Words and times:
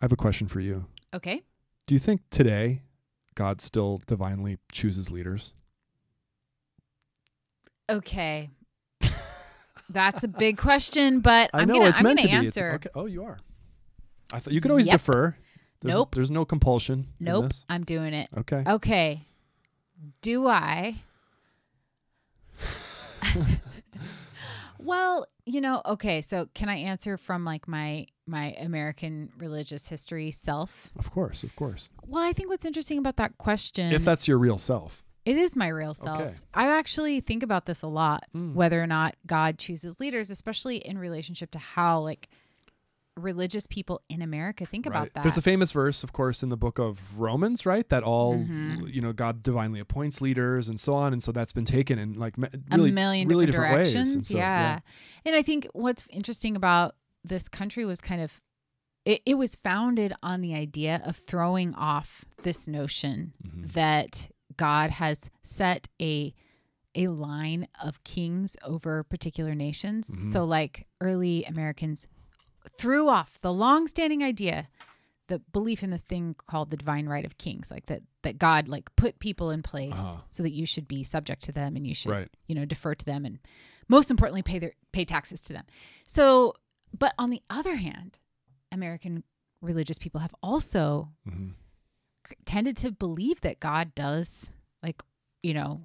I 0.00 0.04
have 0.04 0.12
a 0.12 0.16
question 0.16 0.46
for 0.48 0.60
you. 0.60 0.86
Okay. 1.14 1.42
Do 1.86 1.94
you 1.94 1.98
think 1.98 2.20
today 2.30 2.82
God 3.34 3.60
still 3.60 4.00
divinely 4.06 4.58
chooses 4.70 5.10
leaders? 5.10 5.54
Okay. 7.90 8.50
That's 9.90 10.22
a 10.22 10.28
big 10.28 10.58
question, 10.58 11.20
but 11.20 11.50
I 11.54 11.62
I'm 11.62 11.68
know 11.68 11.74
gonna, 11.74 11.88
it's 11.88 11.98
I'm 11.98 12.04
meant 12.04 12.18
gonna 12.18 12.28
to 12.36 12.40
be. 12.40 12.46
It's, 12.46 12.56
answer. 12.58 12.72
okay. 12.74 12.90
Oh, 12.94 13.06
you 13.06 13.24
are. 13.24 13.38
I 14.32 14.38
thought 14.38 14.52
you 14.52 14.60
could 14.60 14.70
always 14.70 14.86
Yep. 14.86 14.92
defer. 14.92 15.36
There's, 15.80 15.94
Nope. 15.94 16.14
There's 16.14 16.30
no 16.30 16.44
compulsion. 16.44 17.08
in 17.18 17.26
Nope. 17.26 17.52
I'm 17.68 17.84
doing 17.84 18.12
it. 18.12 18.28
Okay. 18.36 18.62
Okay. 18.66 19.22
Do 20.22 20.46
I? 20.46 20.96
well, 24.78 25.26
you 25.46 25.60
know, 25.60 25.80
okay, 25.86 26.20
so 26.20 26.46
can 26.54 26.68
I 26.68 26.76
answer 26.76 27.16
from 27.16 27.44
like 27.44 27.66
my 27.66 28.06
my 28.28 28.52
American 28.58 29.30
religious 29.38 29.88
history 29.88 30.30
self? 30.30 30.90
Of 30.98 31.10
course. 31.10 31.42
Of 31.42 31.56
course. 31.56 31.90
Well, 32.06 32.22
I 32.22 32.32
think 32.32 32.48
what's 32.48 32.64
interesting 32.64 32.98
about 32.98 33.16
that 33.16 33.38
question 33.38 33.92
if 33.92 34.04
that's 34.04 34.28
your 34.28 34.38
real 34.38 34.58
self. 34.58 35.02
it 35.24 35.36
is 35.36 35.54
my 35.56 35.68
real 35.68 35.94
self. 35.94 36.20
Okay. 36.20 36.34
I 36.54 36.68
actually 36.78 37.20
think 37.20 37.42
about 37.42 37.66
this 37.66 37.82
a 37.82 37.86
lot, 37.88 38.24
Mm. 38.34 38.54
whether 38.54 38.82
or 38.82 38.86
not 38.86 39.16
God 39.26 39.58
chooses 39.58 40.00
leaders, 40.00 40.30
especially 40.30 40.76
in 40.78 40.96
relationship 40.98 41.50
to 41.52 41.58
how 41.58 42.00
like 42.00 42.28
religious 43.16 43.66
people 43.66 44.00
in 44.08 44.22
America 44.22 44.64
think 44.64 44.86
about 44.86 45.00
Right. 45.00 45.14
that. 45.14 45.22
There's 45.24 45.36
a 45.36 45.42
famous 45.42 45.72
verse, 45.72 46.04
of 46.04 46.12
course, 46.12 46.44
in 46.44 46.50
the 46.50 46.56
book 46.56 46.78
of 46.78 47.18
Romans, 47.18 47.66
right? 47.66 47.86
That 47.88 48.04
all, 48.04 48.36
Mhm. 48.36 48.94
you 48.94 49.00
know, 49.00 49.12
God 49.12 49.42
divinely 49.42 49.80
appoints 49.80 50.20
leaders 50.20 50.68
and 50.68 50.78
so 50.78 50.94
on. 50.94 51.12
And 51.12 51.20
so 51.20 51.32
that's 51.32 51.52
been 51.52 51.64
taken 51.64 51.98
in 51.98 52.12
like 52.14 52.36
really, 52.38 52.90
a 52.90 52.92
million 52.92 53.26
really 53.26 53.44
different, 53.46 53.72
different, 53.72 53.84
directions. 53.92 54.06
ways. 54.08 54.14
And 54.14 54.26
so, 54.26 54.36
yeah. 54.38 54.78
And 55.24 55.34
I 55.34 55.42
think 55.42 55.66
what's 55.72 56.06
interesting 56.10 56.54
about 56.54 56.94
this 57.28 57.48
country 57.48 57.84
was 57.84 58.00
kind 58.00 58.20
of 58.20 58.40
it, 59.04 59.22
it 59.24 59.34
was 59.34 59.54
founded 59.54 60.12
on 60.22 60.40
the 60.42 60.54
idea 60.54 61.00
of 61.04 61.16
throwing 61.18 61.74
off 61.74 62.24
this 62.42 62.66
notion 62.68 63.32
Mhm. 63.42 63.72
that 63.72 64.30
God 64.56 64.90
has 64.90 65.30
set 65.42 65.88
a 66.00 66.34
a 66.94 67.06
line 67.08 67.68
of 67.82 68.02
kings 68.02 68.56
over 68.64 69.04
particular 69.04 69.54
nations. 69.54 70.10
Mhm. 70.10 70.32
So 70.32 70.44
like 70.44 70.86
early 71.00 71.44
Americans 71.44 72.08
threw 72.76 73.08
off 73.08 73.40
the 73.40 73.52
long-standing 73.52 74.22
idea 74.22 74.68
the 75.28 75.38
belief 75.38 75.82
in 75.82 75.90
this 75.90 76.02
thing 76.02 76.34
called 76.46 76.70
the 76.70 76.76
divine 76.76 77.06
right 77.06 77.24
of 77.26 77.36
kings 77.38 77.70
like 77.70 77.86
that 77.86 78.02
that 78.22 78.38
God 78.38 78.66
like 78.66 78.94
put 78.96 79.18
people 79.20 79.50
in 79.50 79.62
place 79.62 79.92
Uh-huh. 79.92 80.22
so 80.30 80.42
that 80.42 80.52
you 80.52 80.66
should 80.66 80.88
be 80.88 81.04
subject 81.04 81.42
to 81.44 81.52
them 81.52 81.76
and 81.76 81.86
you 81.86 81.94
should 81.94 82.10
Right. 82.10 82.28
you 82.46 82.54
know 82.54 82.64
defer 82.64 82.94
to 82.94 83.04
them 83.04 83.24
and 83.26 83.38
most 83.88 84.10
importantly 84.10 84.42
pay 84.42 84.58
their 84.58 84.72
pay 84.92 85.04
taxes 85.04 85.40
to 85.42 85.52
them 85.52 85.66
so 86.04 86.54
but 86.96 87.14
on 87.18 87.30
the 87.30 87.42
other 87.50 87.76
hand 87.76 88.18
american 88.72 89.22
religious 89.60 89.98
people 89.98 90.20
have 90.20 90.34
also 90.42 91.10
Mhm. 91.28 91.54
c- 92.28 92.36
tended 92.44 92.76
to 92.78 92.92
believe 92.92 93.40
that 93.42 93.60
god 93.60 93.94
does 93.94 94.52
like 94.82 95.02
you 95.42 95.54
know 95.54 95.82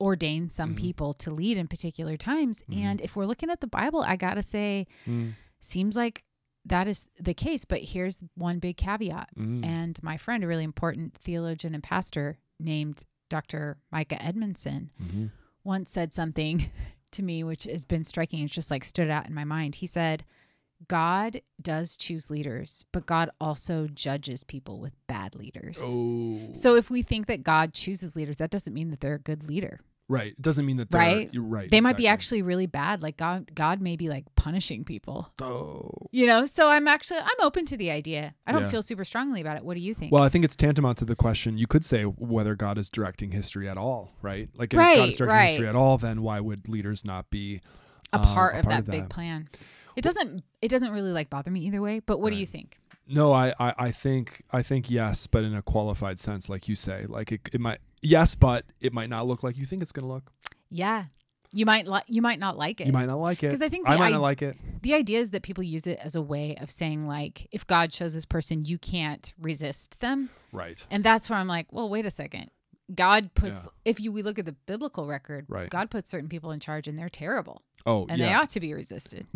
ordain 0.00 0.48
some 0.48 0.74
Mhm. 0.74 0.78
people 0.78 1.12
to 1.14 1.30
lead 1.30 1.56
in 1.58 1.68
particular 1.68 2.16
times 2.16 2.62
Mhm. 2.68 2.76
and 2.78 3.00
if 3.00 3.16
we're 3.16 3.26
looking 3.26 3.50
at 3.50 3.60
the 3.60 3.66
bible 3.66 4.00
i 4.02 4.16
gotta 4.16 4.42
say 4.42 4.86
Mm. 5.06 5.34
seems 5.60 5.94
like 5.96 6.24
that 6.64 6.88
is 6.88 7.06
the 7.18 7.34
case 7.34 7.64
but 7.64 7.80
here's 7.82 8.18
one 8.34 8.58
big 8.58 8.76
caveat 8.76 9.28
Mm. 9.36 9.64
and 9.64 10.02
my 10.02 10.16
friend 10.16 10.42
a 10.42 10.46
really 10.46 10.64
important 10.64 11.14
theologian 11.14 11.74
and 11.74 11.82
pastor 11.82 12.38
named 12.58 13.04
dr 13.28 13.78
micah 13.92 14.20
edmondson 14.22 14.90
Mhm. 15.00 15.30
once 15.64 15.90
said 15.90 16.12
something 16.14 16.58
to 17.12 17.22
me 17.22 17.44
which 17.44 17.64
has 17.64 17.84
been 17.84 18.04
striking. 18.04 18.42
It's 18.42 18.54
just 18.54 18.70
like 18.70 18.84
stood 18.84 19.10
out 19.10 19.26
in 19.26 19.34
my 19.34 19.44
mind. 19.44 19.76
He 19.76 19.86
said, 19.86 20.24
God 20.88 21.42
does 21.60 21.96
choose 21.96 22.30
leaders, 22.30 22.84
but 22.92 23.06
God 23.06 23.30
also 23.40 23.86
judges 23.88 24.44
people 24.44 24.80
with 24.80 24.94
bad 25.06 25.34
leaders. 25.34 25.78
Oh. 25.82 26.48
So 26.52 26.74
if 26.74 26.90
we 26.90 27.02
think 27.02 27.26
that 27.26 27.42
God 27.42 27.74
chooses 27.74 28.16
leaders, 28.16 28.38
that 28.38 28.50
doesn't 28.50 28.72
mean 28.72 28.90
that 28.90 29.00
they're 29.00 29.14
a 29.14 29.18
good 29.18 29.46
leader. 29.46 29.80
Right. 30.10 30.32
It 30.32 30.42
doesn't 30.42 30.66
mean 30.66 30.76
that 30.78 30.90
they're 30.90 31.00
Right? 31.00 31.30
You're 31.32 31.42
right. 31.42 31.70
They 31.70 31.80
might 31.80 31.96
be 31.96 32.06
actually 32.06 32.42
really 32.42 32.66
bad. 32.66 33.02
Like 33.02 33.16
God 33.16 33.54
God 33.54 33.80
may 33.80 33.96
be 33.96 34.08
like 34.08 34.24
punishing 34.34 34.84
people. 34.84 35.32
Oh. 35.40 35.90
You 36.10 36.26
know? 36.26 36.44
So 36.44 36.68
I'm 36.68 36.88
actually 36.88 37.20
I'm 37.20 37.40
open 37.40 37.64
to 37.66 37.76
the 37.76 37.90
idea. 37.90 38.34
I 38.46 38.52
don't 38.52 38.62
Yeah. 38.62 38.68
feel 38.68 38.82
super 38.82 39.04
strongly 39.04 39.40
about 39.40 39.56
it. 39.56 39.64
What 39.64 39.74
do 39.74 39.80
you 39.80 39.94
think? 39.94 40.12
Well, 40.12 40.22
I 40.22 40.28
think 40.28 40.44
it's 40.44 40.56
tantamount 40.56 40.98
to 40.98 41.04
the 41.04 41.16
question. 41.16 41.56
You 41.56 41.66
could 41.66 41.84
say 41.84 42.02
whether 42.02 42.54
God 42.54 42.76
is 42.76 42.90
directing 42.90 43.30
history 43.30 43.68
at 43.68 43.78
all, 43.78 44.16
right? 44.20 44.48
Like, 44.54 44.74
if 44.74 44.78
God 44.78 45.08
is 45.08 45.16
directing 45.16 45.36
right. 45.36 45.48
history 45.48 45.68
at 45.68 45.76
all, 45.76 45.96
then 45.98 46.22
why 46.22 46.40
would 46.40 46.68
leaders 46.68 47.04
not 47.04 47.30
be 47.30 47.60
a 48.12 48.18
um, 48.18 48.24
part 48.24 48.56
of 48.56 48.66
that 48.66 48.86
big 48.86 49.08
plan. 49.08 49.48
It 49.96 50.02
doesn't 50.02 50.42
it 50.62 50.68
doesn't 50.68 50.92
really 50.92 51.12
like 51.12 51.30
bother 51.30 51.50
me 51.50 51.60
either 51.60 51.80
way, 51.80 52.00
but 52.00 52.20
what 52.20 52.32
do 52.32 52.38
you 52.38 52.46
think? 52.46 52.78
No, 53.12 53.32
I, 53.32 53.52
I, 53.58 53.74
I 53.76 53.90
think 53.90 54.42
I 54.52 54.62
think 54.62 54.90
yes, 54.90 55.26
but 55.26 55.42
in 55.42 55.54
a 55.54 55.62
qualified 55.62 56.20
sense, 56.20 56.48
like 56.48 56.68
you 56.68 56.76
say, 56.76 57.06
like 57.08 57.32
it, 57.32 57.40
it 57.52 57.60
might 57.60 57.80
yes, 58.02 58.34
but 58.34 58.64
it 58.80 58.92
might 58.92 59.08
not 59.10 59.26
look 59.26 59.42
like 59.42 59.56
you 59.56 59.66
think 59.66 59.82
it's 59.82 59.92
going 59.92 60.06
to 60.06 60.12
look. 60.12 60.32
Yeah. 60.70 61.04
You 61.52 61.66
might 61.66 61.86
li- 61.88 62.02
you 62.06 62.22
might 62.22 62.38
not 62.38 62.56
like 62.56 62.80
it. 62.80 62.86
You 62.86 62.92
might 62.92 63.06
not 63.06 63.18
like 63.18 63.42
it. 63.42 63.48
Because 63.48 63.60
I 63.62 63.68
think 63.68 63.88
I 63.88 63.96
might 63.96 64.06
i- 64.06 64.10
not 64.10 64.20
like 64.20 64.40
it. 64.40 64.56
the 64.82 64.94
idea 64.94 65.18
is 65.18 65.30
that 65.30 65.42
people 65.42 65.64
use 65.64 65.86
it 65.88 65.98
as 66.00 66.14
a 66.14 66.22
way 66.22 66.54
of 66.60 66.70
saying 66.70 67.06
like 67.08 67.48
if 67.50 67.66
god 67.66 67.90
chose 67.90 68.14
this 68.14 68.24
person 68.24 68.64
you 68.64 68.78
can't 68.78 69.34
resist 69.38 69.98
them 70.00 70.30
Right. 70.52 70.86
and 70.92 71.02
that's 71.04 71.28
where 71.28 71.38
i'm 71.38 71.48
like 71.48 71.72
well 71.72 71.88
wait 71.90 72.06
a 72.06 72.10
second 72.10 72.50
god 72.94 73.34
puts 73.34 73.64
Yeah. 73.66 73.70
if 73.90 74.00
you 74.00 74.10
we 74.12 74.22
look 74.22 74.38
at 74.38 74.46
the 74.46 74.52
biblical 74.66 75.06
record 75.08 75.46
Right. 75.48 75.68
god 75.68 75.90
puts 75.90 76.08
certain 76.08 76.28
people 76.30 76.50
in 76.52 76.60
charge 76.60 76.86
and 76.86 76.96
they're 76.96 77.08
terrible 77.10 77.62
Oh 77.84 78.06
and 78.08 78.20
they 78.20 78.26
yeah. 78.26 78.40
ought 78.40 78.50
to 78.50 78.60
be 78.60 78.72
resisted 78.72 79.26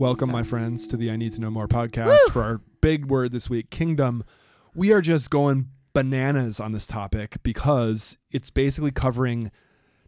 Welcome, 0.00 0.28
So- 0.28 0.32
my 0.32 0.42
friends, 0.42 0.88
to 0.88 0.96
the 0.96 1.10
I 1.10 1.16
Need 1.16 1.34
to 1.34 1.42
Know 1.42 1.50
More 1.50 1.68
podcast 1.68 2.30
for 2.30 2.42
our 2.42 2.62
big 2.80 3.04
word 3.10 3.32
this 3.32 3.50
week, 3.50 3.68
kingdom. 3.68 4.24
We 4.74 4.92
are 4.94 5.02
just 5.02 5.28
going 5.28 5.68
bananas 5.92 6.58
on 6.58 6.72
this 6.72 6.86
topic 6.86 7.36
because 7.42 8.16
it's 8.30 8.48
basically 8.48 8.92
covering 8.92 9.50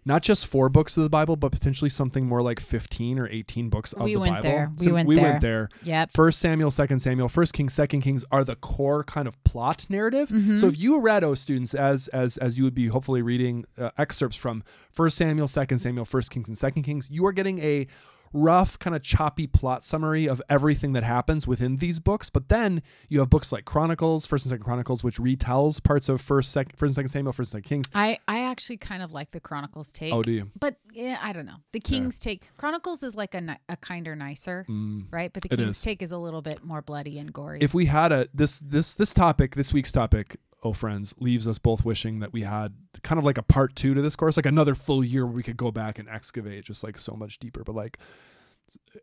not 0.06 0.22
just 0.22 0.46
four 0.46 0.70
books 0.70 0.96
of 0.96 1.02
the 1.02 1.10
Bible, 1.10 1.36
but 1.36 1.52
potentially 1.52 1.90
something 1.90 2.24
more 2.26 2.40
like 2.40 2.58
15 2.58 3.18
or 3.18 3.28
18 3.28 3.68
books 3.68 3.92
of 3.92 4.04
We 4.04 4.14
the 4.14 4.20
went 4.20 4.32
Bible. 4.36 4.42
there. 4.48 4.72
We 4.78 4.84
So 4.86 4.92
went 4.94 5.08
we 5.08 5.14
there. 5.16 5.24
went 5.24 5.40
there. 5.42 5.68
yep 5.84 6.10
First 6.10 6.38
Samuel, 6.38 6.70
Second 6.70 7.00
Samuel, 7.00 7.28
First 7.28 7.52
Kings, 7.52 7.74
Second 7.74 8.00
Kings 8.00 8.24
are 8.32 8.44
the 8.44 8.56
core 8.56 9.04
kind 9.04 9.28
of 9.28 9.44
plot 9.44 9.84
narrative. 9.90 10.30
Mhm. 10.30 10.56
So 10.56 10.68
if 10.68 10.78
you 10.80 11.00
read, 11.02 11.22
oh 11.22 11.34
students, 11.34 11.74
as 11.74 12.08
as 12.08 12.38
as 12.38 12.56
you 12.56 12.64
would 12.64 12.74
be 12.74 12.86
hopefully 12.86 13.20
reading 13.20 13.66
uh, 13.76 13.90
excerpts 13.98 14.36
from 14.38 14.64
First 14.90 15.18
Samuel, 15.18 15.48
Second 15.48 15.80
Samuel, 15.80 16.06
First 16.06 16.30
Kings, 16.30 16.48
and 16.48 16.56
Second 16.56 16.84
Kings, 16.84 17.08
you 17.10 17.26
are 17.26 17.32
getting 17.32 17.58
a 17.58 17.86
rough 18.32 18.78
kind 18.78 18.96
of 18.96 19.02
choppy 19.02 19.46
plot 19.46 19.84
summary 19.84 20.26
of 20.26 20.40
everything 20.48 20.92
that 20.92 21.02
happens 21.02 21.46
within 21.46 21.76
these 21.76 21.98
books 22.00 22.30
but 22.30 22.48
then 22.48 22.82
you 23.08 23.18
have 23.20 23.28
books 23.30 23.52
like 23.52 23.64
chronicles 23.64 24.26
first 24.26 24.46
and 24.46 24.50
second 24.50 24.64
chronicles 24.64 25.04
which 25.04 25.18
retells 25.18 25.82
parts 25.82 26.08
of 26.08 26.20
first 26.20 26.50
second 26.52 26.76
first 26.76 26.90
and 26.90 26.94
second 26.94 27.08
samuel 27.08 27.32
first 27.32 27.52
and 27.54 27.62
second 27.64 27.68
kings. 27.68 27.90
I 27.94 28.18
i 28.28 28.40
actually 28.40 28.78
kind 28.78 29.02
of 29.02 29.12
like 29.12 29.30
the 29.32 29.40
chronicles 29.40 29.92
take. 29.92 30.12
Oh 30.12 30.22
do 30.22 30.32
you? 30.32 30.50
But 30.58 30.76
yeah 30.92 31.18
i 31.22 31.32
don't 31.32 31.46
know. 31.46 31.56
The 31.72 31.80
king's 31.80 32.18
take 32.18 32.56
chronicles 32.56 33.02
is 33.02 33.16
like 33.16 33.34
a, 33.34 33.58
a 33.68 33.76
kinder 33.76 34.14
nicer 34.16 34.66
Mm. 34.68 35.06
right? 35.10 35.32
But 35.32 35.42
the 35.42 35.56
king's 35.56 35.76
is. 35.78 35.80
take 35.82 36.02
is 36.02 36.12
a 36.12 36.18
little 36.18 36.42
bit 36.42 36.64
more 36.64 36.82
bloody 36.82 37.18
and 37.18 37.32
gory. 37.32 37.58
If 37.60 37.74
we 37.74 37.86
had 37.86 38.12
a 38.12 38.28
this 38.32 38.60
this 38.60 38.94
this 38.94 39.12
topic 39.12 39.54
this 39.56 39.72
week's 39.72 39.92
topic 39.92 40.36
oh 40.62 40.72
friends 40.72 41.14
leaves 41.18 41.48
us 41.48 41.58
both 41.58 41.84
wishing 41.84 42.20
that 42.20 42.32
we 42.32 42.42
had 42.42 42.72
kind 43.02 43.18
of 43.18 43.24
like 43.24 43.38
a 43.38 43.42
part 43.42 43.74
two 43.74 43.94
to 43.94 44.02
this 44.02 44.14
course 44.16 44.36
like 44.36 44.46
another 44.46 44.74
full 44.74 45.04
year 45.04 45.26
where 45.26 45.34
we 45.34 45.42
could 45.42 45.56
go 45.56 45.70
back 45.70 45.98
and 45.98 46.08
excavate 46.08 46.64
just 46.64 46.84
like 46.84 46.98
so 46.98 47.14
much 47.14 47.38
deeper 47.38 47.62
but 47.64 47.74
like 47.74 47.98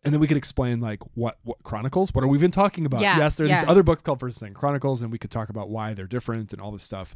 and 0.04 0.14
then 0.14 0.20
we 0.20 0.28
could 0.28 0.38
explain 0.38 0.80
like 0.80 1.00
what 1.16 1.38
what 1.44 1.62
chronicles 1.64 2.14
what 2.14 2.24
are 2.24 2.28
we 2.28 2.38
even 2.38 2.52
talking 2.52 2.86
about 2.86 3.02
Yeah, 3.02 3.18
yes 3.18 3.36
there 3.36 3.46
are 3.46 3.50
yeah. 3.50 3.62
these 3.62 3.70
other 3.70 3.84
books 3.84 4.02
called 4.02 4.20
first 4.20 4.42
and 4.42 4.56
chronicles 4.56 5.02
and 5.04 5.12
we 5.12 5.18
could 5.18 5.32
talk 5.32 5.50
about 5.50 5.70
why 5.70 5.94
they're 5.94 6.08
different 6.08 6.54
and 6.54 6.62
all 6.62 6.72
this 6.72 6.84
stuff 6.84 7.16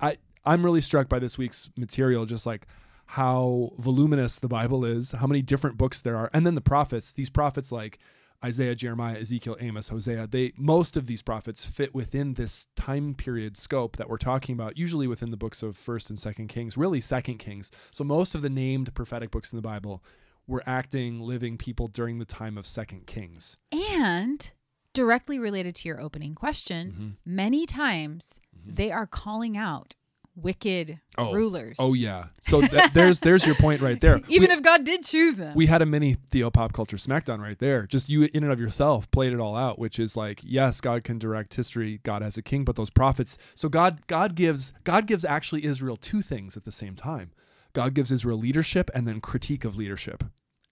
i 0.00 0.16
i'm 0.44 0.64
really 0.64 0.80
struck 0.80 1.08
by 1.08 1.18
this 1.18 1.38
week's 1.38 1.70
material 1.76 2.26
just 2.26 2.44
like 2.46 2.66
how 3.10 3.70
voluminous 3.78 4.38
the 4.40 4.48
bible 4.48 4.84
is 4.84 5.12
how 5.12 5.26
many 5.26 5.40
different 5.40 5.78
books 5.78 6.02
there 6.02 6.16
are 6.16 6.28
and 6.34 6.44
then 6.44 6.54
the 6.56 6.60
prophets 6.60 7.12
these 7.12 7.30
prophets 7.30 7.70
like 7.70 7.98
Isaiah, 8.44 8.74
Jeremiah, 8.74 9.18
Ezekiel, 9.18 9.56
Amos, 9.60 9.88
Hosea, 9.88 10.26
they 10.26 10.52
most 10.56 10.96
of 10.96 11.06
these 11.06 11.22
prophets 11.22 11.64
fit 11.64 11.94
within 11.94 12.34
this 12.34 12.66
time 12.76 13.14
period 13.14 13.56
scope 13.56 13.96
that 13.96 14.08
we're 14.08 14.18
talking 14.18 14.52
about, 14.54 14.76
usually 14.78 15.06
within 15.06 15.30
the 15.30 15.36
books 15.36 15.62
of 15.62 15.76
First 15.76 16.10
and 16.10 16.18
Second 16.18 16.48
Kings, 16.48 16.76
really 16.76 17.00
Second 17.00 17.38
Kings. 17.38 17.70
So 17.90 18.04
most 18.04 18.34
of 18.34 18.42
the 18.42 18.50
named 18.50 18.94
prophetic 18.94 19.30
books 19.30 19.52
in 19.52 19.56
the 19.56 19.62
Bible 19.62 20.02
were 20.46 20.62
acting, 20.66 21.20
living 21.20 21.56
people 21.58 21.88
during 21.88 22.18
the 22.18 22.24
time 22.24 22.56
of 22.56 22.66
Second 22.66 23.06
Kings. 23.06 23.56
And 23.72 24.52
directly 24.92 25.38
related 25.38 25.74
to 25.76 25.88
your 25.88 26.00
opening 26.00 26.34
question, 26.34 26.92
Mm-hmm. 26.92 27.08
many 27.36 27.66
times 27.66 28.40
they 28.64 28.90
are 28.90 29.06
calling 29.06 29.56
out 29.56 29.94
wicked 30.36 31.00
Oh. 31.18 31.32
rulers. 31.32 31.76
Oh 31.78 31.94
yeah. 31.94 32.26
So 32.42 32.60
th- 32.60 32.92
there's 32.92 33.20
there's 33.20 33.46
your 33.46 33.54
point 33.56 33.80
right 33.80 34.00
there. 34.00 34.20
Even 34.28 34.50
we, 34.50 34.54
if 34.56 34.62
God 34.62 34.84
did 34.84 35.02
choose 35.04 35.34
them. 35.36 35.54
we 35.56 35.66
had 35.66 35.80
a 35.82 35.86
mini 35.86 36.14
Theo 36.30 36.50
pop 36.50 36.72
culture 36.74 36.96
smackdown 36.98 37.38
right 37.40 37.58
there. 37.58 37.86
Just 37.86 38.08
you 38.10 38.28
in 38.34 38.44
and 38.44 38.52
of 38.52 38.60
yourself 38.60 39.10
played 39.10 39.32
it 39.32 39.40
all 39.40 39.56
out, 39.56 39.78
which 39.78 39.98
is 39.98 40.16
like, 40.16 40.40
yes, 40.44 40.80
God 40.80 41.04
can 41.04 41.18
direct 41.18 41.54
history. 41.54 42.00
God 42.02 42.20
has 42.22 42.36
a 42.36 42.42
king, 42.42 42.64
but 42.64 42.76
those 42.76 42.90
prophets. 42.90 43.38
So 43.54 43.68
God 43.70 44.06
God 44.06 44.34
gives 44.34 44.72
God 44.84 45.06
gives 45.06 45.24
actually 45.24 45.64
Israel 45.64 45.96
two 45.96 46.20
things 46.22 46.56
at 46.56 46.64
the 46.64 46.72
same 46.72 46.94
time. 46.96 47.32
God 47.72 47.94
gives 47.94 48.12
Israel 48.12 48.38
leadership 48.38 48.90
and 48.94 49.08
then 49.08 49.20
critique 49.20 49.64
of 49.64 49.76
leadership 49.76 50.22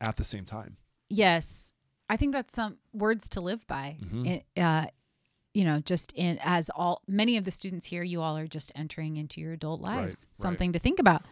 at 0.01 0.17
the 0.17 0.25
same 0.25 0.45
time. 0.45 0.77
Yes. 1.09 1.73
I 2.11 2.19
think 2.19 2.33
that's 2.33 2.53
some 2.55 2.77
words 2.93 3.31
to 3.31 3.41
live 3.41 3.67
by. 3.67 3.97
Mhm. 4.05 4.27
It, 4.29 4.61
uh, 4.61 4.87
you 5.55 5.65
know, 5.65 5.81
just 5.81 6.13
in 6.13 6.39
as 6.43 6.69
all 6.71 7.01
many 7.09 7.37
of 7.39 7.45
the 7.45 7.51
students 7.51 7.87
here, 7.87 8.03
you 8.03 8.21
all 8.21 8.37
are 8.37 8.47
just 8.47 8.71
entering 8.75 9.17
into 9.17 9.41
your 9.41 9.53
adult 9.55 9.81
lives. 9.81 9.97
Right, 9.97 10.07
right. 10.07 10.27
Something 10.33 10.73
to 10.73 10.79
think 10.79 10.99
about. 10.99 11.23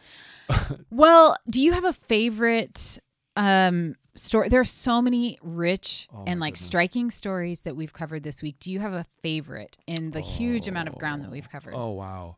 well, 0.90 1.36
do 1.50 1.60
you 1.60 1.72
have 1.72 1.84
a 1.84 1.92
favorite 1.92 2.98
um 3.36 3.94
story? 4.14 4.48
There 4.48 4.60
are 4.60 4.64
so 4.64 5.02
many 5.02 5.38
rich 5.42 6.08
Oh, 6.14 6.24
and 6.26 6.38
like 6.40 6.54
goodness. 6.54 6.66
striking 6.66 7.10
stories 7.10 7.62
that 7.62 7.76
we've 7.76 7.92
covered 7.92 8.22
this 8.22 8.42
week. 8.42 8.56
Do 8.60 8.70
you 8.70 8.78
have 8.80 8.92
a 8.92 9.04
favorite 9.22 9.76
in 9.86 10.10
the 10.10 10.20
huge 10.20 10.68
amount 10.68 10.88
of 10.88 10.96
ground 10.98 11.24
that 11.24 11.30
we've 11.30 11.48
covered? 11.50 11.74
Oh 11.74 11.90
wow. 11.92 12.36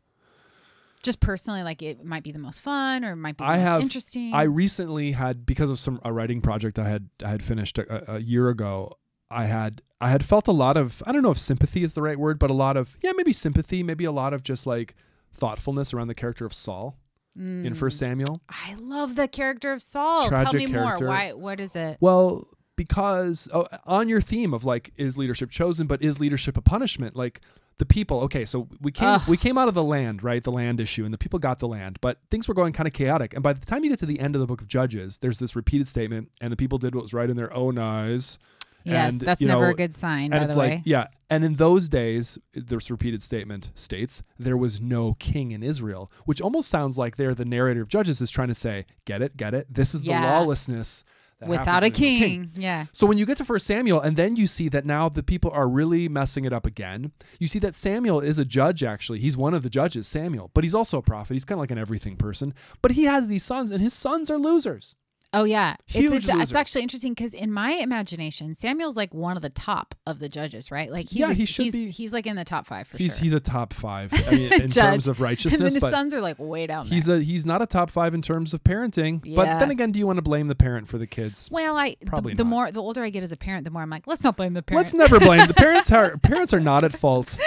Just 1.03 1.21
personally, 1.21 1.63
like 1.63 1.83
it 1.83 2.03
might 2.03 2.23
be 2.23 2.33
the 2.33 2.39
most 2.39 2.61
fun 2.63 3.05
or 3.05 3.13
it 3.13 3.17
might 3.17 3.37
be 3.37 3.45
the 3.45 3.51
I 3.51 3.57
most 3.59 3.65
have- 3.67 3.83
interesting. 3.83 4.33
I 4.33 4.45
recently 4.45 5.13
had 5.13 5.45
because 5.45 5.69
of 5.69 5.79
some 5.79 6.01
a 6.03 6.13
writing 6.13 6.41
project 6.41 6.79
I 6.79 6.89
had 6.89 7.11
I 7.23 7.29
had 7.29 7.43
finished 7.43 7.79
a, 7.79 8.15
a 8.15 8.19
year 8.21 8.49
ago. 8.49 8.97
I 9.35 9.47
had 9.47 9.83
I 10.01 10.09
had 10.09 10.25
felt 10.25 10.49
a 10.49 10.53
lot 10.53 10.77
of 10.77 11.03
I 11.07 11.13
don't 11.13 11.23
know 11.23 11.31
if 11.31 11.39
sympathy 11.39 11.83
is 11.83 11.95
the 11.95 12.03
right 12.03 12.19
word, 12.19 12.39
but 12.39 12.51
a 12.51 12.55
lot 12.55 12.77
of 12.77 12.97
yeah 13.03 13.13
maybe 13.17 13.33
sympathy, 13.33 13.83
maybe 13.83 14.05
a 14.05 14.13
lot 14.13 14.33
of 14.33 14.43
just 14.43 14.67
like 14.67 14.95
thoughtfulness 15.33 15.93
around 15.93 16.09
the 16.09 16.15
character 16.15 16.47
of 16.47 16.55
Saul 16.55 16.97
in 17.37 17.65
Mm. 17.65 17.77
First 17.77 17.99
Samuel. 17.99 18.41
I 18.49 18.75
love 18.79 19.17
the 19.17 19.27
character 19.27 19.73
of 19.73 19.83
Saul. 19.83 20.21
Tell 20.23 20.31
Tragic 20.31 20.55
me 20.55 20.67
character. 20.73 21.07
more. 21.07 21.13
Why? 21.15 21.33
What 21.33 21.59
is 21.59 21.75
it? 21.75 21.99
Well, 22.01 22.47
because 22.77 23.49
oh, 23.53 23.67
on 23.87 24.09
your 24.09 24.21
theme 24.21 24.55
of 24.55 24.65
like 24.65 24.93
is 24.97 25.19
leadership 25.19 25.51
chosen, 25.51 25.87
but 25.87 26.01
is 26.03 26.21
leadership 26.21 26.57
a 26.57 26.63
punishment? 26.63 27.17
Like 27.17 27.41
the 27.79 27.87
people. 27.87 28.21
Okay, 28.21 28.45
so 28.45 28.69
we 28.81 28.93
came 28.93 29.09
Ugh. 29.09 29.23
we 29.29 29.37
came 29.37 29.59
out 29.59 29.69
of 29.69 29.75
the 29.75 29.83
land, 29.83 30.23
right? 30.23 30.43
The 30.45 30.53
land 30.53 30.81
issue, 30.81 31.05
and 31.05 31.13
the 31.13 31.19
people 31.19 31.39
got 31.39 31.59
the 31.59 31.69
land, 31.69 31.99
but 32.01 32.19
things 32.31 32.47
were 32.47 32.55
going 32.55 32.73
kind 32.73 32.87
of 32.87 32.93
chaotic. 32.93 33.35
And 33.35 33.43
by 33.43 33.53
the 33.53 33.67
time 33.67 33.83
you 33.85 33.91
get 33.91 33.99
to 34.01 34.07
the 34.07 34.21
end 34.21 34.37
of 34.37 34.41
the 34.41 34.47
book 34.47 34.61
of 34.61 34.69
Judges, 34.69 35.19
there's 35.19 35.39
this 35.41 35.57
repeated 35.57 35.89
statement, 35.89 36.31
and 36.41 36.53
the 36.53 36.57
people 36.57 36.79
did 36.79 36.95
what 36.95 37.03
was 37.03 37.13
right 37.15 37.29
in 37.29 37.37
their 37.37 37.53
own 37.53 37.79
eyes. 37.79 38.39
Yes, 38.85 39.13
and, 39.15 39.21
that's 39.23 39.41
you 39.41 39.47
never 39.47 39.69
a 39.69 39.75
good 39.75 39.95
sign. 39.95 40.25
and 40.25 40.33
by 40.33 40.45
it's 40.45 40.55
the 40.55 40.59
like 40.59 40.71
way, 40.71 40.83
yeah 40.85 41.07
and 41.31 41.43
in 41.45 41.55
those 41.55 41.89
days 41.89 42.39
this 42.53 42.91
repeated 42.91 43.23
statement 43.23 43.71
states 43.75 44.23
there 44.39 44.57
was 44.59 44.81
no 44.81 45.15
king 45.15 45.53
in 45.53 45.63
israel 45.63 46.13
which 46.27 46.41
almost 46.41 46.69
sounds 46.69 46.99
like 46.99 47.17
there 47.17 47.35
the 47.35 47.45
narrator 47.47 47.81
of 47.83 47.89
judges 47.89 48.21
is 48.21 48.31
trying 48.31 48.49
to 48.49 48.55
say 48.55 48.85
get 49.07 49.23
it 49.23 49.37
get 49.37 49.55
it 49.55 49.67
this 49.73 49.95
is 49.95 50.05
Yeah. 50.05 50.21
the 50.21 50.27
lawlessness 50.29 51.03
that 51.41 51.49
without 51.49 51.83
a 51.83 51.89
no 51.89 51.95
king, 51.95 52.51
yeah, 52.55 52.87
so 52.93 53.07
when 53.09 53.19
you 53.19 53.27
get 53.27 53.37
to 53.39 53.45
First 53.45 53.67
Samuel, 53.67 54.01
and 54.01 54.17
then 54.17 54.37
you 54.37 54.47
see 54.47 54.69
that 54.69 54.87
now 54.87 55.09
the 55.09 55.23
people 55.23 55.51
are 55.51 55.69
really 55.69 56.09
messing 56.09 56.45
it 56.45 56.53
up 56.53 56.65
again. 56.65 57.11
You 57.41 57.49
see 57.49 57.59
that 57.59 57.75
Samuel 57.75 58.21
is 58.21 58.39
a 58.39 58.45
judge. 58.45 58.85
Actually, 58.85 59.19
he's 59.19 59.37
one 59.37 59.53
of 59.53 59.65
the 59.65 59.69
judges, 59.69 60.07
Samuel, 60.07 60.53
but 60.55 60.63
he's 60.63 60.77
also 60.77 60.99
a 60.99 61.03
prophet. 61.03 61.33
He's 61.33 61.45
kind 61.45 61.57
of 61.59 61.61
like 61.61 61.73
an 61.73 61.77
everything 61.79 62.15
person. 62.17 62.55
But 62.83 62.93
he 62.93 63.05
has 63.05 63.27
these 63.27 63.43
sons, 63.43 63.73
and 63.73 63.83
his 63.83 63.93
sons 63.95 64.31
are 64.31 64.39
losers. 64.39 64.95
Oh 65.35 65.45
yeah. 65.45 65.77
Huge 65.87 66.13
it's, 66.13 66.29
it's, 66.29 66.39
it's 66.43 66.55
actually 66.55 66.83
interesting 66.83 67.13
because 67.13 67.35
in 67.35 67.53
my 67.53 67.73
imagination, 67.73 68.55
Samuel's 68.55 68.97
like 68.97 69.13
one 69.13 69.37
of 69.37 69.43
the 69.43 69.51
top 69.51 69.95
of 70.07 70.19
the 70.19 70.29
judges, 70.29 70.71
right? 70.71 70.91
Like 70.91 71.09
he's 71.09 71.19
Yeah, 71.21 71.31
a- 71.31 71.35
he 71.35 71.45
should 71.45 71.65
he's, 71.65 71.73
be. 71.73 71.87
He's 71.91 72.13
like 72.13 72.27
in 72.27 72.37
the 72.37 72.45
top 72.45 72.67
five 72.67 72.87
for 72.89 72.97
he's 72.97 73.17
sure. 73.17 73.23
he's 73.25 73.33
a 73.33 73.41
top 73.41 73.73
five. 73.73 74.13
I 74.27 74.31
mean, 74.35 74.53
in 74.53 74.69
terms 74.69 75.09
of 75.09 75.21
righteousness. 75.21 75.55
and 75.55 75.63
then 75.63 75.73
his 75.83 75.91
sons 75.91 76.15
are 76.15 76.21
like 76.21 76.39
way 76.39 76.67
down 76.67 76.87
he's 76.87 77.07
there. 77.07 77.17
a 77.17 77.21
he's 77.23 77.45
not 77.45 77.61
a 77.63 77.67
top 77.67 77.91
five 77.91 78.15
in 78.15 78.23
terms 78.23 78.55
of 78.55 78.63
parenting. 78.65 79.21
But 79.35 79.59
then 79.59 79.71
again, 79.71 79.93
do 79.93 79.99
you 79.99 80.07
want 80.07 80.17
to 80.19 80.23
blame 80.23 80.47
the 80.47 80.55
parent 80.55 80.89
for 80.89 80.99
the 80.99 81.07
kids? 81.07 81.49
well, 81.53 81.77
I 81.77 81.97
the, 82.01 82.07
Probably 82.07 82.35
the 82.35 82.45
not. 82.45 82.51
more 82.51 82.73
the 82.73 82.81
older 82.83 83.03
I 83.03 83.11
get 83.11 83.23
as 83.23 83.33
a 83.33 83.37
parent, 83.37 83.65
the 83.65 83.71
more 83.71 83.83
I'm 83.83 83.91
like, 83.91 84.07
let's 84.07 84.25
not 84.25 84.37
blame 84.37 84.53
the 84.55 84.63
parent. 84.63 84.79
Let's 84.79 84.95
never 84.95 85.19
blame 85.21 85.47
the 85.47 85.55
parents. 85.55 85.91
Are 85.93 86.17
parents 86.19 86.55
are 86.55 86.61
not 86.61 86.85
at 86.85 86.93
fault. 86.93 87.39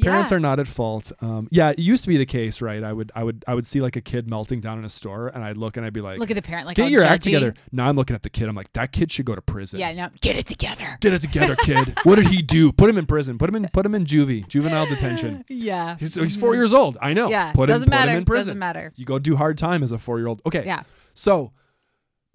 Parents 0.00 0.30
yeah. 0.30 0.36
are 0.36 0.40
not 0.40 0.58
at 0.60 0.68
fault. 0.68 1.12
Um, 1.20 1.48
yeah, 1.50 1.70
it 1.70 1.78
used 1.78 2.04
to 2.04 2.08
be 2.08 2.16
the 2.16 2.26
case, 2.26 2.60
right? 2.60 2.82
I 2.82 2.92
would, 2.92 3.12
I 3.14 3.24
would, 3.24 3.44
I 3.46 3.54
would 3.54 3.66
see 3.66 3.80
like 3.80 3.96
a 3.96 4.00
kid 4.00 4.28
melting 4.28 4.60
down 4.60 4.78
in 4.78 4.84
a 4.84 4.88
store, 4.88 5.28
and 5.28 5.44
I'd 5.44 5.56
look 5.56 5.76
and 5.76 5.84
I'd 5.84 5.92
be 5.92 6.00
like, 6.00 6.18
look 6.18 6.30
at 6.30 6.34
the 6.34 6.42
parent 6.42 6.66
like 6.66 6.76
"Get 6.76 6.90
your 6.90 7.02
act 7.02 7.24
together." 7.24 7.54
Now 7.70 7.88
I'm 7.88 7.96
looking 7.96 8.14
at 8.14 8.22
the 8.22 8.30
kid. 8.30 8.48
I'm 8.48 8.54
like, 8.54 8.72
"That 8.72 8.92
kid 8.92 9.10
should 9.12 9.26
go 9.26 9.34
to 9.34 9.42
prison." 9.42 9.80
Yeah, 9.80 9.92
no, 9.92 10.08
get 10.20 10.36
it 10.36 10.46
together. 10.46 10.98
Get 11.00 11.12
it 11.12 11.20
together, 11.22 11.56
kid. 11.56 11.98
what 12.04 12.16
did 12.16 12.28
he 12.28 12.42
do? 12.42 12.72
Put 12.72 12.88
him 12.88 12.98
in 12.98 13.06
prison. 13.06 13.38
Put 13.38 13.48
him 13.48 13.56
in. 13.56 13.68
Put 13.72 13.84
him 13.84 13.94
in 13.94 14.04
juvie, 14.06 14.46
juvenile 14.48 14.86
detention. 14.86 15.44
Yeah, 15.48 15.96
He's, 15.98 16.14
he's 16.14 16.36
four 16.36 16.54
years 16.54 16.72
old. 16.72 16.96
I 17.00 17.12
know. 17.12 17.28
yeah. 17.28 17.52
Put 17.52 17.68
him. 17.68 17.74
doesn't 17.74 17.86
put 17.86 17.90
matter. 17.90 18.10
him 18.12 18.18
in 18.18 18.24
prison. 18.24 18.46
Doesn't 18.48 18.58
matter. 18.58 18.92
You 18.96 19.04
go 19.04 19.18
do 19.18 19.36
hard 19.36 19.58
time 19.58 19.82
as 19.82 19.92
a 19.92 19.98
four 19.98 20.18
year 20.18 20.28
old. 20.28 20.42
Okay. 20.46 20.64
Yeah, 20.64 20.82
So 21.14 21.52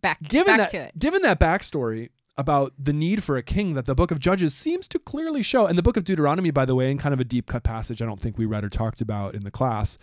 back 0.02 0.22
given 0.22 0.46
back 0.46 0.58
that 0.58 0.70
to 0.70 0.78
it. 0.78 1.00
given 1.00 1.22
that 1.24 1.40
backstory 1.40 2.10
about 2.38 2.74
the 2.78 2.94
need 2.94 3.24
for 3.24 3.38
a 3.38 3.44
king 3.44 3.74
that 3.74 3.86
the 3.86 3.96
book 3.96 4.12
of 4.12 4.20
judges 4.20 4.54
seems 4.54 4.88
to 4.88 5.00
clearly 5.00 5.44
show. 5.44 5.66
And 5.66 5.78
the 5.78 5.84
book 5.84 5.98
of 5.98 6.04
deuteronomy 6.04 6.52
by 6.52 6.66
the 6.66 6.76
way 6.76 6.92
in 6.92 6.98
kind 6.98 7.14
of 7.14 7.20
a 7.20 7.24
deep 7.24 7.48
cut 7.48 7.64
passage 7.64 8.02
i 8.02 8.06
don't 8.06 8.22
think 8.22 8.38
we 8.38 8.46
read 8.46 8.64
or 8.64 8.70
talked 8.70 9.02
about 9.02 9.36
in 9.36 9.44
the 9.44 9.52
class 9.52 9.98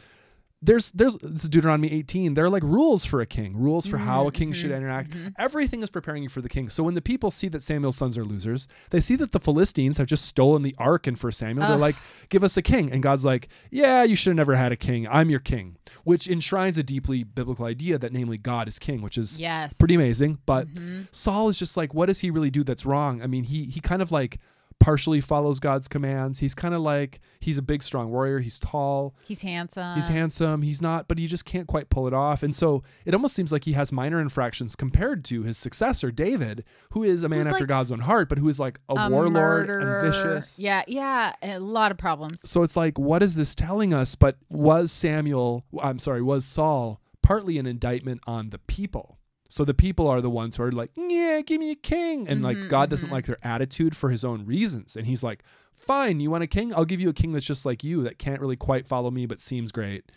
there's 0.64 0.90
there's 0.92 1.16
this 1.18 1.44
is 1.44 1.48
deuteronomy 1.48 1.92
18 1.92 2.34
there 2.34 2.44
are 2.44 2.50
like 2.50 2.62
rules 2.62 3.04
for 3.04 3.20
a 3.20 3.26
king 3.26 3.56
rules 3.56 3.86
for 3.86 3.98
how 3.98 4.26
a 4.26 4.32
king 4.32 4.52
should 4.52 4.70
Mm-hmm. 4.70 4.76
interact 4.82 5.14
everything 5.38 5.82
is 5.82 5.90
preparing 5.90 6.22
you 6.22 6.28
for 6.28 6.40
the 6.40 6.48
king 6.48 6.68
so 6.68 6.82
when 6.82 6.94
the 6.94 7.02
people 7.02 7.30
see 7.30 7.48
that 7.48 7.62
samuel's 7.62 7.96
sons 7.96 8.16
are 8.16 8.24
losers 8.24 8.66
they 8.90 9.00
see 9.00 9.16
that 9.16 9.32
the 9.32 9.40
philistines 9.40 9.98
have 9.98 10.06
just 10.06 10.24
stolen 10.26 10.62
the 10.62 10.74
ark 10.78 11.06
in 11.06 11.16
first 11.16 11.38
samuel 11.38 11.66
they're 11.68 11.76
like 11.76 11.96
give 12.28 12.42
us 12.42 12.56
a 12.56 12.62
king 12.62 12.90
and 12.92 13.02
god's 13.02 13.24
like 13.24 13.48
yeah 13.70 14.02
you 14.02 14.16
should 14.16 14.30
have 14.30 14.36
never 14.36 14.54
had 14.56 14.72
a 14.72 14.76
king 14.76 15.06
i'm 15.08 15.30
your 15.30 15.40
king 15.40 15.76
which 16.04 16.26
enshrines 16.28 16.78
a 16.78 16.82
deeply 16.82 17.22
biblical 17.24 17.64
idea 17.66 17.98
that 17.98 18.12
namely 18.12 18.38
god 18.38 18.66
is 18.68 18.78
king 18.78 19.02
which 19.02 19.18
is 19.18 19.38
Yes, 19.40 19.76
pretty 19.76 19.94
amazing. 19.94 20.38
But 20.46 20.68
Mm-hmm. 20.68 21.02
Saul 21.12 21.48
is 21.48 21.58
just 21.58 21.76
like, 21.76 21.92
what 21.92 22.06
does 22.06 22.20
he 22.20 22.30
really 22.30 22.50
do 22.50 22.64
that's 22.64 22.86
wrong? 22.86 23.22
I 23.22 23.26
mean, 23.26 23.44
he 23.44 23.64
he 23.64 23.80
kind 23.80 24.00
of 24.02 24.10
like 24.10 24.38
partially 24.84 25.22
follows 25.22 25.60
God's 25.60 25.88
commands. 25.88 26.40
He's 26.40 26.54
kind 26.54 26.74
of 26.74 26.82
like 26.82 27.18
he's 27.40 27.56
a 27.56 27.62
big, 27.62 27.82
strong 27.82 28.10
warrior. 28.10 28.40
He's 28.40 28.58
tall. 28.58 29.14
He's 29.24 29.40
handsome. 29.40 29.94
He's 29.94 30.08
handsome. 30.08 30.60
He's 30.60 30.82
not, 30.82 31.08
but 31.08 31.16
he 31.16 31.26
just 31.26 31.46
can't 31.46 31.66
quite 31.66 31.88
pull 31.88 32.06
it 32.06 32.12
off. 32.12 32.42
And 32.42 32.54
so 32.54 32.82
it 33.06 33.14
almost 33.14 33.34
seems 33.34 33.50
like 33.50 33.64
he 33.64 33.72
has 33.72 33.92
minor 33.92 34.20
infractions 34.20 34.76
compared 34.76 35.24
to 35.24 35.42
his 35.42 35.56
successor, 35.56 36.10
David, 36.10 36.64
who 36.90 37.02
is 37.02 37.22
a 37.22 37.30
man 37.30 37.38
Who's 37.38 37.46
after 37.46 37.60
like 37.60 37.68
God's 37.68 37.92
own 37.92 38.00
heart, 38.00 38.28
but 38.28 38.36
who 38.36 38.46
is 38.50 38.60
like 38.60 38.78
a, 38.90 38.94
a 38.94 39.08
warlord 39.08 39.32
murderer. 39.32 40.00
and 40.00 40.12
vicious. 40.12 40.58
Yeah, 40.58 40.82
yeah, 40.86 41.32
a 41.42 41.58
lot 41.60 41.90
of 41.90 41.96
problems. 41.96 42.48
So 42.48 42.62
it's 42.62 42.76
like, 42.76 42.98
what 42.98 43.22
is 43.22 43.36
this 43.36 43.54
telling 43.54 43.94
us? 43.94 44.16
But 44.16 44.36
was 44.50 44.92
Samuel, 44.92 45.64
I'm 45.82 45.98
sorry, 45.98 46.20
was 46.20 46.44
Saul 46.44 47.00
partly 47.22 47.56
an 47.56 47.64
indictment 47.64 48.20
on 48.26 48.50
the 48.50 48.58
people? 48.58 49.18
So 49.54 49.64
the 49.64 49.72
people 49.72 50.08
are 50.08 50.20
the 50.20 50.28
ones 50.28 50.56
who 50.56 50.64
are 50.64 50.72
like, 50.72 50.90
yeah, 50.96 51.40
give 51.40 51.60
me 51.60 51.70
a 51.70 51.76
king. 51.76 52.26
And 52.26 52.42
like 52.42 52.56
Mhm, 52.56 52.68
God 52.68 52.90
doesn't 52.90 53.08
mhm. 53.08 53.12
like 53.12 53.26
their 53.26 53.38
attitude 53.40 53.96
for 53.96 54.10
his 54.10 54.24
own 54.24 54.44
reasons. 54.44 54.96
And 54.96 55.06
he's 55.06 55.22
like, 55.22 55.44
fine, 55.72 56.18
you 56.18 56.28
want 56.28 56.42
a 56.42 56.48
king? 56.48 56.74
I'll 56.74 56.84
give 56.84 57.00
you 57.00 57.08
a 57.08 57.12
king 57.12 57.30
that's 57.30 57.46
just 57.46 57.64
like 57.64 57.84
you, 57.84 58.02
that 58.02 58.18
can't 58.18 58.40
really 58.40 58.56
quite 58.56 58.88
follow 58.88 59.12
me, 59.12 59.26
but 59.26 59.38
seems 59.38 59.70
great. 59.70 60.10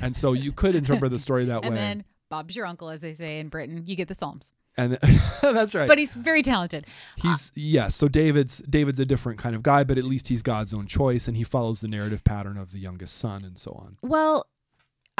And 0.00 0.14
so 0.14 0.34
you 0.34 0.52
could 0.52 0.76
interpret 0.76 1.10
the 1.10 1.18
story 1.18 1.46
that 1.46 1.54
And 1.64 1.74
way. 1.74 1.80
And 1.80 2.00
then 2.00 2.04
Bob's 2.28 2.54
your 2.54 2.64
uncle, 2.64 2.90
as 2.90 3.00
they 3.00 3.12
say 3.12 3.40
in 3.40 3.48
Britain. 3.48 3.82
You 3.84 3.96
get 3.96 4.06
the 4.06 4.14
Psalms, 4.14 4.52
and 4.76 4.92
that's 5.42 5.74
right. 5.74 5.88
but 5.88 5.98
he's 5.98 6.14
very 6.14 6.42
talented. 6.42 6.86
He's 7.16 7.50
yes. 7.56 7.96
So 7.96 8.06
David's 8.06 8.58
David's 8.58 9.00
a 9.00 9.04
different 9.04 9.40
kind 9.40 9.56
of 9.56 9.64
guy, 9.64 9.82
but 9.82 9.98
at 9.98 10.04
least 10.04 10.28
he's 10.28 10.42
God's 10.42 10.72
own 10.72 10.86
choice, 10.86 11.26
and 11.26 11.36
he 11.36 11.42
follows 11.42 11.80
the 11.80 11.88
narrative 11.88 12.22
pattern 12.22 12.56
of 12.56 12.70
the 12.70 12.78
youngest 12.78 13.18
son, 13.18 13.44
and 13.44 13.58
so 13.58 13.72
on. 13.72 13.96
Well, 14.00 14.46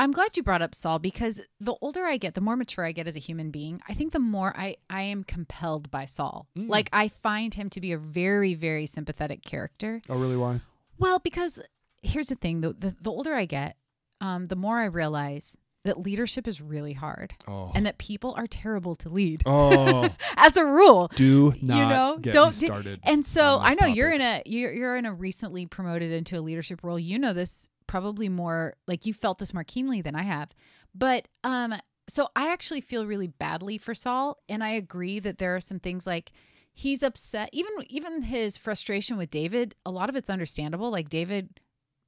I'm 0.01 0.13
glad 0.13 0.35
you 0.37 0.43
brought 0.43 0.63
up 0.63 0.75
Saul 0.75 0.99
because 0.99 1.41
the 1.61 1.75
older 1.83 2.05
I 2.07 2.17
get, 2.17 2.35
the 2.35 2.41
more 2.41 2.57
mature 2.57 2.87
I 2.87 2.93
get 2.93 3.07
as 3.07 3.17
a 3.17 3.21
human 3.21 3.51
being, 3.51 3.83
I 3.87 3.93
think 3.93 4.13
the 4.13 4.19
more 4.19 4.55
I, 4.57 4.77
I 4.89 5.03
am 5.03 5.25
compelled 5.25 5.91
by 5.91 6.07
Saul. 6.07 6.47
Mm. 6.57 6.71
Like, 6.71 6.89
I 6.91 7.09
find 7.09 7.53
him 7.53 7.69
to 7.71 7.81
be 7.83 7.93
a 7.93 7.99
very, 7.99 8.55
very 8.55 8.87
sympathetic 8.87 9.45
character. 9.45 10.01
Oh, 10.09 10.17
really? 10.19 10.39
Why? 10.39 10.63
Well, 10.99 11.19
because 11.19 11.61
here's 12.03 12.29
the 12.29 12.35
thing 12.35 12.63
the, 12.63 12.73
the, 12.73 12.97
the 12.99 13.11
older 13.11 13.35
I 13.35 13.45
get, 13.45 13.77
um, 14.23 14.47
the 14.47 14.57
more 14.57 14.79
I 14.79 14.87
realize 14.87 15.59
that 15.85 15.99
leadership 16.01 16.47
is 16.49 16.61
really 16.63 16.93
hard 16.95 17.35
Oh. 17.47 17.73
and 17.75 17.85
that 17.87 17.99
people 17.99 18.35
are 18.39 18.47
terrible 18.47 18.95
to 18.97 19.09
lead 19.11 19.43
Oh, 19.45 20.09
as 20.37 20.57
a 20.57 20.65
rule. 20.65 21.11
do 21.15 21.55
not 21.61 21.89
know, 21.91 22.19
get 22.19 22.33
don't 22.33 22.53
started. 22.53 23.01
And 23.03 23.25
so 23.25 23.59
I 23.61 23.75
know 23.81 23.87
you're 23.87 24.11
in 24.13 24.21
a 24.21 24.43
you're 24.45 24.73
you're 24.73 24.97
in 24.97 25.07
a 25.07 25.13
recently 25.15 25.65
promoted 25.67 26.13
into 26.13 26.39
a 26.39 26.41
leadership 26.43 26.81
role. 26.83 26.99
You 26.99 27.19
know 27.19 27.33
this 27.33 27.67
probably 27.91 28.29
more 28.29 28.75
like 28.87 29.05
you 29.07 29.13
felt 29.13 29.39
this 29.39 29.53
more 29.53 29.65
keenly 29.65 30.01
than 30.01 30.15
I 30.15 30.23
have. 30.23 30.51
But 30.95 31.29
um 31.45 31.75
so 32.09 32.29
I 32.35 32.53
actually 32.53 32.81
feel 32.81 33.05
really 33.07 33.29
badly 33.29 33.79
for 33.79 33.95
Saul 33.95 34.39
and 34.49 34.63
I 34.65 34.71
agree 34.71 35.19
that 35.21 35.39
there 35.39 35.55
are 35.57 35.61
some 35.61 35.79
things 35.81 36.07
like 36.07 36.33
he's 36.73 37.03
upset 37.03 37.51
even 37.53 37.73
even 37.89 38.23
his 38.23 38.57
frustration 38.57 39.17
with 39.17 39.31
David, 39.31 39.75
a 39.85 39.91
lot 39.91 40.09
of 40.09 40.17
it's 40.17 40.31
understandable. 40.31 40.91
Like 40.91 41.09
David, 41.09 41.61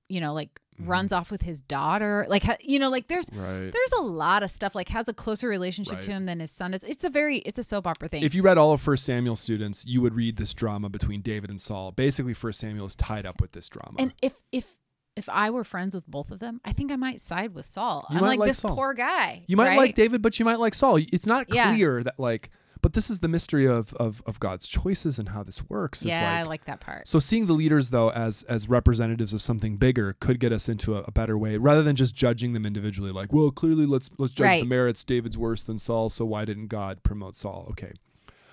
you 0.08 0.20
know, 0.20 0.32
like 0.34 0.50
Mhm. 0.80 0.88
runs 0.88 1.12
off 1.12 1.30
with 1.30 1.42
his 1.42 1.60
daughter. 1.60 2.24
Like 2.30 2.44
you 2.62 2.78
know, 2.78 2.88
like 2.88 3.06
there's 3.08 3.28
right. 3.34 3.70
there's 3.70 3.92
a 3.98 4.02
lot 4.02 4.42
of 4.42 4.50
stuff 4.50 4.74
like 4.74 4.88
has 4.88 5.06
a 5.06 5.12
closer 5.12 5.46
relationship 5.46 6.00
to 6.00 6.10
him 6.10 6.24
than 6.24 6.40
his 6.40 6.50
son 6.50 6.72
is. 6.72 6.82
It's 6.82 7.04
a 7.04 7.10
very 7.10 7.38
it's 7.48 7.58
a 7.58 7.62
soap 7.62 7.86
opera 7.86 8.08
thing. 8.08 8.22
If 8.22 8.34
you 8.34 8.42
read 8.42 8.56
all 8.56 8.72
of 8.72 8.80
First 8.80 9.04
Samuel 9.04 9.36
students, 9.36 9.84
you 9.84 10.00
would 10.00 10.14
read 10.14 10.36
this 10.38 10.54
drama 10.54 10.88
between 10.88 11.20
David 11.20 11.50
and 11.50 11.60
Saul. 11.60 11.92
Basically, 11.92 12.32
First 12.32 12.58
Samuel 12.60 12.86
is 12.86 12.96
tied 12.96 13.26
up 13.26 13.38
with 13.40 13.52
this 13.52 13.68
drama. 13.68 13.96
And 13.98 14.14
if 14.22 14.32
if 14.50 14.78
if 15.16 15.28
I 15.28 15.50
were 15.50 15.64
friends 15.64 15.94
with 15.94 16.06
both 16.06 16.30
of 16.30 16.38
them, 16.38 16.60
I 16.64 16.72
think 16.72 16.90
I 16.90 16.96
might 16.96 17.20
side 17.20 17.54
with 17.54 17.66
Saul. 17.66 18.06
You 18.10 18.16
I'm 18.16 18.22
like, 18.22 18.38
like 18.38 18.48
this 18.48 18.58
Saul. 18.58 18.74
poor 18.74 18.94
guy. 18.94 19.44
you 19.46 19.56
might 19.56 19.68
right? 19.68 19.78
like 19.78 19.94
David, 19.94 20.22
but 20.22 20.38
you 20.38 20.44
might 20.44 20.58
like 20.58 20.74
Saul. 20.74 20.96
It's 21.12 21.26
not 21.26 21.52
Yeah. 21.52 21.74
clear 21.74 22.02
that 22.02 22.18
like 22.18 22.50
but 22.80 22.94
this 22.94 23.08
is 23.10 23.20
the 23.20 23.28
mystery 23.28 23.64
of 23.66 23.94
of, 23.94 24.22
of 24.26 24.40
God's 24.40 24.66
choices 24.66 25.18
and 25.18 25.28
how 25.28 25.42
this 25.44 25.68
works. 25.68 26.04
yeah, 26.04 26.32
I 26.32 26.40
like, 26.40 26.48
like 26.48 26.64
that 26.64 26.80
part. 26.80 27.06
so 27.06 27.18
seeing 27.20 27.46
the 27.46 27.52
leaders 27.52 27.90
though 27.90 28.10
as 28.10 28.42
as 28.44 28.68
representatives 28.68 29.32
of 29.32 29.40
something 29.40 29.76
bigger 29.76 30.16
could 30.18 30.40
get 30.40 30.52
us 30.52 30.68
into 30.68 30.96
a, 30.96 31.02
a 31.06 31.12
better 31.12 31.38
way 31.38 31.56
rather 31.58 31.82
than 31.84 31.94
just 31.94 32.14
judging 32.14 32.54
them 32.54 32.66
individually 32.66 33.12
like 33.12 33.32
well 33.32 33.50
clearly 33.50 33.86
let's 33.86 34.10
let's 34.18 34.32
judge 34.32 34.62
the 34.62 34.66
merits 34.66 35.04
David's 35.04 35.38
worse 35.38 35.64
than 35.64 35.78
Saul 35.78 36.10
so 36.10 36.24
why 36.24 36.44
didn't 36.44 36.66
God 36.68 37.02
promote 37.04 37.36
Saul 37.36 37.68
okay 37.70 37.92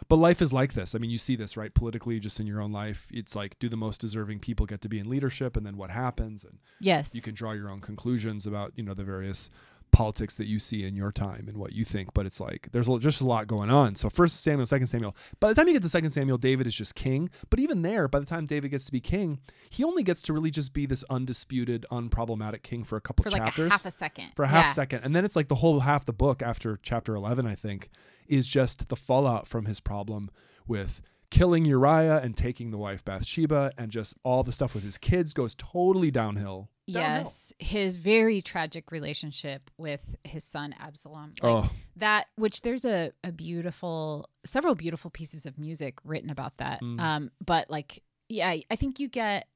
but 0.09 0.17
life 0.17 0.41
is 0.41 0.51
like 0.51 0.73
this. 0.73 0.93
I 0.95 0.97
mean 0.99 1.09
you 1.11 1.17
see 1.17 1.35
this 1.37 1.55
right? 1.55 1.73
Politically 1.73 2.19
just 2.19 2.39
in 2.39 2.47
your 2.47 2.59
own 2.61 2.71
life 2.71 3.07
it's 3.11 3.35
like 3.35 3.57
do 3.59 3.69
the 3.69 3.77
most 3.77 4.01
deserving 4.01 4.39
people 4.39 4.65
get 4.65 4.81
to 4.81 4.89
be 4.89 4.99
in 4.99 5.09
leadership? 5.09 5.55
And 5.55 5.65
then 5.65 5.77
what 5.77 5.91
happens? 5.91 6.43
And 6.43 6.59
Yes. 6.79 7.15
you 7.15 7.21
can 7.21 7.33
draw 7.35 7.51
your 7.53 7.69
own 7.69 7.79
conclusions 7.79 8.45
about 8.45 8.73
you 8.75 8.83
know 8.83 8.93
the 8.93 9.03
various 9.05 9.49
politics 9.91 10.35
that 10.37 10.47
you 10.47 10.59
see 10.59 10.83
in 10.83 10.95
your 10.95 11.11
time 11.11 11.45
and 11.47 11.57
what 11.57 11.73
you 11.73 11.83
think 11.83 12.13
but 12.13 12.25
it's 12.25 12.39
like 12.39 12.69
there's 12.71 12.87
just 12.99 13.21
a 13.21 13.25
lot 13.25 13.47
going 13.47 13.69
on. 13.69 13.95
So 13.95 14.09
first 14.09 14.41
samuel 14.41 14.65
second 14.65 14.87
samuel. 14.87 15.15
By 15.39 15.49
the 15.49 15.55
time 15.55 15.67
you 15.67 15.73
get 15.73 15.83
to 15.83 15.89
second 15.89 16.11
samuel 16.11 16.37
david 16.37 16.67
is 16.67 16.75
just 16.75 16.95
king. 16.95 17.29
But 17.49 17.59
even 17.59 17.81
there 17.81 18.07
by 18.07 18.19
the 18.19 18.25
time 18.25 18.45
david 18.45 18.71
gets 18.71 18.85
to 18.85 18.91
be 18.91 18.99
king 18.99 19.39
he 19.69 19.83
only 19.83 20.03
gets 20.03 20.21
to 20.23 20.33
really 20.33 20.51
just 20.51 20.73
be 20.73 20.85
this 20.85 21.03
undisputed 21.09 21.85
unproblematic 21.91 22.63
king 22.63 22.83
for 22.83 22.95
a 22.97 23.01
couple 23.01 23.23
for 23.23 23.29
like 23.29 23.43
chapters. 23.43 23.67
a 23.67 23.71
half 23.71 23.85
a 23.85 23.91
second. 23.91 24.31
for 24.35 24.43
a 24.43 24.47
half 24.47 24.65
yeah. 24.65 24.71
second. 24.71 25.03
And 25.03 25.15
then 25.15 25.25
it's 25.25 25.35
like 25.35 25.47
the 25.47 25.55
whole 25.55 25.81
half 25.81 26.05
the 26.05 26.13
book 26.13 26.41
after 26.41 26.79
chapter 26.81 27.15
11 27.15 27.45
i 27.45 27.55
think 27.55 27.89
is 28.27 28.47
just 28.47 28.89
the 28.89 28.95
fallout 28.95 29.47
from 29.47 29.65
his 29.65 29.79
problem 29.79 30.29
with 30.67 31.01
killing 31.31 31.65
uriah 31.65 32.19
and 32.23 32.35
taking 32.35 32.71
the 32.71 32.77
wife 32.77 33.03
bathsheba 33.05 33.71
and 33.77 33.91
just 33.91 34.15
all 34.23 34.43
the 34.43 34.51
stuff 34.51 34.73
with 34.73 34.83
his 34.83 34.97
kids 34.97 35.33
goes 35.33 35.55
totally 35.55 36.11
downhill 36.11 36.69
Downhill. 36.91 37.19
Yes, 37.19 37.53
his 37.59 37.97
very 37.97 38.41
tragic 38.41 38.91
relationship 38.91 39.69
with 39.77 40.15
his 40.23 40.43
son 40.43 40.73
Absalom. 40.79 41.33
Like, 41.41 41.65
oh 41.65 41.69
that 41.97 42.27
which 42.35 42.61
there's 42.61 42.85
a, 42.85 43.11
a 43.23 43.31
beautiful 43.31 44.27
several 44.45 44.73
beautiful 44.73 45.11
pieces 45.11 45.45
of 45.45 45.59
music 45.59 45.99
written 46.03 46.29
about 46.29 46.57
that 46.57 46.81
Mm. 46.81 46.99
um 46.99 47.31
but 47.45 47.69
like 47.69 48.01
yeah 48.29 48.55
i 48.71 48.75
think 48.75 48.99
you 48.99 49.07
get 49.09 49.47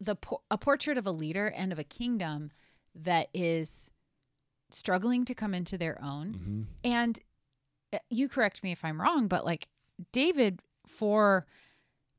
the 0.00 0.16
a 0.50 0.58
portrait 0.58 0.98
of 0.98 1.06
a 1.06 1.12
leader 1.12 1.46
and 1.46 1.72
of 1.72 1.78
a 1.78 1.84
kingdom 1.84 2.50
that 2.94 3.28
is 3.32 3.90
struggling 4.70 5.24
to 5.26 5.34
come 5.34 5.54
into 5.54 5.78
their 5.78 5.98
own 6.02 6.34
mhm. 6.34 6.90
and 6.90 7.20
uh, 7.92 7.98
you 8.08 8.28
correct 8.28 8.62
me 8.62 8.72
if 8.72 8.84
i'm 8.84 9.00
wrong 9.00 9.28
but 9.28 9.44
like 9.44 9.68
david 10.12 10.60
for 10.90 11.46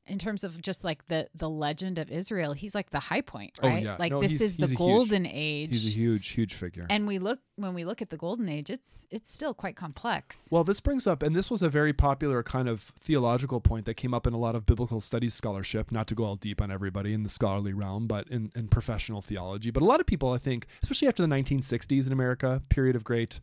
in 0.04 0.18
terms 0.18 0.42
of 0.42 0.60
just 0.60 0.82
like 0.82 1.06
the 1.06 1.28
the 1.32 1.48
legend 1.48 1.96
of 1.96 2.10
israel 2.10 2.54
he's 2.54 2.74
like 2.74 2.90
the 2.90 2.98
high 2.98 3.20
point 3.20 3.56
Oh, 3.62 3.68
right 3.68 3.84
yeah. 3.84 3.94
like 4.00 4.10
No, 4.10 4.20
this 4.20 4.40
is 4.40 4.56
the 4.56 4.64
a 4.64 4.66
huge- 4.66 4.76
golden 4.78 5.24
age 5.26 5.70
He's 5.70 5.86
a 5.86 5.96
huge, 5.96 6.26
huge 6.30 6.54
figure. 6.54 6.88
and 6.90 7.06
we 7.06 7.20
look 7.20 7.38
when 7.54 7.72
we 7.72 7.84
look 7.84 8.02
at 8.02 8.10
the 8.10 8.16
golden 8.16 8.48
age 8.48 8.68
it's 8.68 9.06
it's 9.12 9.32
still 9.32 9.54
quite 9.54 9.76
complex 9.76 10.48
well, 10.50 10.64
this 10.64 10.80
brings 10.80 11.06
up, 11.06 11.22
and 11.22 11.36
this 11.36 11.48
was 11.52 11.62
a 11.62 11.68
very 11.68 11.92
popular 11.92 12.42
kind 12.42 12.68
of 12.68 12.80
theological 12.98 13.60
point 13.60 13.86
that 13.86 13.94
came 13.94 14.12
up 14.12 14.26
in 14.26 14.32
a 14.34 14.38
lot 14.38 14.56
of 14.56 14.66
biblical 14.66 15.00
studies 15.00 15.34
scholarship, 15.34 15.92
not 15.92 16.08
to 16.08 16.16
go 16.16 16.24
all 16.24 16.34
deep 16.36 16.60
on 16.60 16.72
everybody 16.72 17.12
in 17.14 17.22
the 17.22 17.28
scholarly 17.28 17.72
realm, 17.72 18.08
but 18.08 18.26
in, 18.28 18.48
in 18.56 18.66
professional 18.66 19.22
theology. 19.22 19.70
But 19.70 19.84
a 19.84 19.86
lot 19.86 20.00
of 20.00 20.06
people, 20.06 20.32
I 20.32 20.38
think, 20.38 20.66
especially 20.82 21.06
after 21.06 21.22
the 21.22 21.28
1960s 21.32 22.06
in 22.08 22.12
America, 22.12 22.62
period 22.68 22.96
of 22.96 23.04
great 23.04 23.38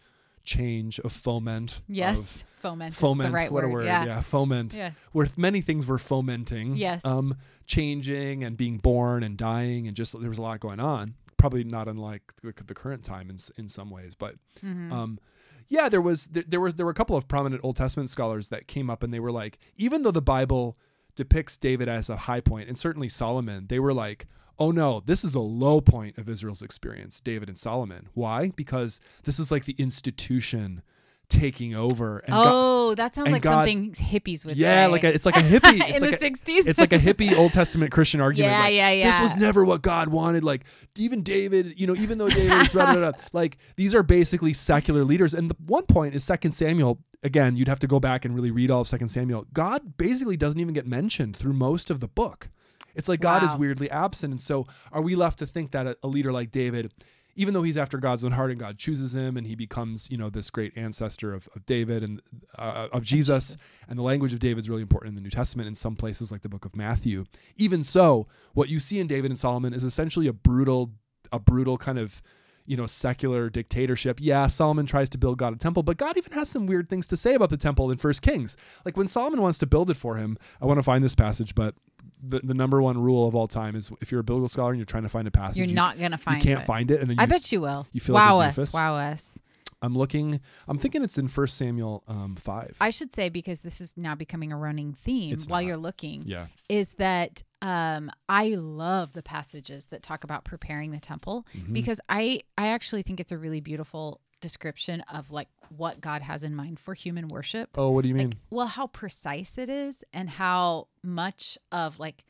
change, 0.58 1.00
of 1.00 1.12
foment. 1.12 1.82
yes 1.88 2.18
Of 2.18 2.44
foment 2.62 2.94
foment. 2.96 3.34
right 3.34 3.52
what 3.52 3.64
word, 3.64 3.70
a 3.70 3.74
word. 3.74 3.86
yeah 3.86 4.22
foment. 4.22 4.74
yeah 4.74 4.92
Where 5.12 5.28
many 5.38 5.62
things 5.62 5.86
were 5.86 6.00
fomenting. 6.00 6.76
Yes. 6.76 7.06
Um, 7.06 7.36
changing 7.66 8.44
and 8.44 8.58
being 8.58 8.78
born 8.78 9.24
and 9.24 9.38
dying, 9.38 9.88
and 9.88 9.96
just 9.96 10.20
there 10.20 10.30
was 10.30 10.40
a 10.40 10.42
lot 10.42 10.60
going 10.60 10.80
on. 10.80 11.14
Probably 11.38 11.64
not 11.64 11.88
unlike 11.88 12.34
the, 12.42 12.52
the 12.66 12.74
current 12.74 13.04
time 13.04 13.30
in, 13.30 13.38
in 13.58 13.70
some 13.70 13.90
ways, 13.90 14.16
but 14.16 14.36
Mhm. 14.66 14.92
um, 14.92 15.20
yeah, 15.68 15.88
there 15.88 16.02
was 16.02 16.28
there, 16.28 16.44
there 16.48 16.60
was 16.60 16.76
there 16.76 16.86
were 16.86 16.92
a 16.92 16.96
couple 16.96 17.16
of 17.16 17.28
prominent 17.28 17.64
Old 17.64 17.76
Testament 17.76 18.10
scholars 18.10 18.50
that 18.50 18.68
came 18.68 18.90
up 18.90 19.04
and 19.04 19.14
they 19.14 19.20
were 19.20 19.32
like, 19.32 19.60
even 19.78 20.02
though 20.02 20.12
the 20.12 20.22
Bible 20.22 20.78
depicts 21.16 21.58
David 21.58 21.88
as 21.88 22.10
a 22.10 22.18
high 22.28 22.42
point, 22.42 22.68
and 22.70 22.78
certainly 22.78 23.08
Solomon, 23.10 23.68
they 23.68 23.80
were 23.80 23.94
like, 23.94 24.26
oh 24.60 24.72
no, 24.72 25.02
this 25.06 25.24
is 25.24 25.36
a 25.36 25.40
low 25.40 25.82
point 25.82 26.18
of 26.18 26.30
Israel's 26.30 26.62
experience, 26.62 27.22
David 27.22 27.48
and 27.48 27.58
Solomon. 27.58 28.10
Why? 28.14 28.52
Because 28.56 29.00
this 29.24 29.40
is 29.40 29.52
like 29.52 29.66
the 29.66 29.76
institution 29.78 30.82
taking 31.30 31.76
over. 31.76 32.18
And 32.20 32.34
God- 32.34 32.48
oh 32.48 32.96
that 32.96 33.14
sounds 33.14 33.32
like 33.32 33.42
God- 33.42 33.68
something 33.68 33.92
hippies 33.94 34.46
would 34.46 34.58
yeah, 34.58 34.86
say 34.86 34.92
like 34.92 35.04
a, 35.04 35.14
it's 35.14 35.26
like 35.26 35.38
a 35.38 35.42
hippie. 35.42 35.80
It's 35.90 36.02
in 36.02 36.10
like 36.10 36.20
the 36.20 36.28
a, 36.28 36.32
60s 36.32 36.68
it's 36.68 36.80
like 36.80 36.92
a 36.92 36.98
hippie 36.98 37.36
Old 37.38 37.54
Testament 37.54 37.92
Christian 37.92 38.20
argument. 38.28 38.52
Yeah, 38.52 38.60
like, 38.62 38.74
yeah, 38.74 39.12
This 39.12 39.32
was 39.32 39.36
never 39.42 39.64
what 39.64 39.82
God 39.82 40.10
wanted. 40.10 40.44
Like 40.44 40.66
even 40.98 41.24
David, 41.24 41.80
you 41.80 41.88
know, 41.88 41.96
even 41.96 42.18
though 42.18 42.30
David 42.30 42.62
is 42.64 42.74
blah, 42.74 42.92
blah, 42.92 43.12
blah, 43.12 43.22
like 43.34 43.58
these 43.78 43.96
are 43.96 44.04
basically 44.04 44.54
secular 44.54 45.04
leaders. 45.04 45.34
And 45.34 45.50
the 45.50 45.56
one 45.66 45.86
point 45.86 46.16
is 46.16 46.24
Second 46.24 46.52
Samuel. 46.52 47.00
Again, 47.22 47.58
you'd 47.58 47.68
have 47.68 47.80
to 47.80 47.88
go 47.88 48.00
back 48.00 48.24
and 48.24 48.34
really 48.34 48.50
read 48.50 48.72
all 48.72 48.82
of 48.82 48.88
Second 48.88 49.10
Samuel. 49.10 49.46
God 49.52 49.98
basically 49.98 50.38
doesn't 50.38 50.60
even 50.60 50.74
get 50.74 50.88
mentioned 50.88 51.36
through 51.36 51.54
most 51.54 51.92
of 51.92 52.00
the 52.00 52.08
book. 52.08 52.50
It's 52.96 53.10
like 53.10 53.22
God 53.22 53.44
is 53.44 53.56
weirdly 53.56 53.90
absent. 53.90 54.32
And 54.32 54.42
so 54.42 54.68
are 54.92 55.02
we 55.02 55.16
left 55.16 55.40
to 55.40 55.46
think 55.46 55.72
that 55.72 55.88
a, 55.88 55.98
a 56.04 56.08
leader 56.08 56.32
like 56.32 56.52
David, 56.52 56.92
even 57.36 57.54
though 57.54 57.64
he's 57.64 57.78
after 57.78 57.98
God's 57.98 58.24
own 58.24 58.34
heart 58.34 58.52
and 58.52 58.60
God 58.60 58.78
chooses 58.78 59.16
him 59.16 59.38
and 59.38 59.48
he 59.48 59.56
becomes, 59.56 60.12
you 60.12 60.18
know, 60.18 60.30
this 60.30 60.50
great 60.50 60.76
ancestor 60.78 61.34
of, 61.34 61.48
of 61.56 61.66
David 61.66 62.04
and 62.04 62.22
uh, 62.58 62.90
of 62.92 63.04
Jesus, 63.04 63.56
and 63.88 63.98
the 63.98 64.04
language 64.04 64.34
of 64.34 64.40
David 64.40 64.60
is 64.60 64.70
really 64.70 64.82
important 64.82 65.12
in 65.12 65.16
the 65.16 65.22
New 65.22 65.30
Testament 65.30 65.68
in 65.68 65.76
some 65.76 65.96
places 65.96 66.32
like 66.32 66.42
the 66.42 66.50
book 66.50 66.66
of 66.66 66.76
Matthew. 66.76 67.26
Even 67.56 67.82
so, 67.82 68.28
what 68.54 68.68
you 68.68 68.80
see 68.80 69.00
in 69.00 69.08
David 69.08 69.32
and 69.32 69.40
Solomon 69.40 69.74
is 69.74 69.84
essentially 69.84 70.28
a 70.28 70.34
brutal, 70.34 70.92
a 71.32 71.40
brutal 71.40 71.78
kind 71.78 71.98
of, 71.98 72.22
you 72.66 72.76
know, 72.76 72.86
secular 72.86 73.50
dictatorship. 73.50 74.18
Yeah, 74.20 74.48
Solomon 74.48 74.86
tries 74.86 75.10
to 75.12 75.18
build 75.18 75.38
God 75.38 75.54
a 75.54 75.58
temple, 75.58 75.84
but 75.84 75.96
God 75.96 76.18
even 76.18 76.34
has 76.34 76.50
some 76.50 76.68
weird 76.68 76.90
things 76.90 77.08
to 77.08 77.16
say 77.16 77.36
about 77.36 77.52
the 77.52 77.58
temple 77.58 77.90
in 77.90 77.98
First 77.98 78.22
Kings. 78.22 78.58
Like 78.84 78.98
when 78.98 79.08
Solomon 79.08 79.42
wants 79.42 79.60
to 79.60 79.66
build 79.66 79.90
it 79.90 79.98
for 79.98 80.18
him, 80.18 80.38
I 80.62 80.66
want 80.66 80.78
to 80.78 80.84
find 80.84 81.04
this 81.04 81.16
passage, 81.16 81.56
but 81.56 81.74
the, 82.22 82.40
the 82.40 82.54
number 82.54 82.82
one 82.82 82.98
rule 82.98 83.28
of 83.28 83.36
all 83.36 83.48
time 83.48 83.76
is 83.76 83.92
if 84.02 84.12
you're 84.12 84.22
a 84.22 84.24
biblical 84.24 84.50
scholar 84.50 84.72
and 84.72 84.80
you're 84.80 84.86
trying 84.86 85.04
to 85.04 85.10
find 85.10 85.28
a 85.28 85.32
passage, 85.32 85.58
you're 85.58 85.68
you- 85.68 85.76
not 85.76 85.98
gonna 86.00 86.18
find. 86.18 86.44
you 86.44 86.52
can't 86.52 86.64
it. 86.64 86.66
find 86.66 86.92
it, 86.92 87.00
and 87.02 87.10
then 87.10 87.18
you, 87.18 87.24
I 87.24 87.26
bet 87.26 87.52
you 87.52 87.62
will. 87.62 87.88
you 87.94 88.02
feel 88.02 88.16
like 88.16 88.30
wow 88.30 88.38
us, 88.40 88.74
wow 88.74 88.96
us. 88.96 89.40
I'm 89.82 89.98
looking. 89.98 90.42
I'm 90.68 90.78
thinking 90.78 91.04
it's 91.06 91.18
in 91.18 91.30
First 91.30 91.56
Samuel 91.56 92.04
um, 92.06 92.36
five. 92.36 92.76
I 92.82 92.90
should 92.90 93.14
say 93.14 93.30
because 93.30 93.62
this 93.62 93.80
is 93.80 93.96
now 93.96 94.14
becoming 94.14 94.52
a 94.52 94.58
running 94.58 94.92
theme 94.92 95.34
It's 95.34 95.48
while 95.48 95.62
not. 95.62 95.68
you're 95.68 95.78
looking 95.78 96.24
yeah. 96.26 96.48
is 96.68 96.96
that 96.96 97.44
um, 97.62 98.12
I 98.28 98.50
love 98.56 99.14
the 99.14 99.24
passages 99.24 99.86
that 99.88 100.04
talk 100.04 100.26
about 100.26 100.44
preparing 100.44 100.92
the 100.92 101.00
temple 101.00 101.46
Mhm. 101.56 101.72
because 101.72 102.02
I 102.10 102.42
I 102.58 102.68
actually 102.68 103.04
think 103.04 103.22
it's 103.22 103.32
a 103.32 103.38
really 103.38 103.62
beautiful 103.62 104.20
description 104.42 105.02
of 105.14 105.32
like 105.32 105.48
what 105.76 106.02
God 106.02 106.22
has 106.22 106.44
in 106.44 106.56
mind 106.56 106.80
for 106.80 106.94
human 106.94 107.28
worship. 107.28 107.70
Oh, 107.76 107.90
what 107.90 108.04
do 108.04 108.10
you 108.10 108.16
mean? 108.16 108.30
Like, 108.30 108.38
well, 108.50 108.68
how 108.68 108.88
precise 108.88 109.58
it 109.58 109.70
is 109.70 110.04
and 110.14 110.30
how 110.30 110.88
much 111.04 111.58
of 111.72 112.00
like 112.00 112.24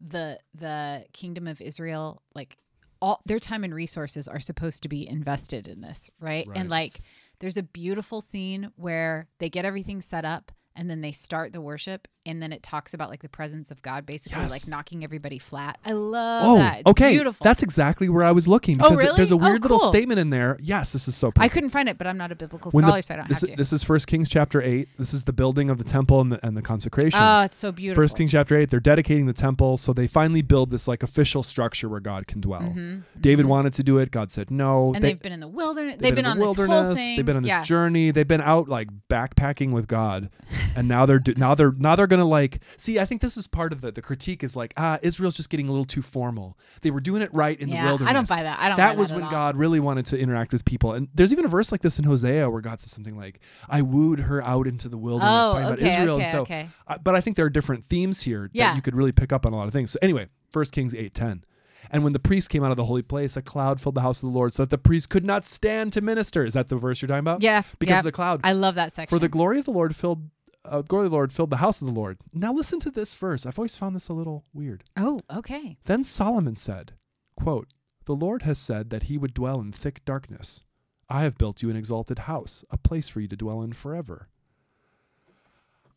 the 0.00 0.38
the 0.54 1.04
kingdom 1.12 1.46
of 1.46 1.60
Israel 1.60 2.22
like 2.34 2.56
all 3.00 3.20
their 3.26 3.38
time 3.38 3.64
and 3.64 3.74
resources 3.74 4.28
are 4.28 4.40
supposed 4.40 4.82
to 4.82 4.88
be 4.88 5.08
invested 5.08 5.68
in 5.68 5.80
this, 5.80 6.10
right? 6.20 6.46
Right. 6.46 6.56
And 6.56 6.70
like 6.70 7.00
there's 7.38 7.56
a 7.56 7.62
beautiful 7.62 8.20
scene 8.20 8.70
where 8.76 9.28
they 9.38 9.50
get 9.50 9.64
everything 9.64 10.00
set 10.00 10.24
up 10.24 10.52
and 10.74 10.88
then 10.88 11.00
they 11.00 11.12
start 11.12 11.52
the 11.52 11.60
worship 11.60 12.08
and 12.26 12.42
then 12.42 12.52
it 12.52 12.62
talks 12.62 12.94
about 12.94 13.10
like 13.10 13.20
the 13.22 13.28
presence 13.28 13.70
of 13.70 13.82
God 13.82 14.06
basically 14.06 14.40
Yes. 14.40 14.50
like 14.50 14.66
knocking 14.68 15.04
everybody 15.04 15.38
flat. 15.38 15.78
I 15.84 15.92
love 15.92 16.42
oh, 16.46 16.56
that. 16.58 16.80
It's 16.80 16.86
okay. 16.90 17.10
beautiful. 17.12 17.44
That's 17.44 17.62
exactly 17.62 18.08
where 18.08 18.24
I 18.24 18.32
was 18.32 18.48
looking. 18.48 18.80
Oh, 18.80 18.88
Because 18.90 18.98
really? 19.04 19.16
There's 19.16 19.30
a 19.30 19.34
Oh, 19.34 19.38
weird 19.38 19.62
little 19.62 19.78
statement 19.78 20.18
in 20.18 20.30
there. 20.30 20.56
Yes, 20.60 20.92
this 20.92 21.06
is 21.08 21.14
so. 21.16 21.32
I 21.36 21.48
couldn't 21.48 21.68
find 21.70 21.88
it, 21.88 21.98
but 21.98 22.06
I'm 22.06 22.16
not 22.16 22.32
a 22.32 22.34
biblical 22.34 22.70
When 22.70 22.82
the- 22.84 22.88
scholar, 22.88 23.02
so 23.02 23.14
I 23.14 23.16
don't 23.18 23.28
this, 23.28 23.40
have 23.42 23.50
to. 23.50 23.56
this 23.56 23.72
is 23.72 23.84
First 23.84 24.06
Kings 24.06 24.28
chapter 24.28 24.62
eight. 24.62 24.88
This 24.96 25.12
is 25.12 25.24
the 25.24 25.32
building 25.32 25.68
of 25.70 25.78
the 25.78 25.84
temple 25.84 26.20
and 26.20 26.32
the, 26.32 26.46
and 26.46 26.56
the 26.56 26.62
consecration. 26.62 27.20
oh, 27.22 27.42
it's 27.42 27.58
so 27.58 27.72
beautiful. 27.72 28.02
First 28.02 28.16
Kings 28.16 28.30
chapter 28.32 28.56
eight. 28.56 28.70
They're 28.70 28.80
dedicating 28.80 29.26
the 29.26 29.32
temple, 29.32 29.76
so 29.76 29.92
they 29.92 30.06
finally 30.06 30.42
build 30.42 30.70
this 30.70 30.88
like 30.88 31.02
official 31.02 31.42
structure 31.42 31.88
where 31.88 32.00
God 32.00 32.26
can 32.26 32.40
dwell. 32.40 32.62
Mhm, 32.62 33.02
David 33.20 33.46
mhm. 33.46 33.50
wanted 33.50 33.72
to 33.74 33.82
do 33.82 33.98
it. 33.98 34.10
God 34.10 34.30
said 34.30 34.50
no. 34.50 34.86
and 34.94 34.96
They- 34.96 35.10
they've 35.10 35.22
been 35.22 35.32
in 35.32 35.40
the 35.40 35.48
wilderness. 35.48 35.94
They've 35.96 36.00
They've, 36.02 36.14
been, 36.14 36.24
in 36.24 36.30
on 36.30 36.38
the 36.38 36.46
this 36.46 36.56
wilderness. 36.56 36.86
whole 36.86 36.94
thing. 36.96 37.16
They've 37.16 37.26
been 37.26 37.36
on 37.36 37.42
this 37.42 37.48
yeah. 37.50 37.62
journey. 37.62 38.10
They've 38.10 38.26
been 38.28 38.40
out 38.40 38.68
like 38.68 38.88
backpacking 39.10 39.72
with 39.72 39.86
God, 39.88 40.30
and 40.76 40.88
now 40.88 41.04
they're 41.06 41.18
do- 41.18 41.34
now 41.36 41.54
they're 41.54 41.72
now 41.72 41.94
they're 41.96 42.06
gonna 42.16 42.28
like 42.28 42.60
see. 42.76 42.98
I 42.98 43.04
think 43.04 43.20
this 43.20 43.36
is 43.36 43.46
part 43.46 43.72
of 43.72 43.80
the 43.80 43.90
the 43.92 44.02
critique 44.02 44.42
is 44.44 44.56
like 44.56 44.72
ah 44.76 44.98
Israel's 45.02 45.36
just 45.36 45.50
getting 45.50 45.68
a 45.68 45.72
little 45.72 45.84
too 45.84 46.02
formal. 46.02 46.58
They 46.82 46.90
were 46.90 47.00
doing 47.00 47.22
it 47.22 47.32
right 47.32 47.58
in 47.58 47.68
yeah, 47.68 47.82
the 47.82 47.88
wilderness. 47.88 48.10
I 48.10 48.12
don't 48.12 48.28
buy 48.28 48.42
that. 48.42 48.58
I 48.60 48.68
don't. 48.68 48.76
That 48.76 48.96
was 48.96 49.10
at 49.10 49.16
when 49.16 49.24
all. 49.24 49.30
God 49.30 49.56
really 49.56 49.80
wanted 49.80 50.06
to 50.06 50.18
interact 50.18 50.52
with 50.52 50.64
people. 50.64 50.92
And 50.92 51.08
there's 51.14 51.32
even 51.32 51.44
a 51.44 51.48
verse 51.48 51.72
like 51.72 51.82
this 51.82 51.98
in 51.98 52.04
Hosea 52.04 52.48
where 52.50 52.60
God 52.60 52.80
says 52.80 52.92
something 52.92 53.16
like, 53.16 53.40
"I 53.68 53.82
wooed 53.82 54.20
her 54.20 54.42
out 54.42 54.66
into 54.66 54.88
the 54.88 54.98
wilderness," 54.98 55.46
Oh, 55.48 55.52
talking 55.52 55.66
about 55.66 55.78
Israel. 55.80 56.14
okay, 56.16 56.22
and 56.24 56.32
so, 56.32 56.40
okay. 56.42 56.68
uh, 56.86 56.98
but 57.02 57.14
I 57.14 57.20
think 57.20 57.36
there 57.36 57.46
are 57.46 57.50
different 57.50 57.84
themes 57.84 58.22
here 58.22 58.50
Yeah. 58.52 58.68
that 58.70 58.76
you 58.76 58.82
could 58.82 58.94
really 58.94 59.12
pick 59.12 59.32
up 59.32 59.44
on 59.46 59.52
a 59.52 59.56
lot 59.56 59.66
of 59.66 59.72
things. 59.72 59.90
So 59.90 59.98
anyway, 60.02 60.28
First 60.50 60.72
Kings 60.72 60.94
eight 60.94 61.14
ten. 61.14 61.44
And 61.90 62.02
when 62.02 62.14
the 62.14 62.18
priest 62.18 62.48
came 62.48 62.64
out 62.64 62.70
of 62.70 62.78
the 62.78 62.86
holy 62.86 63.02
place, 63.02 63.36
a 63.36 63.42
cloud 63.42 63.78
filled 63.78 63.94
the 63.94 64.00
house 64.00 64.22
of 64.22 64.30
the 64.30 64.34
Lord, 64.34 64.54
so 64.54 64.62
that 64.62 64.70
the 64.70 64.78
priest 64.78 65.10
could 65.10 65.24
not 65.24 65.44
stand 65.44 65.92
to 65.92 66.00
minister. 66.00 66.42
Is 66.44 66.54
that 66.54 66.68
the 66.70 66.76
verse 66.76 67.02
you're 67.02 67.08
talking 67.08 67.18
about? 67.20 67.42
Yeah, 67.42 67.62
because 67.78 67.92
yeah. 67.92 67.98
of 67.98 68.04
the 68.04 68.12
cloud. 68.12 68.40
I 68.42 68.52
love 68.52 68.74
that 68.76 68.92
section. 68.94 69.14
For 69.14 69.20
the 69.20 69.28
glory 69.28 69.58
of 69.58 69.66
the 69.66 69.70
Lord 69.70 69.94
filled, 69.94 70.30
uh, 70.64 70.82
glory 70.82 71.06
of 71.06 71.10
the 71.10 71.16
Lord 71.16 71.32
filled 71.32 71.50
the 71.50 71.58
house 71.58 71.80
of 71.82 71.86
the 71.88 71.94
Lord. 71.94 72.18
Now 72.32 72.52
listen 72.52 72.80
to 72.80 72.90
this 72.90 73.14
verse. 73.14 73.44
I've 73.46 73.58
always 73.58 73.76
found 73.76 73.94
this 73.94 74.08
a 74.08 74.12
little 74.14 74.44
weird. 74.52 74.84
oh, 74.96 75.20
okay. 75.30 75.78
Then 75.84 76.04
Solomon 76.04 76.56
said, 76.56 76.92
quote, 77.36 77.68
The 78.06 78.14
Lord 78.14 78.42
has 78.42 78.58
said 78.58 78.90
that 78.90 79.04
he 79.04 79.18
would 79.18 79.34
dwell 79.34 79.60
in 79.60 79.72
thick 79.72 80.04
darkness. 80.04 80.62
I 81.08 81.22
have 81.22 81.36
built 81.38 81.62
you 81.62 81.68
an 81.70 81.76
exalted 81.76 82.20
house, 82.20 82.64
a 82.70 82.78
place 82.78 83.08
for 83.08 83.20
you 83.20 83.28
to 83.28 83.36
dwell 83.36 83.60
in 83.62 83.72
forever. 83.74 84.28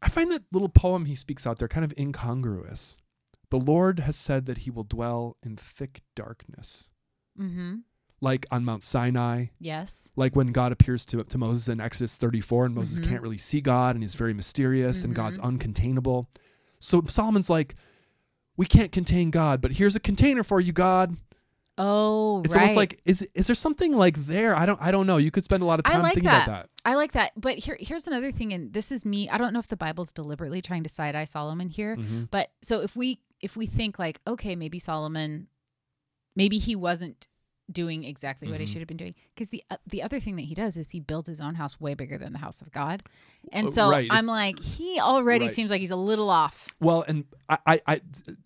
I 0.02 0.10
find 0.10 0.32
that 0.32 0.44
little 0.52 0.70
poem 0.70 1.06
he 1.06 1.16
speaks 1.16 1.48
out 1.48 1.60
there 1.60 1.68
kind 1.68 1.84
of 1.86 1.94
incongruous. 1.98 2.98
The 3.50 3.60
Lord 3.60 4.00
has 4.02 4.16
said 4.18 4.46
that 4.46 4.60
he 4.60 4.70
will 4.70 4.84
dwell 4.84 5.38
in 5.44 5.56
thick 5.56 6.02
darkness, 6.16 6.90
Mm-hmm. 7.40 7.76
Like 8.22 8.46
on 8.52 8.66
Mount 8.66 8.84
Sinai, 8.84 9.48
Yes. 9.60 10.12
like 10.16 10.36
when 10.36 10.48
God 10.52 10.72
appears 10.72 11.06
to, 11.08 11.24
to 11.24 11.38
Moses 11.38 11.68
in 11.68 11.80
Exodus 11.80 12.18
34, 12.18 12.66
and 12.66 12.76
Moses 12.76 13.00
Mhm. 13.00 13.10
can't 13.10 13.22
really 13.22 13.38
see 13.38 13.62
God 13.62 13.96
and 13.96 14.04
he's 14.04 14.16
very 14.16 14.34
mysterious 14.34 15.04
and 15.04 15.14
God's 15.16 15.38
Mhm. 15.38 15.60
uncontainable. 15.60 16.26
So 16.80 17.04
Solomon's 17.08 17.50
like, 17.50 17.76
we 18.56 18.66
can't 18.66 18.92
contain 18.92 19.30
God, 19.30 19.62
but 19.62 19.74
here's 19.74 19.96
a 19.96 20.00
container 20.00 20.44
for 20.44 20.60
you, 20.60 20.74
God. 20.74 21.16
Oh, 21.80 22.42
It's 22.44 22.56
right. 22.56 22.62
almost 22.64 22.76
like 22.76 23.00
is 23.06 23.22
is 23.36 23.46
there 23.46 23.56
something 23.56 23.94
like 23.96 24.16
there? 24.26 24.56
I 24.56 24.66
don't 24.66 24.82
I 24.82 24.90
don't 24.90 25.06
know. 25.06 25.18
You 25.18 25.30
could 25.30 25.44
spend 25.44 25.62
a 25.62 25.66
lot 25.68 25.78
of 25.78 25.86
time 25.86 26.02
like 26.02 26.16
thinking 26.16 26.24
that. 26.32 26.48
about 26.48 26.64
that. 26.64 26.70
I 26.84 26.96
like 26.96 27.12
that. 27.12 27.34
But 27.40 27.60
here, 27.60 27.78
here's 27.80 28.08
another 28.08 28.32
thing, 28.32 28.52
and 28.52 28.74
this 28.74 28.92
is 28.92 29.06
me. 29.06 29.30
I 29.30 29.38
don't 29.38 29.54
know 29.54 29.60
if 29.60 29.68
the 29.68 29.78
Bible's 29.78 30.12
deliberately 30.12 30.60
trying 30.60 30.82
to 30.84 30.90
side 30.90 31.16
eye 31.16 31.26
Solomon 31.26 31.70
here, 31.70 31.96
Mhm. 31.96 32.30
but 32.32 32.50
so 32.64 32.82
if 32.82 32.96
we 32.96 33.20
if 33.42 33.56
we 33.56 33.68
think 33.68 34.00
like, 34.00 34.20
okay, 34.26 34.56
maybe 34.56 34.80
Solomon, 34.80 35.50
maybe 36.36 36.58
he 36.58 36.76
wasn't 36.76 37.28
doing 37.72 38.04
exactly 38.06 38.50
what 38.50 38.60
he 38.62 38.66
Mhm. 38.66 38.70
should 38.70 38.80
have 38.82 38.88
been 38.88 38.98
doing, 38.98 39.14
because 39.36 39.50
the 39.50 39.64
uh, 39.70 39.78
the 39.86 40.02
other 40.02 40.20
thing 40.20 40.36
that 40.38 40.44
he 40.44 40.56
does 40.56 40.78
is 40.78 40.92
he 40.92 41.00
builds 41.00 41.28
his 41.28 41.42
own 41.42 41.56
house 41.56 41.80
way 41.82 41.94
bigger 41.94 42.18
than 42.18 42.32
the 42.34 42.40
house 42.40 42.62
of 42.62 42.72
God, 42.72 43.04
and 43.52 43.68
Uh, 43.68 43.72
so 43.72 43.90
right. 43.90 44.08
I'm 44.10 44.26
like, 44.26 44.58
he 44.60 45.00
already 45.00 45.46
Right. 45.46 45.54
seems 45.54 45.70
like 45.72 45.82
he's 45.82 45.92
a 45.92 45.96
little 45.98 46.30
off. 46.30 46.70
Well, 46.80 47.04
and 47.08 47.26
I, 47.50 47.58
I, 47.66 47.82
I, 47.88 48.02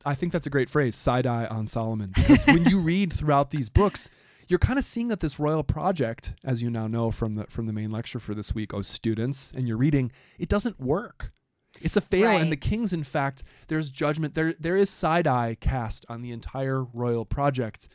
I 0.05 0.15
think 0.15 0.31
that's 0.33 0.47
a 0.47 0.49
great 0.49 0.69
phrase, 0.69 0.95
side 0.95 1.27
eye 1.27 1.45
on 1.45 1.67
Solomon, 1.67 2.11
because 2.15 2.45
when 2.47 2.65
you 2.65 2.79
read 2.91 3.13
throughout 3.13 3.51
these 3.51 3.69
books, 3.69 4.09
you're 4.47 4.59
kind 4.59 4.79
of 4.79 4.85
seeing 4.85 5.07
that 5.09 5.19
this 5.19 5.39
royal 5.39 5.63
project, 5.63 6.33
as 6.43 6.61
you 6.63 6.69
now 6.69 6.87
know 6.87 7.11
from 7.11 7.35
the 7.35 7.45
from 7.45 7.67
the 7.67 7.73
main 7.73 7.91
lecture 7.91 8.19
for 8.19 8.33
this 8.33 8.55
week, 8.55 8.73
oh 8.73 8.81
students, 8.81 9.51
and 9.55 9.67
you're 9.67 9.77
reading, 9.77 10.11
it 10.39 10.49
doesn't 10.49 10.79
work. 10.79 11.31
It's 11.79 11.95
a 11.95 12.01
fail, 12.01 12.37
and 12.37 12.51
the 12.51 12.57
kings, 12.57 12.91
in 12.91 13.03
fact, 13.03 13.43
there's 13.67 13.89
judgment. 13.91 14.33
There, 14.33 14.53
there 14.59 14.75
is 14.75 14.89
side 14.89 15.25
eye 15.25 15.55
cast 15.61 16.05
on 16.09 16.21
the 16.21 16.31
entire 16.31 16.83
royal 16.83 17.23
project. 17.23 17.87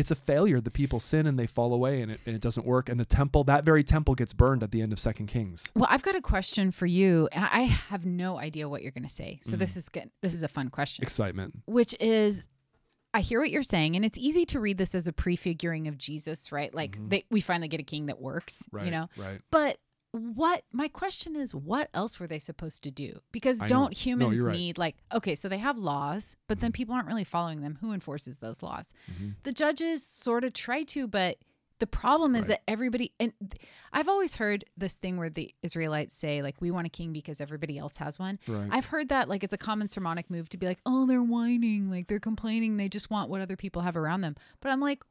It's 0.00 0.10
a 0.10 0.14
failure. 0.16 0.60
The 0.60 0.70
people 0.70 0.98
sin 0.98 1.26
and 1.26 1.38
they 1.38 1.46
fall 1.46 1.72
away, 1.74 2.00
and 2.02 2.10
it, 2.12 2.20
and 2.26 2.34
it 2.34 2.40
doesn't 2.40 2.66
work. 2.66 2.88
And 2.88 2.98
the 2.98 3.04
temple, 3.04 3.44
that 3.44 3.64
very 3.64 3.84
temple, 3.84 4.14
gets 4.14 4.32
burned 4.32 4.62
at 4.62 4.70
the 4.70 4.80
end 4.82 4.92
of 4.92 4.98
Second 4.98 5.26
Kings. 5.26 5.70
Well, 5.76 5.88
I've 5.90 6.02
got 6.02 6.16
a 6.16 6.22
question 6.22 6.70
for 6.72 6.86
you, 6.86 7.28
and 7.32 7.44
I 7.44 7.62
have 7.90 8.04
no 8.06 8.38
idea 8.38 8.68
what 8.68 8.82
you're 8.82 8.92
going 8.92 9.04
to 9.04 9.08
say. 9.22 9.38
So 9.42 9.56
Mm. 9.56 9.58
this 9.60 9.76
is 9.76 9.88
good. 9.88 10.10
This 10.22 10.32
is 10.34 10.42
a 10.42 10.48
fun 10.48 10.68
question. 10.70 11.02
Excitement. 11.02 11.58
which 11.66 11.94
is 12.00 12.48
I 13.12 13.20
hear 13.22 13.40
what 13.40 13.50
you're 13.50 13.64
saying, 13.64 13.96
and 13.96 14.04
it's 14.04 14.16
easy 14.18 14.44
to 14.46 14.60
read 14.60 14.78
this 14.78 14.94
as 14.94 15.08
a 15.08 15.12
prefiguring 15.12 15.88
of 15.88 15.98
Jesus, 15.98 16.52
right? 16.52 16.72
Like 16.72 16.96
Mhm. 16.96 17.10
they, 17.10 17.24
we 17.30 17.40
finally 17.40 17.66
get 17.68 17.80
a 17.80 17.82
king 17.82 18.06
that 18.06 18.20
works, 18.20 18.62
Right. 18.70 18.84
you 18.84 18.92
know. 18.92 19.08
Right. 19.16 19.40
But 19.50 19.78
what 20.12 20.64
my 20.72 20.88
question 20.88 21.36
is, 21.36 21.54
what 21.54 21.88
else 21.94 22.18
were 22.18 22.26
they 22.26 22.38
supposed 22.38 22.82
to 22.82 22.90
do? 22.90 23.20
Because 23.32 23.60
I 23.62 23.68
don't 23.68 23.90
No, 23.92 23.96
humans 23.96 24.36
you're 24.36 24.46
right. 24.46 24.56
need 24.56 24.78
like 24.78 24.96
okay, 25.12 25.34
so 25.34 25.48
they 25.48 25.58
have 25.58 25.78
laws, 25.78 26.36
but 26.48 26.60
then 26.60 26.72
people 26.72 26.94
aren't 26.94 27.06
really 27.06 27.24
following 27.24 27.60
them. 27.60 27.78
Who 27.80 27.92
enforces 27.92 28.38
those 28.38 28.62
laws? 28.62 28.92
Mhm. 29.12 29.36
The 29.44 29.52
judges 29.52 30.04
sort 30.04 30.44
of 30.44 30.52
try 30.52 30.82
to, 30.84 31.06
but 31.06 31.38
the 31.78 31.86
problem 31.86 32.34
is 32.34 32.42
Right. 32.42 32.48
that 32.48 32.62
everybody 32.68 33.12
and 33.18 33.32
I've 33.92 34.08
always 34.08 34.34
heard 34.36 34.64
this 34.76 34.96
thing 34.96 35.16
where 35.16 35.30
the 35.30 35.54
Israelites 35.62 36.14
say 36.14 36.42
like 36.42 36.60
we 36.60 36.70
want 36.70 36.86
a 36.86 36.90
king 36.90 37.12
because 37.12 37.40
everybody 37.40 37.78
else 37.78 37.96
has 37.98 38.18
one. 38.18 38.38
Right. 38.48 38.68
I've 38.70 38.86
heard 38.86 39.08
that 39.10 39.28
like 39.28 39.42
it's 39.44 39.54
a 39.54 39.58
common 39.58 39.88
sermonic 39.88 40.28
move 40.28 40.48
to 40.50 40.58
be 40.58 40.66
like, 40.66 40.80
oh, 40.84 41.06
they're 41.06 41.22
whining, 41.22 41.88
like 41.88 42.08
they're 42.08 42.18
complaining, 42.20 42.76
they 42.76 42.88
just 42.88 43.10
want 43.10 43.30
what 43.30 43.40
other 43.40 43.56
people 43.56 43.82
have 43.82 43.96
around 43.96 44.20
them. 44.22 44.34
But 44.60 44.72
I'm 44.72 44.80
like, 44.80 45.02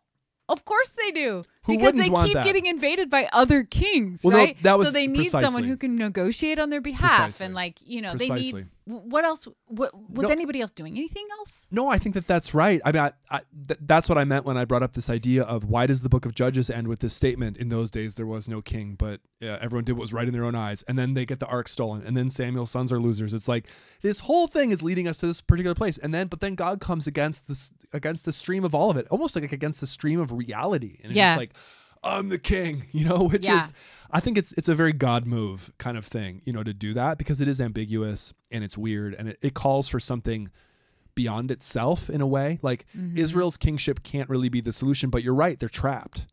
of 0.50 0.66
course 0.66 0.90
they 0.90 1.12
do, 1.12 1.44
Who 1.64 1.78
because 1.78 1.94
they 1.96 2.10
keep 2.10 2.34
that? 2.34 2.44
getting 2.44 2.66
invaded 2.66 3.10
by 3.10 3.30
other 3.32 3.64
kings, 3.64 4.22
Well, 4.24 4.34
no, 4.34 4.38
right? 4.40 4.58
that 4.64 4.78
was 4.78 4.88
so 4.90 4.92
they 4.92 5.08
need 5.08 5.30
someone 5.30 5.64
who 5.64 5.78
can 5.78 5.96
negotiate 5.96 6.60
on 6.60 6.70
their 6.70 6.82
behalf, 6.82 7.12
Precisely. 7.12 7.46
and 7.46 7.56
like 7.56 7.78
you 7.86 8.02
know, 8.02 8.12
Precisely. 8.12 8.52
they 8.52 8.58
need. 8.60 8.68
What 8.90 9.24
else? 9.24 9.48
What 9.68 9.92
was 10.10 10.24
No. 10.26 10.30
anybody 10.32 10.62
else 10.62 10.72
doing 10.72 10.98
anything 10.98 11.28
else? 11.40 11.68
No, 11.70 11.88
I 11.90 12.00
think 12.00 12.16
that 12.16 12.26
that's 12.26 12.56
right. 12.56 12.82
I 12.84 12.92
mean, 12.92 13.04
I, 13.04 13.12
I, 13.30 13.42
th- 13.68 13.80
that's 13.84 14.10
what 14.10 14.18
I 14.18 14.24
meant 14.24 14.46
when 14.46 14.58
I 14.58 14.66
brought 14.66 14.82
up 14.82 14.94
this 14.94 15.12
idea 15.12 15.44
of 15.44 15.64
why 15.66 15.86
does 15.86 16.02
the 16.02 16.10
book 16.10 16.26
of 16.26 16.34
Judges 16.34 16.72
end 16.72 16.88
with 16.88 17.00
this 17.00 17.14
statement? 17.14 17.58
In 17.58 17.70
those 17.70 17.92
days, 17.92 18.16
there 18.16 18.26
was 18.26 18.50
no 18.50 18.64
king, 18.64 18.96
but 18.98 19.22
uh, 19.44 19.58
everyone 19.62 19.84
did 19.84 19.92
what 19.94 20.02
was 20.02 20.12
right 20.12 20.28
in 20.28 20.34
their 20.34 20.44
own 20.44 20.56
eyes. 20.56 20.82
And 20.88 20.98
then 20.98 21.14
they 21.14 21.24
get 21.26 21.40
the 21.40 21.46
ark 21.46 21.68
stolen, 21.68 22.02
and 22.04 22.18
then 22.18 22.32
Samuel's 22.32 22.72
sons 22.72 22.92
are 22.92 23.00
losers. 23.00 23.32
It's 23.34 23.48
like 23.48 23.68
this 24.02 24.22
whole 24.22 24.48
thing 24.48 24.72
is 24.72 24.82
leading 24.82 25.08
us 25.08 25.20
to 25.20 25.28
this 25.28 25.40
particular 25.42 25.76
place, 25.76 26.00
and 26.00 26.12
then 26.12 26.26
but 26.26 26.40
then 26.40 26.56
God 26.56 26.82
comes 26.82 27.06
against 27.06 27.48
this 27.48 27.74
against 27.94 28.26
the 28.26 28.32
stream 28.32 28.64
of 28.64 28.74
all 28.74 28.90
of 28.90 28.98
it, 28.98 29.06
almost 29.12 29.36
like 29.36 29.52
against 29.52 29.82
the 29.82 29.88
stream 29.88 30.20
of 30.20 30.32
reality, 30.32 30.98
and 31.04 31.12
it's 31.12 31.18
Yeah. 31.18 31.28
just 31.36 31.38
like. 31.38 31.54
I'm 32.04 32.30
the 32.30 32.40
king, 32.40 32.88
you 32.92 33.06
know, 33.06 33.24
which 33.24 33.46
Yeah. 33.46 33.64
is 33.64 33.74
I 34.12 34.20
think 34.20 34.38
it's 34.38 34.52
it's 34.54 34.68
a 34.70 34.76
very 34.76 34.94
God 34.94 35.26
move 35.28 35.72
kind 35.78 35.98
of 35.98 36.06
thing, 36.06 36.42
you 36.46 36.54
know, 36.54 36.64
to 36.64 36.74
do 36.74 36.94
that 36.94 37.18
because 37.18 37.40
it 37.42 37.48
is 37.48 37.62
ambiguous 37.62 38.34
and 38.52 38.64
it's 38.64 38.78
weird 38.78 39.14
and 39.14 39.30
it, 39.30 39.38
it 39.42 39.54
calls 39.54 39.88
for 39.88 40.00
something 40.00 40.50
beyond 41.16 41.52
itself 41.52 42.10
in 42.10 42.22
a 42.22 42.28
way. 42.28 42.60
Like 42.62 42.86
Mm-hmm. 42.98 43.18
Israel's 43.18 43.58
kingship 43.58 44.02
can't 44.04 44.30
really 44.30 44.50
be 44.50 44.62
the 44.62 44.74
solution, 44.74 45.10
but 45.10 45.24
you're 45.24 45.36
right, 45.36 45.60
they're 45.60 45.70
trapped. 45.70 46.26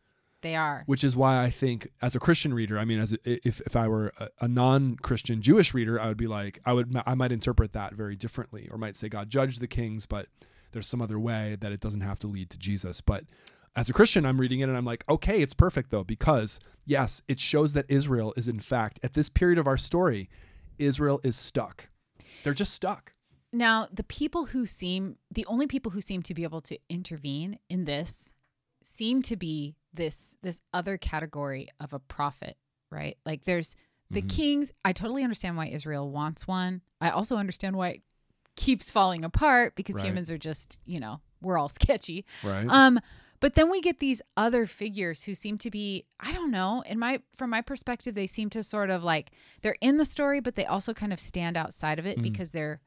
They 0.43 0.55
are. 0.55 0.85
Which 0.87 1.03
is 1.03 1.17
why 1.17 1.43
I 1.43 1.51
think, 1.51 1.89
as 2.03 2.15
a 2.15 2.21
Christian 2.21 2.55
reader, 2.55 2.79
I 2.79 2.85
mean, 2.85 3.01
as 3.01 3.15
a, 3.15 3.19
if 3.27 3.61
if 3.63 3.75
I 3.75 3.89
were 3.89 4.13
a, 4.21 4.29
a 4.43 4.49
non-Christian 4.49 5.43
Jewish 5.43 5.75
reader, 5.75 6.01
I 6.01 6.07
would 6.09 6.19
be 6.19 6.29
like, 6.29 6.61
I 6.65 6.73
would 6.73 6.95
I 7.05 7.15
might 7.15 7.33
interpret 7.33 7.73
that 7.73 7.95
very 7.95 8.15
differently, 8.17 8.69
or 8.71 8.79
might 8.79 8.97
say 8.97 9.09
God 9.09 9.29
judged 9.29 9.61
the 9.61 9.67
kings, 9.67 10.07
but 10.07 10.29
there's 10.73 10.87
some 10.87 11.03
other 11.03 11.19
way 11.19 11.57
that 11.61 11.73
it 11.73 11.81
doesn't 11.81 12.03
have 12.03 12.19
to 12.21 12.27
lead 12.27 12.51
to 12.51 12.59
Jesus. 12.59 13.01
But 13.01 13.25
as 13.77 13.89
a 13.89 13.93
Christian, 13.93 14.25
I'm 14.25 14.41
reading 14.41 14.61
it 14.61 14.69
and 14.69 14.77
I'm 14.77 14.85
like, 14.85 15.05
okay, 15.09 15.41
it's 15.43 15.55
perfect 15.55 15.91
though, 15.91 16.05
because 16.05 16.59
yes, 16.85 17.23
it 17.29 17.39
shows 17.39 17.75
that 17.75 17.85
Israel 17.89 18.33
is 18.37 18.49
in 18.49 18.59
fact 18.61 18.99
at 19.03 19.13
this 19.15 19.29
period 19.29 19.59
of 19.59 19.67
our 19.67 19.77
story, 19.77 20.29
Israel 20.79 21.21
is 21.23 21.37
stuck. 21.37 21.89
They're 22.43 22.55
just 22.55 22.73
stuck. 22.75 23.13
Now, 23.53 23.87
the 23.93 24.03
people 24.05 24.47
who 24.47 24.67
seem 24.67 25.17
the 25.31 25.47
only 25.47 25.67
people 25.67 25.93
who 25.93 26.01
seem 26.01 26.23
to 26.23 26.35
be 26.35 26.43
able 26.43 26.61
to 26.63 26.79
intervene 26.89 27.59
in 27.69 27.85
this 27.85 28.33
seem 28.83 29.23
to 29.23 29.37
be 29.37 29.77
this 29.93 30.37
this 30.43 30.61
other 30.75 30.97
category 30.99 31.69
of 31.81 31.93
a 31.93 31.99
prophet, 31.99 32.57
right? 32.91 33.17
Like 33.25 33.45
there's 33.45 33.77
the 34.11 34.23
Mhm. 34.23 34.29
kings. 34.29 34.73
I 34.85 34.93
totally 34.93 35.23
understand 35.25 35.57
why 35.57 35.67
Israel 35.69 36.11
wants 36.11 36.47
one. 36.47 36.83
I 37.01 37.11
also 37.11 37.37
understand 37.37 37.77
why 37.77 37.89
it 37.89 38.03
keeps 38.57 38.91
falling 38.91 39.25
apart 39.25 39.75
because 39.75 39.97
Right. 39.97 40.07
humans 40.07 40.31
are 40.31 40.39
just, 40.39 40.79
you 40.85 41.01
know, 41.01 41.21
we're 41.41 41.59
all 41.59 41.69
sketchy. 41.81 42.25
Right. 42.45 42.67
Um, 42.69 43.01
but 43.41 43.55
then 43.55 43.71
we 43.71 43.81
get 43.81 43.99
these 44.01 44.23
other 44.37 44.67
figures 44.67 45.25
who 45.25 45.35
seem 45.35 45.59
to 45.59 45.71
be, 45.71 46.07
I 46.21 46.33
don't 46.33 46.51
know, 46.51 46.83
in 46.87 46.99
my 46.99 47.21
from 47.37 47.51
my 47.51 47.61
perspective, 47.63 48.15
they 48.15 48.27
seem 48.27 48.51
to 48.51 48.63
sort 48.63 48.91
of 48.91 49.03
like 49.05 49.31
they're 49.63 49.77
in 49.81 49.97
the 49.99 50.05
story, 50.05 50.41
but 50.41 50.55
they 50.55 50.65
also 50.67 50.95
kind 50.95 51.13
of 51.13 51.21
stand 51.21 51.57
outside 51.57 51.99
of 51.99 52.07
it 52.07 52.19
Mm. 52.19 52.23
because 52.23 52.51
they're 52.53 52.81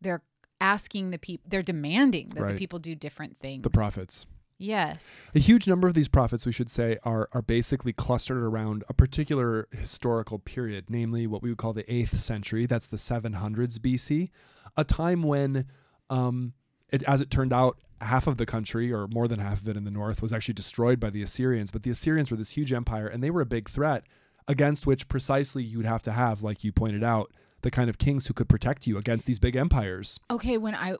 they're 0.00 0.22
asking 0.60 1.10
the 1.10 1.18
people, 1.18 1.44
they're 1.48 1.62
demanding 1.62 2.30
that 2.30 2.42
Right. 2.42 2.52
the 2.52 2.58
people 2.58 2.78
do 2.78 2.94
different 2.94 3.38
things. 3.40 3.62
the 3.62 3.70
prophets. 3.70 4.26
yes, 4.60 5.30
A 5.34 5.38
huge 5.38 5.68
number 5.68 5.86
of 5.86 5.94
these 5.94 6.08
prophets, 6.08 6.44
we 6.44 6.50
should 6.52 6.70
say, 6.70 6.98
are 7.04 7.28
are 7.32 7.42
basically 7.42 7.92
clustered 7.92 8.38
around 8.42 8.82
a 8.88 8.94
particular 8.94 9.68
historical 9.72 10.38
period, 10.40 10.86
namely 10.88 11.26
what 11.28 11.42
we 11.42 11.48
would 11.50 11.58
call 11.58 11.72
the 11.72 11.92
eighth 11.92 12.18
century. 12.18 12.66
That's 12.66 12.88
the 12.88 12.96
700s 12.98 13.78
BC, 13.78 14.30
a 14.76 14.82
time 14.84 15.22
when, 15.22 15.66
um, 16.10 16.54
it, 16.90 17.02
as 17.04 17.20
it 17.20 17.30
turned 17.30 17.52
out, 17.52 17.78
half 18.00 18.26
of 18.26 18.36
the 18.36 18.46
country, 18.46 18.92
or 18.92 19.06
more 19.08 19.26
than 19.28 19.40
half 19.40 19.60
of 19.60 19.68
it 19.68 19.76
in 19.76 19.84
the 19.84 19.90
north, 19.90 20.22
was 20.22 20.32
actually 20.32 20.54
destroyed 20.54 21.00
by 21.00 21.10
the 21.10 21.22
Assyrians. 21.22 21.70
But 21.70 21.82
the 21.82 21.90
Assyrians 21.90 22.30
were 22.30 22.36
this 22.36 22.50
huge 22.50 22.72
empire, 22.72 23.06
and 23.06 23.22
they 23.22 23.30
were 23.30 23.40
a 23.40 23.46
big 23.46 23.68
threat 23.68 24.04
against 24.46 24.86
which 24.86 25.08
precisely 25.08 25.62
you'd 25.62 25.84
have 25.84 26.02
to 26.02 26.12
have, 26.12 26.42
like 26.42 26.64
you 26.64 26.72
pointed 26.72 27.04
out, 27.04 27.30
the 27.62 27.70
kind 27.70 27.90
of 27.90 27.98
kings 27.98 28.28
who 28.28 28.34
could 28.34 28.48
protect 28.48 28.86
you 28.86 28.96
against 28.96 29.26
these 29.26 29.38
big 29.40 29.56
empires. 29.56 30.20
okay. 30.30 30.56
When 30.58 30.74
I 30.76 30.94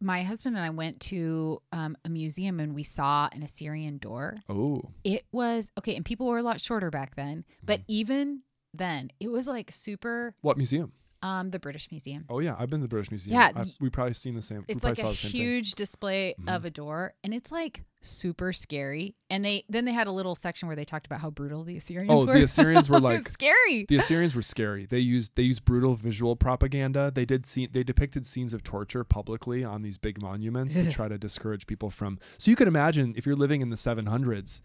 my 0.00 0.22
husband 0.22 0.56
and 0.56 0.64
I 0.64 0.70
went 0.70 1.00
to 1.00 1.60
um, 1.72 1.96
a 2.04 2.08
museum 2.08 2.60
and 2.60 2.72
we 2.74 2.82
saw 2.84 3.28
an 3.32 3.42
Assyrian 3.42 3.98
door. 3.98 4.38
Oh, 4.48 4.80
It 5.04 5.26
was 5.32 5.70
okay, 5.78 5.96
and 5.96 6.04
people 6.04 6.26
were 6.26 6.38
a 6.38 6.42
lot 6.42 6.60
shorter 6.60 6.90
back 6.90 7.14
then, 7.16 7.44
but 7.62 7.80
Mm-hmm. 7.80 7.84
even 7.92 8.42
then, 8.72 9.10
it 9.20 9.28
was 9.30 9.46
like 9.46 9.70
super. 9.70 10.34
what 10.40 10.56
museum? 10.56 10.92
Um, 11.22 11.50
the 11.50 11.58
British 11.58 11.90
Museum. 11.90 12.24
Oh 12.28 12.38
yeah, 12.38 12.54
I've 12.58 12.70
been 12.70 12.78
to 12.80 12.84
the 12.84 12.88
British 12.88 13.10
Museum. 13.10 13.34
Yeah, 13.40 13.50
I've, 13.56 13.72
we 13.80 13.90
probably 13.90 14.14
seen 14.14 14.34
the 14.34 14.42
same. 14.42 14.64
it's 14.68 14.84
like 14.84 14.96
saw 14.96 15.08
a 15.08 15.14
same 15.14 15.32
thing. 15.32 15.40
huge 15.40 15.72
display 15.72 16.34
Mhm. 16.40 16.54
of 16.56 16.64
a 16.64 16.70
door 16.70 17.14
and 17.24 17.34
it's 17.34 17.50
like 17.50 17.84
super 18.00 18.52
scary 18.52 19.16
and 19.28 19.44
they 19.44 19.64
then 19.68 19.84
they 19.84 19.92
had 19.92 20.06
a 20.06 20.12
little 20.12 20.36
section 20.36 20.68
where 20.68 20.76
they 20.76 20.84
talked 20.84 21.04
about 21.06 21.20
how 21.20 21.30
brutal 21.30 21.64
the 21.64 21.76
assyrians 21.76 22.10
Oh, 22.12 22.24
were 22.24 22.34
the 22.34 22.44
Assyrians 22.44 22.88
were 22.88 23.00
like- 23.10 23.28
scary 23.28 23.86
The 23.88 23.96
Assyrians 23.96 24.36
were 24.36 24.42
scary. 24.42 24.86
They 24.86 25.00
used 25.00 25.32
they 25.34 25.42
used 25.42 25.64
brutal 25.64 25.94
visual 25.96 26.36
propaganda. 26.36 27.10
They 27.12 27.24
did 27.24 27.44
see 27.46 27.66
they 27.66 27.82
depicted 27.82 28.24
scenes 28.24 28.54
of 28.54 28.62
torture 28.62 29.02
publicly 29.02 29.64
on 29.64 29.82
these 29.82 29.98
big 29.98 30.22
monuments 30.22 30.74
to 30.76 30.88
try 30.98 31.08
to 31.08 31.18
discourage 31.18 31.66
people 31.66 31.90
from. 31.90 32.20
So 32.38 32.52
you 32.52 32.56
could 32.56 32.68
imagine 32.68 33.14
if 33.16 33.26
you're 33.26 33.34
living 33.34 33.60
in 33.60 33.70
the 33.70 33.76
700s, 33.76 34.62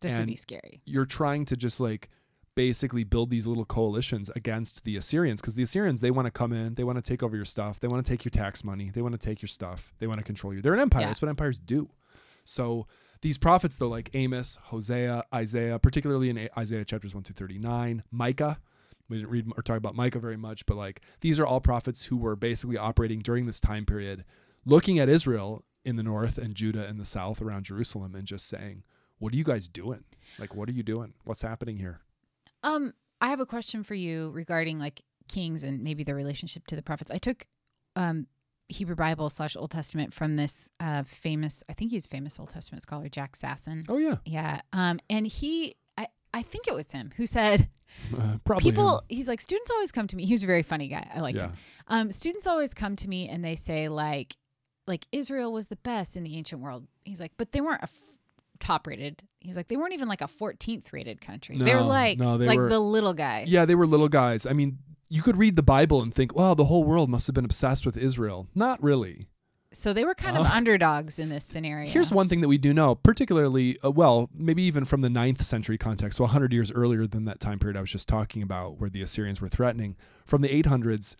this 0.00 0.18
would 0.18 0.28
be 0.28 0.36
scary 0.36 0.80
you're 0.84 1.06
trying 1.06 1.44
to 1.46 1.56
just 1.56 1.80
like 1.80 2.08
basically 2.56 3.04
build 3.04 3.30
these 3.30 3.46
little 3.46 3.66
coalitions 3.66 4.30
against 4.34 4.82
the 4.84 4.96
Assyrians 4.96 5.40
because 5.40 5.54
the 5.54 5.62
Assyrians 5.62 6.00
they 6.00 6.10
want 6.10 6.26
to 6.26 6.32
come 6.32 6.52
in, 6.52 6.74
they 6.74 6.82
want 6.82 6.96
to 6.96 7.02
take 7.02 7.22
over 7.22 7.36
your 7.36 7.44
stuff, 7.44 7.78
they 7.78 7.86
want 7.86 8.04
to 8.04 8.10
take 8.10 8.24
your 8.24 8.30
tax 8.30 8.64
money, 8.64 8.90
they 8.90 9.02
want 9.02 9.12
to 9.12 9.24
take 9.24 9.40
your 9.40 9.48
stuff, 9.48 9.92
they 10.00 10.08
want 10.08 10.18
to 10.18 10.24
control 10.24 10.52
you. 10.52 10.60
They're 10.60 10.74
an 10.74 10.80
empire. 10.80 11.02
Yeah. 11.02 11.08
That's 11.08 11.22
what 11.22 11.28
empires 11.28 11.60
do. 11.60 11.90
So 12.42 12.86
these 13.20 13.38
prophets 13.38 13.76
though 13.76 13.88
like 13.88 14.10
Amos, 14.14 14.58
Hosea, 14.64 15.24
Isaiah, 15.32 15.78
particularly 15.78 16.30
in 16.30 16.48
Isaiah 16.58 16.84
chapters 16.84 17.14
1 17.14 17.22
through 17.22 17.34
39, 17.34 18.02
Micah, 18.10 18.58
We 19.08 19.18
didn't 19.18 19.30
read 19.30 19.46
or 19.56 19.62
talk 19.62 19.76
about 19.76 19.94
Micah 19.94 20.18
very 20.18 20.38
much, 20.38 20.66
but 20.66 20.76
like 20.76 21.02
these 21.20 21.38
are 21.38 21.46
all 21.46 21.60
prophets 21.60 22.06
who 22.06 22.16
were 22.16 22.34
basically 22.34 22.78
operating 22.78 23.20
during 23.20 23.46
this 23.46 23.60
time 23.60 23.84
period, 23.84 24.24
looking 24.64 24.98
at 24.98 25.10
Israel 25.10 25.62
in 25.84 25.96
the 25.96 26.02
north 26.02 26.38
and 26.38 26.54
Judah 26.54 26.88
in 26.88 26.96
the 26.96 27.04
south 27.04 27.42
around 27.42 27.64
Jerusalem 27.64 28.14
and 28.14 28.26
just 28.26 28.48
saying, 28.48 28.82
What 29.18 29.34
are 29.34 29.36
you 29.36 29.44
guys 29.44 29.68
doing? 29.68 30.04
Like, 30.38 30.54
what 30.54 30.70
are 30.70 30.72
you 30.72 30.82
doing? 30.82 31.12
What's 31.24 31.42
happening 31.42 31.76
here? 31.76 32.00
Um, 32.66 32.92
I 33.20 33.30
have 33.30 33.40
a 33.40 33.46
question 33.46 33.82
for 33.82 33.94
you 33.94 34.30
regarding 34.30 34.78
like 34.78 35.00
kings 35.28 35.62
and 35.62 35.82
maybe 35.82 36.04
their 36.04 36.14
relationship 36.14 36.66
to 36.68 36.76
the 36.76 36.82
prophets. 36.82 37.10
I 37.10 37.18
took 37.18 37.46
um 37.96 38.26
Hebrew 38.68 38.96
Bible 38.96 39.30
slash 39.30 39.56
Old 39.56 39.70
Testament 39.70 40.12
from 40.12 40.36
this 40.36 40.68
uh 40.80 41.02
famous 41.04 41.62
I 41.68 41.72
think 41.72 41.90
he's 41.92 42.06
famous 42.06 42.38
Old 42.38 42.50
Testament 42.50 42.82
scholar, 42.82 43.08
Jack 43.08 43.36
Sasson. 43.36 43.84
Oh 43.88 43.96
yeah. 43.96 44.16
Yeah. 44.24 44.60
Um 44.72 44.98
and 45.08 45.26
he 45.26 45.76
I, 45.96 46.08
I 46.34 46.42
think 46.42 46.66
it 46.68 46.74
was 46.74 46.90
him 46.92 47.12
who 47.16 47.26
said 47.26 47.68
Uh, 48.18 48.36
probably 48.44 48.70
people 48.70 48.98
him. 48.98 49.04
he's 49.08 49.26
like 49.28 49.40
students 49.40 49.70
always 49.70 49.90
come 49.92 50.06
to 50.08 50.16
me. 50.16 50.26
He 50.26 50.34
was 50.34 50.42
a 50.42 50.46
very 50.46 50.62
funny 50.64 50.88
guy. 50.88 51.08
I 51.14 51.20
liked 51.20 51.38
Yeah. 51.40 51.46
him. 51.48 51.54
Um 51.88 52.12
students 52.12 52.46
always 52.46 52.74
come 52.74 52.96
to 52.96 53.08
me 53.08 53.28
and 53.28 53.42
they 53.44 53.56
say 53.56 53.88
like 53.88 54.34
like 54.86 55.06
Israel 55.12 55.52
was 55.52 55.68
the 55.68 55.76
best 55.76 56.16
in 56.16 56.22
the 56.22 56.36
ancient 56.36 56.60
world. 56.60 56.86
He's 57.04 57.20
like, 57.20 57.32
but 57.38 57.52
they 57.52 57.60
weren't 57.60 57.82
a 57.82 57.88
top 58.60 58.86
rated. 58.86 59.22
He 59.40 59.48
was 59.48 59.56
like, 59.56 59.68
they 59.68 59.76
weren't 59.76 59.94
even 59.94 60.08
like 60.08 60.20
a 60.20 60.26
14th 60.26 60.92
rated 60.92 61.20
country. 61.20 61.56
they 61.58 61.74
were 61.74 61.80
like 61.82 62.18
no, 62.18 62.36
they 62.38 62.46
like 62.46 62.58
were- 62.58 62.68
the 62.68 62.78
little 62.80 63.14
guys. 63.14 63.48
Yeah, 63.48 63.64
they 63.64 63.74
were 63.74 63.86
little 63.86 64.08
guys. 64.08 64.46
I 64.46 64.52
mean, 64.52 64.78
you 65.08 65.22
could 65.22 65.36
read 65.36 65.54
the 65.56 65.62
Bible 65.62 66.02
and 66.02 66.12
think, 66.12 66.34
well, 66.34 66.54
the 66.54 66.64
whole 66.64 66.82
world 66.84 67.08
must 67.08 67.26
have 67.28 67.34
been 67.34 67.44
obsessed 67.44 67.86
with 67.86 67.96
Israel. 67.96 68.48
Not 68.54 68.82
really. 68.82 69.26
So 69.72 69.92
they 69.92 70.04
were 70.04 70.14
kind 70.14 70.36
of 70.38 70.46
Uh, 70.46 70.50
underdogs 70.52 71.18
in 71.18 71.28
this 71.28 71.44
scenario. 71.44 71.88
Here's 71.90 72.10
one 72.10 72.28
thing 72.28 72.40
that 72.40 72.48
we 72.48 72.56
do 72.56 72.72
know, 72.72 72.94
particularly, 72.94 73.78
uh, 73.84 73.90
well, 73.90 74.30
maybe 74.34 74.62
even 74.62 74.84
from 74.84 75.02
the 75.02 75.10
ninth 75.10 75.42
century 75.42 75.76
context, 75.76 76.16
so 76.18 76.24
100 76.24 76.52
years 76.52 76.72
earlier 76.72 77.06
than 77.06 77.24
that 77.26 77.40
time 77.40 77.58
period 77.58 77.76
I 77.76 77.80
was 77.82 77.90
just 77.90 78.08
talking 78.08 78.42
about, 78.42 78.80
where 78.80 78.88
the 78.88 79.02
Assyrians 79.02 79.40
were 79.40 79.48
threatening. 79.48 79.96
From 80.24 80.40
the 80.42 80.48
800s, 80.48 81.16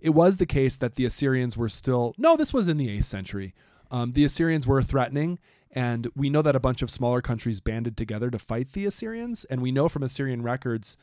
it 0.00 0.10
was 0.10 0.36
the 0.36 0.44
case 0.46 0.76
that 0.76 0.96
the 0.96 1.04
Assyrians 1.06 1.56
were 1.56 1.68
still, 1.68 2.14
no, 2.18 2.36
this 2.36 2.52
was 2.52 2.68
in 2.68 2.76
the 2.76 2.88
8th 2.88 3.04
century. 3.04 3.54
Um, 3.90 4.12
the 4.12 4.24
Assyrians 4.24 4.66
were 4.66 4.82
threatening, 4.82 5.38
and 5.74 6.08
we 6.14 6.30
know 6.30 6.40
that 6.40 6.56
a 6.56 6.60
bunch 6.60 6.82
of 6.82 6.90
smaller 6.90 7.20
countries 7.20 7.60
banded 7.60 7.96
together 7.96 8.30
to 8.30 8.38
fight 8.38 8.72
the 8.72 8.86
Assyrians. 8.86 9.44
And 9.44 9.60
we 9.60 9.72
know 9.72 9.88
from 9.88 10.04
Assyrian 10.04 10.42
records 10.42 10.96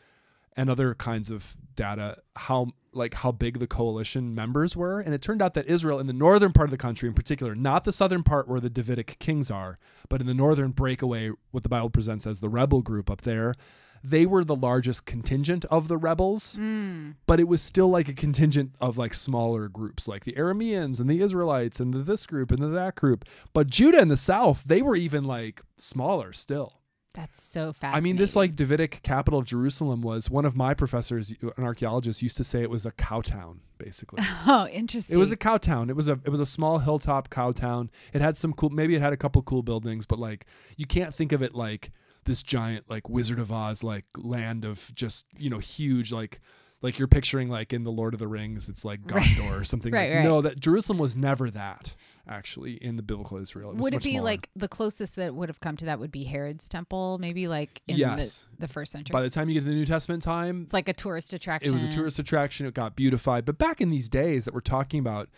and 0.55 0.69
other 0.69 0.95
kinds 0.95 1.29
of 1.29 1.55
data 1.75 2.17
how 2.35 2.71
like 2.93 3.13
how 3.15 3.31
big 3.31 3.59
the 3.59 3.67
coalition 3.67 4.35
members 4.35 4.75
were 4.75 4.99
and 4.99 5.13
it 5.13 5.21
turned 5.21 5.41
out 5.41 5.53
that 5.53 5.65
Israel 5.67 5.97
in 5.97 6.07
the 6.07 6.13
northern 6.13 6.51
part 6.51 6.67
of 6.67 6.71
the 6.71 6.77
country 6.77 7.07
in 7.07 7.15
particular 7.15 7.55
not 7.55 7.85
the 7.85 7.93
southern 7.93 8.21
part 8.21 8.49
where 8.49 8.59
the 8.59 8.69
Davidic 8.69 9.17
kings 9.17 9.49
are 9.49 9.79
but 10.09 10.19
in 10.19 10.27
the 10.27 10.33
northern 10.33 10.71
breakaway 10.71 11.31
what 11.51 11.63
the 11.63 11.69
Bible 11.69 11.89
presents 11.89 12.27
as 12.27 12.41
the 12.41 12.49
rebel 12.49 12.81
group 12.81 13.09
up 13.09 13.21
there 13.21 13.55
they 14.03 14.25
were 14.25 14.43
the 14.43 14.55
largest 14.55 15.05
contingent 15.05 15.65
of 15.65 15.87
the 15.87 15.97
rebels 15.97 16.57
Mm. 16.59 17.15
but 17.27 17.39
it 17.39 17.47
was 17.47 17.61
still 17.61 17.87
like 17.89 18.07
a 18.09 18.13
contingent 18.13 18.73
of 18.81 18.97
like 18.97 19.13
smaller 19.13 19.67
groups 19.67 20.07
like 20.07 20.23
the 20.23 20.33
Arameans 20.33 20.99
and 20.99 21.09
the 21.09 21.21
Israelites 21.21 21.79
and 21.79 21.93
the 21.93 21.99
this 21.99 22.25
group 22.25 22.51
and 22.51 22.61
the 22.61 22.67
that 22.67 22.95
group 22.95 23.25
but 23.53 23.67
Judah 23.67 23.99
in 23.99 24.07
the 24.07 24.17
south 24.17 24.63
they 24.65 24.81
were 24.81 24.95
even 24.95 25.23
like 25.23 25.61
smaller 25.77 26.33
still 26.33 26.73
That's 27.13 27.43
so 27.43 27.73
fascinating. 27.73 27.97
I 27.97 28.01
mean, 28.01 28.15
this 28.17 28.35
like 28.37 28.55
Davidic 28.55 29.01
capital 29.03 29.39
of 29.41 29.45
Jerusalem 29.45 30.01
was 30.01 30.29
one 30.29 30.45
of 30.45 30.55
my 30.55 30.73
professors, 30.73 31.35
an 31.57 31.63
archaeologist, 31.65 32.21
used 32.21 32.37
to 32.37 32.45
say 32.45 32.61
it 32.61 32.69
was 32.69 32.85
a 32.85 32.91
cow 32.91 33.19
town, 33.19 33.59
basically. 33.77 34.23
Oh, 34.47 34.65
interesting. 34.71 35.15
it 35.17 35.19
was 35.19 35.29
a 35.29 35.35
cow 35.35 35.57
town. 35.57 35.89
It 35.89 35.95
was 35.97 36.07
a 36.07 36.13
it 36.23 36.29
was 36.29 36.39
a 36.39 36.45
small 36.45 36.79
hilltop 36.79 37.29
cow 37.29 37.51
town. 37.51 37.89
It 38.13 38.21
had 38.21 38.37
some 38.37 38.53
cool 38.53 38.69
maybe 38.69 38.95
it 38.95 39.01
had 39.01 39.11
a 39.11 39.17
couple 39.17 39.41
cool 39.43 39.61
buildings, 39.61 40.05
but 40.05 40.19
like 40.19 40.45
you 40.77 40.85
can't 40.85 41.13
think 41.13 41.33
of 41.33 41.43
it 41.43 41.53
like 41.53 41.91
this 42.25 42.43
giant 42.43 42.89
like 42.89 43.09
Wizard 43.09 43.39
of 43.39 43.51
Oz 43.51 43.83
like 43.83 44.05
land 44.17 44.65
of 44.65 44.91
just, 44.95 45.25
you 45.37 45.49
know, 45.49 45.59
huge 45.59 46.11
like 46.11 46.39
like 46.83 46.97
you're 46.97 47.07
picturing 47.07 47.47
like 47.49 47.73
in 47.73 47.83
the 47.83 47.91
Lord 47.91 48.13
of 48.13 48.19
the 48.19 48.27
Rings, 48.27 48.67
it's 48.69 48.83
like 48.83 48.99
Right. 49.11 49.23
Gondor 49.23 49.61
or 49.61 49.63
something. 49.63 49.93
Right, 49.93 50.09
like, 50.09 50.17
right. 50.17 50.23
No, 50.23 50.41
that 50.41 50.59
Jerusalem 50.59 50.97
was 50.97 51.15
never 51.15 51.51
that 51.51 51.95
actually 52.27 52.73
in 52.73 52.95
the 52.95 53.03
biblical 53.03 53.37
Israel. 53.37 53.71
It 53.71 53.75
was 53.77 53.83
would 53.83 53.93
it 53.95 54.03
be 54.03 54.11
smaller. 54.11 54.23
like 54.25 54.49
the 54.55 54.67
closest 54.67 55.15
that 55.17 55.33
would 55.35 55.49
have 55.49 55.59
come 55.59 55.75
to 55.77 55.85
that 55.85 55.99
would 55.99 56.11
be 56.11 56.23
Herod's 56.23 56.69
temple, 56.69 57.17
maybe 57.19 57.47
like 57.47 57.81
in 57.87 57.97
Yes. 57.97 58.45
the, 58.57 58.67
the 58.67 58.73
first 58.73 58.91
century? 58.91 59.13
by 59.13 59.21
the 59.21 59.29
time 59.29 59.47
you 59.49 59.55
get 59.55 59.61
to 59.61 59.69
the 59.69 59.75
New 59.75 59.85
Testament 59.85 60.23
time, 60.23 60.61
it's 60.63 60.73
like 60.73 60.87
a 60.87 60.93
tourist 60.93 61.33
attraction. 61.33 61.69
It 61.69 61.73
was 61.73 61.83
a 61.83 61.87
tourist 61.89 62.19
attraction. 62.19 62.65
It 62.67 62.73
got 62.73 62.95
beautified. 62.95 63.45
But 63.45 63.57
back 63.57 63.81
in 63.81 63.89
these 63.89 64.09
days 64.09 64.45
that 64.45 64.53
we're 64.53 64.61
talking 64.61 64.99
about, 64.99 65.29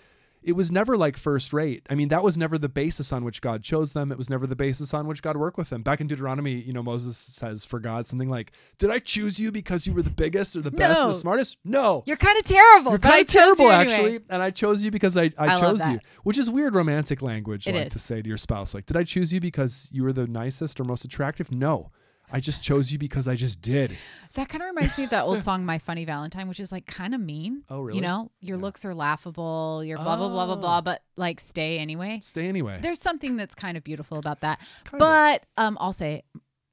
it 0.45 0.53
was 0.53 0.71
never 0.71 0.95
like 0.97 1.17
first 1.17 1.53
rate. 1.53 1.85
I 1.89 1.95
mean, 1.95 2.09
that 2.09 2.23
was 2.23 2.37
never 2.37 2.57
the 2.57 2.69
basis 2.69 3.11
on 3.11 3.23
which 3.23 3.41
God 3.41 3.63
chose 3.63 3.93
them. 3.93 4.11
It 4.11 4.17
was 4.17 4.29
never 4.29 4.45
the 4.45 4.55
basis 4.55 4.93
on 4.93 5.07
which 5.07 5.21
God 5.21 5.37
worked 5.37 5.57
with 5.57 5.69
them. 5.69 5.81
Back 5.83 6.01
in 6.01 6.07
Deuteronomy, 6.07 6.53
you 6.53 6.73
know, 6.73 6.83
Moses 6.83 7.17
says 7.17 7.65
for 7.65 7.79
God 7.79 8.05
something 8.05 8.29
like, 8.29 8.51
Did 8.77 8.89
I 8.91 8.99
choose 8.99 9.39
you 9.39 9.51
because 9.51 9.87
you 9.87 9.93
were 9.93 10.01
the 10.01 10.09
biggest 10.09 10.55
or 10.55 10.61
the 10.61 10.71
best 10.71 11.01
or 11.01 11.07
the 11.07 11.13
smartest? 11.13 11.57
No. 11.63 12.03
You're 12.05 12.17
kind 12.17 12.37
of 12.37 12.43
terrible. 12.45 12.91
You're 12.91 12.99
kind 12.99 13.21
of 13.21 13.27
terrible, 13.27 13.71
anyway. 13.71 13.93
actually, 13.93 14.19
and 14.29 14.41
I 14.41 14.51
chose 14.51 14.83
you 14.83 14.91
because 14.91 15.15
I, 15.17 15.31
I, 15.37 15.55
I 15.55 15.59
chose 15.59 15.85
you, 15.87 15.99
which 16.23 16.37
is 16.37 16.49
weird 16.49 16.75
romantic 16.75 17.21
language, 17.21 17.67
It 17.67 17.75
like 17.75 17.87
is. 17.87 17.93
to 17.93 17.99
say 17.99 18.21
to 18.21 18.27
your 18.27 18.37
spouse, 18.37 18.73
like, 18.73 18.85
"Did 18.85 18.97
I 18.97 19.03
choose 19.03 19.31
you 19.33 19.39
because 19.39 19.89
you 19.91 20.03
were 20.03 20.13
the 20.13 20.27
nicest 20.27 20.79
or 20.79 20.83
most 20.83 21.05
attractive?" 21.05 21.51
No, 21.51 21.91
I 22.35 22.39
just 22.39 22.63
chose 22.63 22.91
you 22.91 22.97
because 22.97 23.27
I 23.27 23.35
just 23.35 23.61
did. 23.61 23.95
That 24.33 24.49
kind 24.49 24.63
of 24.63 24.67
reminds 24.67 24.97
me 24.97 25.03
of 25.03 25.11
that 25.11 25.23
old 25.23 25.43
song 25.47 25.65
"My 25.65 25.77
Funny 25.77 26.03
Valentine," 26.03 26.47
which 26.47 26.59
is 26.59 26.71
like 26.71 26.87
kind 26.87 27.13
of 27.13 27.21
mean. 27.21 27.63
Oh, 27.69 27.81
really? 27.81 27.97
You 27.97 28.01
know, 28.01 28.31
your 28.41 28.57
Yeah. 28.57 28.63
looks 28.63 28.83
are 28.85 28.95
laughable. 28.95 29.83
You're 29.85 29.97
blah 29.97 30.17
blah 30.17 30.29
blah 30.29 30.45
blah 30.47 30.55
blah, 30.55 30.77
Oh. 30.79 30.81
but 30.81 31.03
like 31.15 31.39
stay 31.39 31.77
anyway. 31.77 32.19
Stay 32.23 32.47
anyway. 32.47 32.79
There's 32.81 32.99
something 32.99 33.35
that's 33.37 33.53
kind 33.53 33.77
of 33.77 33.83
beautiful 33.83 34.17
about 34.17 34.41
that. 34.41 34.59
Kind 34.85 34.95
of. 34.95 34.99
But 34.99 35.45
um, 35.57 35.77
I'll 35.79 35.93
say 35.93 36.23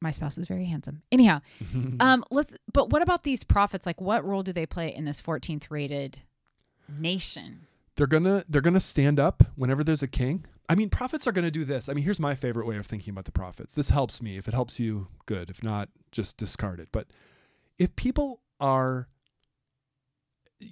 my 0.01 0.11
spouse 0.11 0.38
is 0.38 0.49
very 0.49 0.64
handsome. 0.64 1.03
Anyhow, 1.12 1.42
um, 2.01 2.25
let's. 2.31 2.55
But 2.73 2.88
what 2.88 3.03
about 3.03 3.23
these 3.25 3.44
prophets? 3.44 3.85
Like, 3.85 4.01
what 4.01 4.25
role 4.25 4.42
do 4.42 4.55
they 4.55 4.64
play 4.64 4.94
in 4.94 5.05
this 5.05 5.20
14th 5.20 5.64
rated 5.70 6.20
nation? 6.88 7.66
They're 8.01 8.07
gonna 8.07 8.43
they're 8.49 8.63
gonna 8.63 8.81
stand 8.81 9.21
up 9.21 9.43
whenever 9.57 9.85
there's 9.85 10.03
a 10.03 10.09
king. 10.09 10.47
I 10.71 10.75
mean, 10.75 10.89
prophets 10.89 11.27
are 11.27 11.33
gonna 11.33 11.51
do 11.51 11.67
this. 11.67 11.87
I 11.87 11.93
mean, 11.93 12.03
here's 12.03 12.19
my 12.19 12.35
favorite 12.35 12.67
way 12.67 12.79
of 12.79 12.87
thinking 12.87 13.13
about 13.13 13.27
the 13.27 13.31
prophets. 13.31 13.75
This 13.75 13.91
helps 13.91 14.23
me. 14.23 14.39
If 14.39 14.49
it 14.49 14.55
helps 14.55 14.81
you, 14.81 15.09
good. 15.27 15.51
If 15.51 15.63
not, 15.63 15.91
just 16.11 16.39
discard 16.39 16.81
it. 16.81 16.89
But 16.93 17.09
if 17.77 17.95
people 17.97 18.41
are 18.59 19.09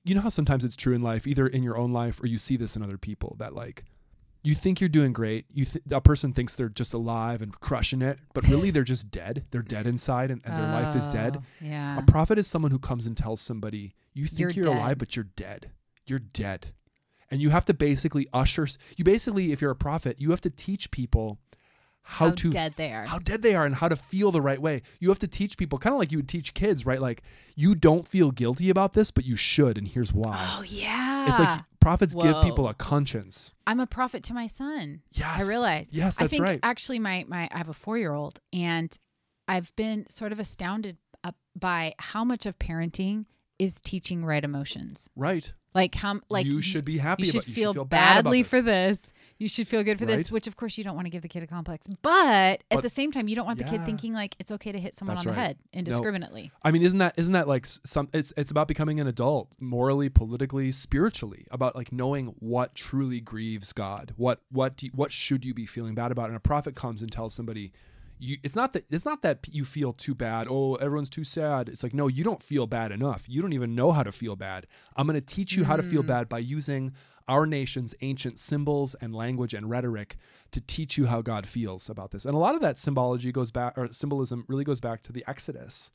you 0.04 0.14
know 0.14 0.22
how 0.22 0.30
sometimes 0.30 0.64
it's 0.64 0.74
true 0.74 0.94
in 0.94 1.02
life, 1.02 1.26
either 1.26 1.46
in 1.46 1.62
your 1.62 1.76
own 1.76 1.92
life 1.92 2.18
or 2.22 2.26
you 2.28 2.38
see 2.38 2.56
this 2.56 2.76
in 2.76 2.82
other 2.82 2.96
people, 2.96 3.36
that 3.38 3.54
like 3.54 3.84
you 4.42 4.54
think 4.54 4.80
you're 4.80 4.88
doing 4.88 5.12
great. 5.12 5.44
You 5.52 5.66
th- 5.66 5.84
a 5.90 6.00
person 6.00 6.32
thinks 6.32 6.56
they're 6.56 6.70
just 6.70 6.94
alive 6.94 7.42
and 7.42 7.52
crushing 7.60 8.00
it, 8.00 8.20
but 8.32 8.48
really 8.48 8.70
they're 8.70 8.84
just 8.84 9.10
dead. 9.10 9.44
They're 9.50 9.60
dead 9.60 9.86
inside, 9.86 10.30
and, 10.30 10.40
and 10.46 10.56
their 10.56 10.72
life 10.72 10.96
is 10.96 11.08
dead. 11.08 11.36
Oh, 11.40 11.44
Yeah. 11.60 11.98
A 11.98 12.02
prophet 12.02 12.38
is 12.38 12.46
someone 12.46 12.70
who 12.70 12.78
comes 12.78 13.06
and 13.06 13.14
tells 13.14 13.42
somebody, 13.42 13.94
"You 14.14 14.26
think 14.28 14.40
You're 14.40 14.64
you're, 14.64 14.68
alive, 14.68 14.96
but 14.96 15.14
you're 15.14 15.28
dead. 15.36 15.72
You're 16.06 16.20
dead." 16.20 16.68
And 17.30 17.40
you 17.40 17.50
have 17.50 17.64
to 17.66 17.74
basically 17.74 18.26
usher. 18.32 18.66
You 18.96 19.04
basically, 19.04 19.52
if 19.52 19.60
you're 19.60 19.70
a 19.70 19.76
prophet, 19.76 20.20
you 20.20 20.30
have 20.30 20.40
to 20.42 20.50
teach 20.50 20.90
people 20.90 21.38
how, 22.02 22.28
How 22.28 22.34
to 22.36 22.48
dead 22.50 22.72
they 22.78 22.94
are. 22.94 23.04
how 23.04 23.18
dead 23.18 23.42
they 23.42 23.54
are, 23.54 23.66
and 23.66 23.74
how 23.74 23.88
to 23.88 23.96
feel 23.96 24.30
the 24.32 24.40
right 24.40 24.60
way. 24.62 24.80
You 24.98 25.10
have 25.10 25.18
to 25.18 25.28
teach 25.28 25.58
people, 25.58 25.78
kind 25.78 25.92
of 25.92 25.98
like 25.98 26.10
you 26.10 26.16
would 26.16 26.28
teach 26.28 26.54
kids, 26.54 26.86
right? 26.86 27.02
Like 27.02 27.22
you 27.54 27.74
don't 27.74 28.08
feel 28.08 28.30
guilty 28.30 28.70
about 28.70 28.94
this, 28.94 29.10
but 29.10 29.26
you 29.26 29.36
should, 29.36 29.76
and 29.76 29.86
here's 29.86 30.10
why. 30.10 30.54
oh 30.56 30.62
yeah. 30.62 31.28
It's 31.28 31.38
like 31.38 31.60
prophets 31.80 32.14
give 32.14 32.42
people 32.42 32.66
a 32.66 32.72
conscience. 32.72 33.52
I'm 33.66 33.78
a 33.78 33.86
prophet 33.86 34.22
to 34.24 34.32
my 34.34 34.46
son. 34.46 35.02
Yes, 35.12 35.44
I 35.44 35.48
realize. 35.50 35.88
Yes, 35.92 36.16
I 36.18 36.22
that's 36.22 36.30
think 36.30 36.42
right. 36.44 36.60
actually 36.62 36.98
my 36.98 37.26
my 37.28 37.46
I 37.52 37.58
have 37.58 37.68
a 37.68 37.74
four 37.74 37.98
year 37.98 38.14
old 38.14 38.40
and 38.54 38.96
I've 39.46 39.74
been 39.76 40.08
sort 40.08 40.32
of 40.32 40.40
astounded 40.40 40.96
uh, 41.24 41.32
by 41.54 41.94
how 41.98 42.24
much 42.24 42.46
of 42.46 42.58
parenting 42.58 43.26
is 43.58 43.80
teaching 43.82 44.24
right 44.24 44.44
emotions. 44.44 45.10
right. 45.14 45.52
Like 45.74 45.94
how 45.94 46.20
like 46.28 46.46
you 46.46 46.60
should 46.60 46.84
be 46.84 46.98
happy. 46.98 47.24
you 47.24 47.32
should 47.32 47.36
about, 47.36 47.48
you 47.48 47.54
feel, 47.54 47.72
should 47.72 47.76
feel 47.76 47.84
bad 47.84 48.24
badly 48.24 48.42
this. 48.42 48.50
for 48.50 48.62
this. 48.62 49.12
You 49.38 49.48
should 49.48 49.68
feel 49.68 49.84
good 49.84 50.00
for 50.00 50.04
this, 50.04 50.32
which 50.32 50.48
of 50.48 50.56
course 50.56 50.76
you 50.78 50.82
don't 50.82 50.96
want 50.96 51.06
to 51.06 51.10
give 51.10 51.22
the 51.22 51.28
kid 51.28 51.44
a 51.44 51.46
complex. 51.46 51.86
But 52.02 52.64
at 52.72 52.82
the 52.82 52.88
same 52.88 53.12
time, 53.12 53.28
you 53.28 53.36
don't 53.36 53.46
want 53.46 53.58
the 53.58 53.64
kid 53.64 53.84
thinking 53.84 54.12
like 54.12 54.34
it's 54.40 54.50
okay 54.50 54.72
to 54.72 54.80
hit 54.80 54.96
someone 54.96 55.16
That's 55.16 55.28
on 55.28 55.32
the 55.32 55.38
right. 55.38 55.46
head 55.46 55.58
indiscriminately. 55.72 56.50
I 56.64 56.72
mean, 56.72 56.82
isn't 56.82 56.98
that 56.98 57.14
isn't 57.16 57.34
that 57.34 57.46
like 57.46 57.64
some? 57.66 58.08
It's 58.12 58.32
it's 58.36 58.50
about 58.50 58.66
becoming 58.66 58.98
an 58.98 59.06
adult, 59.06 59.54
morally, 59.60 60.08
politically, 60.08 60.72
spiritually, 60.72 61.46
about 61.52 61.76
like 61.76 61.92
knowing 61.92 62.34
what 62.40 62.74
truly 62.74 63.20
grieves 63.20 63.72
God. 63.72 64.12
What 64.16 64.40
what 64.50 64.76
do 64.76 64.86
you, 64.86 64.92
what 64.92 65.12
should 65.12 65.44
you 65.44 65.54
be 65.54 65.66
feeling 65.66 65.94
bad 65.94 66.10
about? 66.10 66.28
And 66.28 66.36
a 66.36 66.40
prophet 66.40 66.74
comes 66.74 67.00
and 67.00 67.12
tells 67.12 67.32
somebody, 67.32 67.72
you. 68.18 68.36
It's 68.42 68.56
not 68.56 68.72
that 68.72 68.84
it's 68.90 69.04
not 69.04 69.22
that 69.22 69.46
you 69.50 69.64
feel 69.64 69.92
too 69.92 70.14
bad. 70.14 70.46
Oh, 70.48 70.74
everyone's 70.76 71.10
too 71.10 71.24
sad. 71.24 71.68
It's 71.68 71.82
like 71.82 71.94
no, 71.94 72.08
you 72.08 72.24
don't 72.24 72.42
feel 72.42 72.66
bad 72.66 72.92
enough. 72.92 73.24
You 73.28 73.42
don't 73.42 73.52
even 73.52 73.74
know 73.74 73.92
how 73.92 74.02
to 74.02 74.12
feel 74.12 74.36
bad. 74.36 74.66
I'm 74.96 75.06
going 75.06 75.20
to 75.20 75.26
teach 75.26 75.56
you 75.56 75.64
how 75.64 75.76
to 75.76 75.82
feel 75.82 76.02
bad 76.02 76.28
by 76.28 76.38
using 76.38 76.92
our 77.28 77.46
nation's 77.46 77.94
ancient 78.00 78.38
symbols 78.38 78.96
and 79.00 79.14
language 79.14 79.52
and 79.52 79.68
rhetoric 79.68 80.16
to 80.50 80.60
teach 80.60 80.96
you 80.96 81.06
how 81.06 81.20
God 81.20 81.46
feels 81.46 81.90
about 81.90 82.10
this. 82.10 82.24
And 82.24 82.34
a 82.34 82.38
lot 82.38 82.54
of 82.54 82.62
that 82.62 82.78
symbology 82.78 83.30
goes 83.30 83.50
back, 83.50 83.76
or 83.76 83.92
symbolism 83.92 84.46
really 84.48 84.64
goes 84.64 84.80
back 84.80 85.02
to 85.02 85.12
the 85.12 85.24
Exodus 85.28 85.90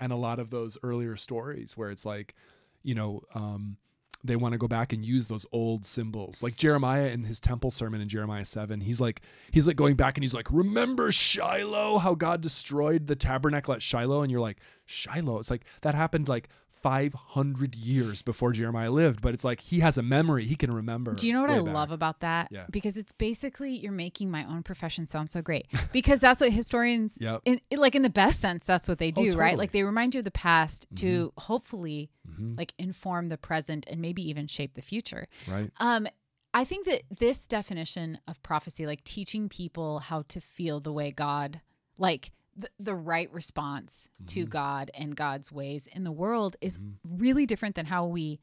and 0.00 0.12
a 0.12 0.16
lot 0.16 0.38
of 0.38 0.50
those 0.50 0.78
earlier 0.82 1.16
stories 1.16 1.76
where 1.76 1.90
it's 1.90 2.06
like, 2.06 2.34
you 2.82 2.94
know, 2.94 3.22
um, 3.34 3.76
they 4.24 4.36
want 4.36 4.52
to 4.52 4.58
go 4.58 4.68
back 4.68 4.92
and 4.92 5.04
use 5.04 5.28
those 5.28 5.46
old 5.52 5.86
symbols. 5.86 6.42
Like 6.42 6.56
Jeremiah 6.56 7.06
in 7.06 7.24
his 7.24 7.40
temple 7.40 7.70
sermon 7.70 8.00
in 8.00 8.08
Jeremiah 8.08 8.44
7, 8.44 8.80
he's 8.80 9.00
like 9.00 9.22
he's 9.50 9.66
like 9.66 9.76
going 9.76 9.94
back 9.94 10.16
and 10.16 10.24
he's 10.24 10.34
like, 10.34 10.48
"Remember 10.50 11.12
Shiloh, 11.12 11.98
how 11.98 12.14
God 12.14 12.40
destroyed 12.40 13.06
the 13.06 13.16
tabernacle 13.16 13.74
at 13.74 13.82
Shiloh?" 13.82 14.22
And 14.22 14.30
you're 14.30 14.40
like, 14.40 14.58
Shiloh. 14.86 15.38
It's 15.38 15.50
like 15.50 15.64
that 15.82 15.94
happened 15.94 16.28
like 16.28 16.48
500 16.82 17.74
years 17.74 18.22
before 18.22 18.52
Jeremiah 18.52 18.90
lived, 18.90 19.20
but 19.22 19.34
it's 19.34 19.44
like 19.44 19.60
he 19.60 19.80
has 19.80 19.98
a 19.98 20.02
memory. 20.02 20.44
He 20.46 20.56
can 20.56 20.72
remember. 20.72 21.14
Do 21.14 21.26
you 21.26 21.32
know 21.32 21.40
what 21.42 21.50
I 21.50 21.60
back. 21.60 21.74
love 21.74 21.90
about 21.90 22.20
that? 22.20 22.48
Yeah. 22.50 22.66
Because 22.70 22.96
it's 22.96 23.12
basically 23.12 23.72
you're 23.72 23.92
making 23.92 24.30
my 24.30 24.44
own 24.44 24.62
profession 24.62 25.06
sound 25.06 25.30
so 25.30 25.42
great. 25.42 25.66
Because 25.92 26.20
that's 26.20 26.40
what 26.40 26.52
historians, 26.52 27.18
Yep. 27.20 27.42
in, 27.44 27.60
like 27.76 27.94
in 27.94 28.02
the 28.02 28.10
best 28.10 28.40
sense, 28.40 28.64
that's 28.66 28.88
what 28.88 28.98
they 28.98 29.10
do, 29.10 29.30
Oh, 29.34 29.38
right? 29.38 29.56
Like 29.58 29.72
they 29.72 29.82
remind 29.82 30.14
you 30.14 30.18
of 30.20 30.24
the 30.24 30.30
past 30.30 30.86
to 30.96 31.32
hopefully 31.38 32.10
Mhm. 32.28 32.56
like 32.58 32.74
inform 32.78 33.28
the 33.30 33.38
present 33.38 33.86
and 33.90 34.00
maybe 34.00 34.22
even 34.28 34.46
shape 34.46 34.74
the 34.74 34.82
future. 34.82 35.26
Right. 35.48 35.70
Um, 35.78 36.06
I 36.52 36.64
think 36.64 36.86
that 36.86 37.02
this 37.10 37.46
definition 37.46 38.18
of 38.28 38.42
prophecy, 38.42 38.86
like 38.86 39.02
teaching 39.04 39.48
people 39.48 40.00
how 40.00 40.22
to 40.28 40.40
feel 40.40 40.80
the 40.80 40.92
way 40.92 41.10
God, 41.10 41.60
like 41.96 42.32
the, 42.58 42.68
the 42.80 42.94
right 42.94 43.32
response 43.32 44.10
to 44.26 44.40
Mm-hmm. 44.40 44.50
God 44.50 44.90
and 44.94 45.14
God's 45.16 45.52
ways 45.52 45.86
in 45.86 46.02
the 46.04 46.12
world, 46.12 46.56
is 46.60 46.78
really 47.08 47.46
different 47.46 47.76
than 47.76 47.86
how 47.86 48.04
we, 48.06 48.40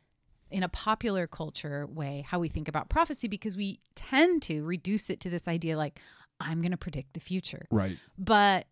in 0.50 0.64
a 0.64 0.70
popular 0.70 1.28
culture 1.28 1.86
way, 1.86 2.26
how 2.28 2.40
we 2.40 2.48
think 2.48 2.68
about 2.70 2.90
prophecy, 2.90 3.28
because 3.28 3.58
we 3.58 3.80
tend 3.94 4.42
to 4.44 4.64
reduce 4.64 5.10
it 5.10 5.20
to 5.22 5.30
this 5.30 5.48
idea 5.48 5.78
like, 5.78 6.00
I'm 6.40 6.62
going 6.62 6.72
to 6.72 6.78
predict 6.78 7.14
the 7.14 7.20
future. 7.20 7.66
Right. 7.72 7.98
But 8.18 8.68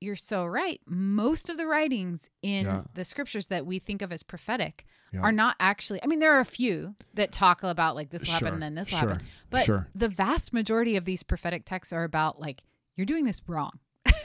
you're 0.00 0.16
so 0.16 0.46
right. 0.46 0.80
Most 0.86 1.50
of 1.50 1.56
the 1.56 1.66
writings 1.66 2.30
in 2.40 2.66
Yeah. 2.66 2.82
the 2.94 3.04
scriptures 3.04 3.48
that 3.48 3.66
we 3.66 3.78
think 3.78 4.00
of 4.00 4.12
as 4.12 4.22
prophetic 4.22 4.86
Yeah. 5.12 5.20
are 5.20 5.32
not 5.32 5.56
actually, 5.58 6.02
I 6.02 6.06
mean, 6.06 6.20
there 6.20 6.32
are 6.34 6.40
a 6.40 6.44
few 6.46 6.94
that 7.14 7.32
talk 7.32 7.62
about 7.62 7.96
like 7.96 8.10
this 8.10 8.22
will 8.24 8.32
happen 8.32 8.54
and 8.54 8.62
then 8.62 8.74
this 8.74 8.90
will 8.92 8.98
sure, 9.00 9.08
happen. 9.10 9.26
But 9.50 9.64
sure. 9.64 9.88
the 9.94 10.08
vast 10.08 10.52
majority 10.52 10.96
of 10.96 11.04
these 11.04 11.22
prophetic 11.22 11.64
texts 11.64 11.92
are 11.92 12.04
about 12.04 12.40
like, 12.40 12.62
you're 12.94 13.06
doing 13.06 13.24
this 13.24 13.42
wrong. 13.46 13.72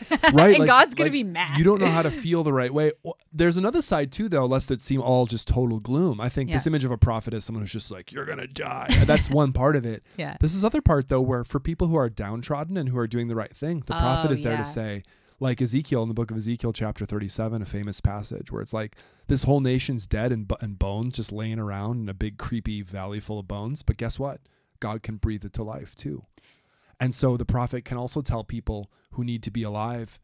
right 0.34 0.52
and 0.56 0.60
like- 0.60 0.68
God's 0.68 0.94
going 0.94 1.06
like, 1.06 1.12
to 1.12 1.12
be 1.12 1.24
mad. 1.24 1.58
you 1.58 1.64
don't 1.64 1.80
know 1.80 1.90
how 1.90 2.02
to 2.02 2.12
feel 2.24 2.44
the 2.44 2.54
right 2.54 2.74
way 2.74 2.92
there's 3.32 3.58
another 3.58 3.82
side 3.82 4.12
too 4.12 4.30
though 4.30 4.46
lest 4.46 4.72
it 4.72 4.82
seem 4.82 5.02
all 5.02 5.26
just 5.26 5.48
total 5.48 5.80
gloom 5.80 6.20
i 6.22 6.30
think 6.30 6.52
this 6.52 6.68
image 6.68 6.84
of 6.86 6.92
a 6.92 6.98
prophet 6.98 7.34
is 7.34 7.44
someone 7.46 7.62
who's 7.64 7.72
just 7.72 7.92
like 7.92 8.12
you're 8.12 8.26
gonna 8.26 8.48
die." 8.48 8.88
That's 9.06 9.30
one 9.30 9.54
part 9.54 9.76
of 9.76 9.86
it 9.86 10.04
Yeah. 10.18 10.38
this 10.40 10.56
is 10.56 10.64
other 10.64 10.82
part 10.82 11.10
though 11.10 11.22
where 11.22 11.44
for 11.44 11.60
people 11.60 11.88
who 11.88 11.96
are 11.96 12.10
downtrodden 12.10 12.78
and 12.78 12.90
who 12.90 12.98
are 12.98 13.08
doing 13.08 13.28
the 13.28 13.36
right 13.36 13.54
thing 13.56 13.84
the 13.86 13.96
oh, 13.96 14.00
prophet 14.00 14.30
Oh, 14.30 14.34
is 14.34 14.44
there 14.44 14.54
yeah. 14.54 14.60
to 14.60 14.66
say 14.66 15.04
like 15.40 15.62
ezekiel 15.62 16.02
in 16.04 16.08
the 16.08 16.14
book 16.14 16.32
of 16.32 16.38
ezekiel 16.38 16.72
chapter 16.74 17.06
37 17.06 17.62
a 17.62 17.66
famous 17.66 18.00
passage 18.00 18.52
where 18.52 18.62
it's 18.62 18.74
like 18.74 18.96
this 19.28 19.44
whole 19.44 19.60
nation's 19.60 20.08
dead 20.08 20.32
and, 20.32 20.52
and 20.62 20.78
bones 20.80 21.16
just 21.16 21.32
laying 21.32 21.60
around 21.60 22.02
in 22.02 22.10
a 22.10 22.14
big 22.14 22.38
creepy 22.38 22.82
valley 22.82 23.20
full 23.20 23.40
of 23.40 23.48
bones 23.48 23.84
but 23.84 23.98
guess 23.98 24.18
what 24.20 24.40
god 24.80 25.02
can 25.04 25.18
breathe 25.18 25.44
it 25.44 25.54
to 25.54 25.64
life 25.64 25.96
too 25.96 26.24
and 27.04 27.14
so 27.22 27.38
the 27.38 27.46
prophet 27.58 27.82
can 27.90 27.98
also 27.98 28.22
tell 28.22 28.44
people 28.58 28.90
who 29.12 29.24
need 29.24 29.42
to 29.44 29.52
be 29.52 29.64
alive 29.64 30.20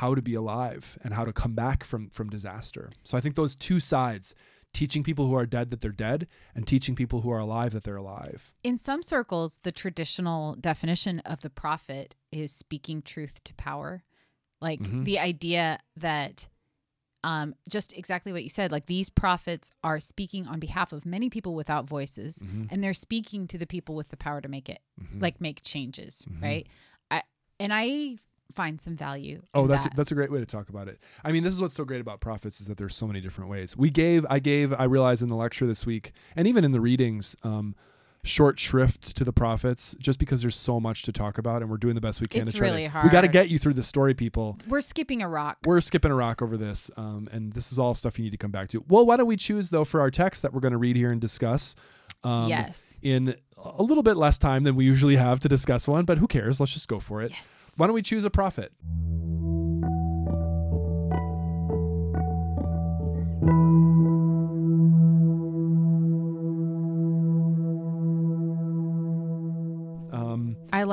how 0.00 0.14
to 0.14 0.22
be 0.30 0.34
alive 0.34 0.98
and 1.02 1.14
how 1.14 1.24
to 1.24 1.32
come 1.32 1.54
back 1.54 1.84
from 1.84 2.02
from 2.16 2.28
disaster. 2.28 2.90
So 3.04 3.16
I 3.18 3.20
think 3.22 3.34
those 3.36 3.54
two 3.68 3.78
sides, 3.80 4.34
teaching 4.72 5.02
people 5.04 5.26
who 5.28 5.36
are 5.40 5.46
dead 5.46 5.70
that 5.70 5.80
they're 5.82 5.92
dead 6.08 6.26
and 6.54 6.66
teaching 6.66 6.94
people 6.96 7.20
who 7.22 7.30
are 7.30 7.38
alive 7.48 7.70
that 7.74 7.84
they're 7.84 8.02
alive. 8.08 8.52
in 8.70 8.76
some 8.78 9.02
circles, 9.02 9.50
the 9.62 9.70
traditional 9.82 10.42
definition 10.70 11.20
of 11.32 11.42
the 11.42 11.50
prophet 11.50 12.16
is 12.32 12.50
speaking 12.64 13.02
truth 13.02 13.36
to 13.44 13.54
power. 13.54 14.02
Like 14.60 14.80
Mhm. 14.80 15.04
the 15.04 15.18
idea 15.32 15.78
that 16.08 16.48
um, 17.24 17.54
just 17.68 17.92
exactly 17.94 18.32
what 18.32 18.42
you 18.44 18.48
said, 18.50 18.70
like 18.70 18.86
these 18.86 19.08
prophets 19.10 19.70
are 19.82 19.98
speaking 19.98 20.46
on 20.46 20.60
behalf 20.60 20.92
of 20.92 21.04
many 21.06 21.28
people 21.30 21.54
without 21.54 21.86
voices, 21.88 22.38
Mhm. 22.38 22.68
and 22.70 22.84
they're 22.84 22.92
speaking 22.94 23.48
to 23.48 23.58
the 23.58 23.66
people 23.66 23.94
with 23.96 24.08
the 24.10 24.16
power 24.16 24.40
to 24.40 24.48
make 24.48 24.68
it, 24.68 24.80
Mhm. 25.02 25.22
like 25.22 25.40
make 25.40 25.62
changes, 25.62 26.24
Mhm. 26.28 26.42
right? 26.42 26.66
I, 27.10 27.22
and 27.58 27.72
I 27.72 28.18
find 28.52 28.80
some 28.80 28.94
value. 28.96 29.42
Oh, 29.54 29.62
in 29.62 29.68
that's 29.68 29.84
that. 29.84 29.96
that's 29.96 30.12
a 30.12 30.14
great 30.14 30.30
way 30.30 30.38
to 30.38 30.46
talk 30.46 30.68
about 30.68 30.86
it. 30.86 31.00
I 31.24 31.32
mean, 31.32 31.42
this 31.42 31.54
is 31.54 31.60
what's 31.60 31.74
so 31.74 31.84
great 31.84 32.00
about 32.00 32.20
prophets 32.20 32.60
is 32.60 32.66
that 32.68 32.76
there's 32.76 32.94
so 32.94 33.06
many 33.06 33.20
different 33.20 33.50
ways. 33.50 33.76
We 33.76 33.90
gave, 33.90 34.24
I 34.30 34.38
gave, 34.38 34.72
I 34.72 34.84
realized 34.84 35.22
in 35.22 35.28
the 35.28 35.34
lecture 35.34 35.66
this 35.66 35.84
week, 35.86 36.12
and 36.36 36.46
even 36.46 36.62
in 36.62 36.70
the 36.72 36.80
readings, 36.80 37.34
um, 37.42 37.74
short 38.24 38.58
shrift 38.58 39.16
to 39.16 39.22
the 39.24 39.32
prophets, 39.32 39.94
just 40.00 40.18
because 40.18 40.42
there's 40.42 40.56
so 40.56 40.80
much 40.80 41.02
to 41.02 41.12
talk 41.12 41.38
about, 41.38 41.62
and 41.62 41.70
we're 41.70 41.76
doing 41.76 41.94
the 41.94 42.00
best 42.00 42.20
we 42.20 42.26
can 42.26 42.42
It's 42.42 42.52
to 42.52 42.58
try 42.58 42.68
really 42.68 42.88
to. 42.88 43.00
We 43.04 43.10
got 43.10 43.20
to 43.20 43.28
get 43.28 43.50
you 43.50 43.58
through 43.58 43.74
the 43.74 43.82
story, 43.82 44.14
people. 44.14 44.58
We're 44.66 44.80
skipping 44.80 45.22
a 45.22 45.28
rock. 45.28 45.58
We're 45.64 45.80
skipping 45.80 46.10
a 46.10 46.14
rock 46.14 46.42
over 46.42 46.56
this, 46.56 46.90
um, 46.96 47.28
and 47.30 47.52
this 47.52 47.70
is 47.70 47.78
all 47.78 47.94
stuff 47.94 48.18
you 48.18 48.24
need 48.24 48.30
to 48.30 48.38
come 48.38 48.50
back 48.50 48.68
to. 48.70 48.84
Well, 48.88 49.06
why 49.06 49.16
don't 49.16 49.26
we 49.26 49.36
choose 49.36 49.70
though 49.70 49.84
for 49.84 50.00
our 50.00 50.10
text 50.10 50.42
that 50.42 50.52
we're 50.52 50.60
going 50.60 50.72
to 50.72 50.78
read 50.78 50.96
here 50.96 51.12
and 51.12 51.20
discuss? 51.20 51.76
Um, 52.24 52.48
yes. 52.48 52.98
In 53.02 53.36
a 53.62 53.82
little 53.82 54.02
bit 54.02 54.16
less 54.16 54.38
time 54.38 54.64
than 54.64 54.76
we 54.76 54.84
usually 54.84 55.16
have 55.16 55.40
to 55.40 55.48
discuss 55.48 55.86
one, 55.86 56.04
but 56.04 56.18
who 56.18 56.26
cares? 56.26 56.58
Let's 56.58 56.72
just 56.72 56.88
go 56.88 56.98
for 57.00 57.22
it. 57.22 57.30
Yes. 57.30 57.74
Why 57.76 57.86
don't 57.86 57.94
we 57.94 58.02
choose 58.02 58.24
a 58.24 58.30
prophet? 58.30 58.72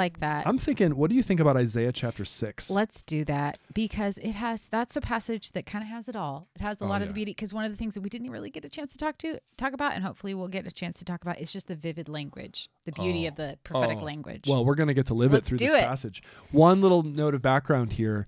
Like 0.01 0.19
that. 0.19 0.47
I'm 0.47 0.57
thinking, 0.57 0.95
what 0.95 1.09
do 1.09 1.15
you 1.15 1.23
think 1.23 1.39
about 1.39 1.55
Isaiah 1.57 1.91
chapter 1.91 2.25
six? 2.25 2.69
Let's 2.69 3.03
do 3.03 3.23
that 3.25 3.59
because 3.73 4.17
it 4.17 4.33
has 4.33 4.67
that's 4.67 4.95
a 4.95 5.01
passage 5.01 5.51
that 5.51 5.65
kind 5.65 5.83
of 5.83 5.89
has 5.89 6.09
it 6.09 6.15
all. 6.15 6.47
It 6.55 6.61
has 6.61 6.81
a 6.81 6.85
Oh, 6.85 6.87
lot 6.87 7.01
of 7.01 7.07
the 7.07 7.13
beauty 7.13 7.31
because 7.31 7.53
one 7.53 7.65
of 7.65 7.71
the 7.71 7.77
things 7.77 7.93
that 7.93 8.01
we 8.01 8.09
didn't 8.09 8.29
really 8.31 8.49
get 8.49 8.65
a 8.65 8.69
chance 8.69 8.91
to 8.93 8.97
talk 8.97 9.17
to 9.19 9.39
talk 9.57 9.73
about 9.73 9.93
and 9.93 10.03
hopefully 10.03 10.33
we'll 10.33 10.47
get 10.47 10.65
a 10.65 10.71
chance 10.71 10.97
to 10.99 11.05
talk 11.05 11.21
about 11.21 11.39
is 11.39 11.53
just 11.53 11.67
the 11.67 11.75
vivid 11.75 12.09
language, 12.09 12.69
the 12.85 12.91
beauty 12.91 13.25
Oh. 13.25 13.29
of 13.29 13.35
the 13.35 13.51
oh. 13.53 13.59
prophetic 13.63 13.99
Oh. 14.01 14.03
language. 14.05 14.45
Well, 14.47 14.65
we're 14.65 14.75
going 14.75 14.87
to 14.87 14.93
get 14.93 15.05
to 15.07 15.13
live 15.13 15.31
Let's 15.33 15.45
it 15.47 15.49
through 15.49 15.57
this 15.59 15.73
it. 15.73 15.85
passage. 15.85 16.23
One 16.51 16.81
little 16.81 17.03
note 17.03 17.35
of 17.35 17.41
background 17.41 17.93
here 17.93 18.27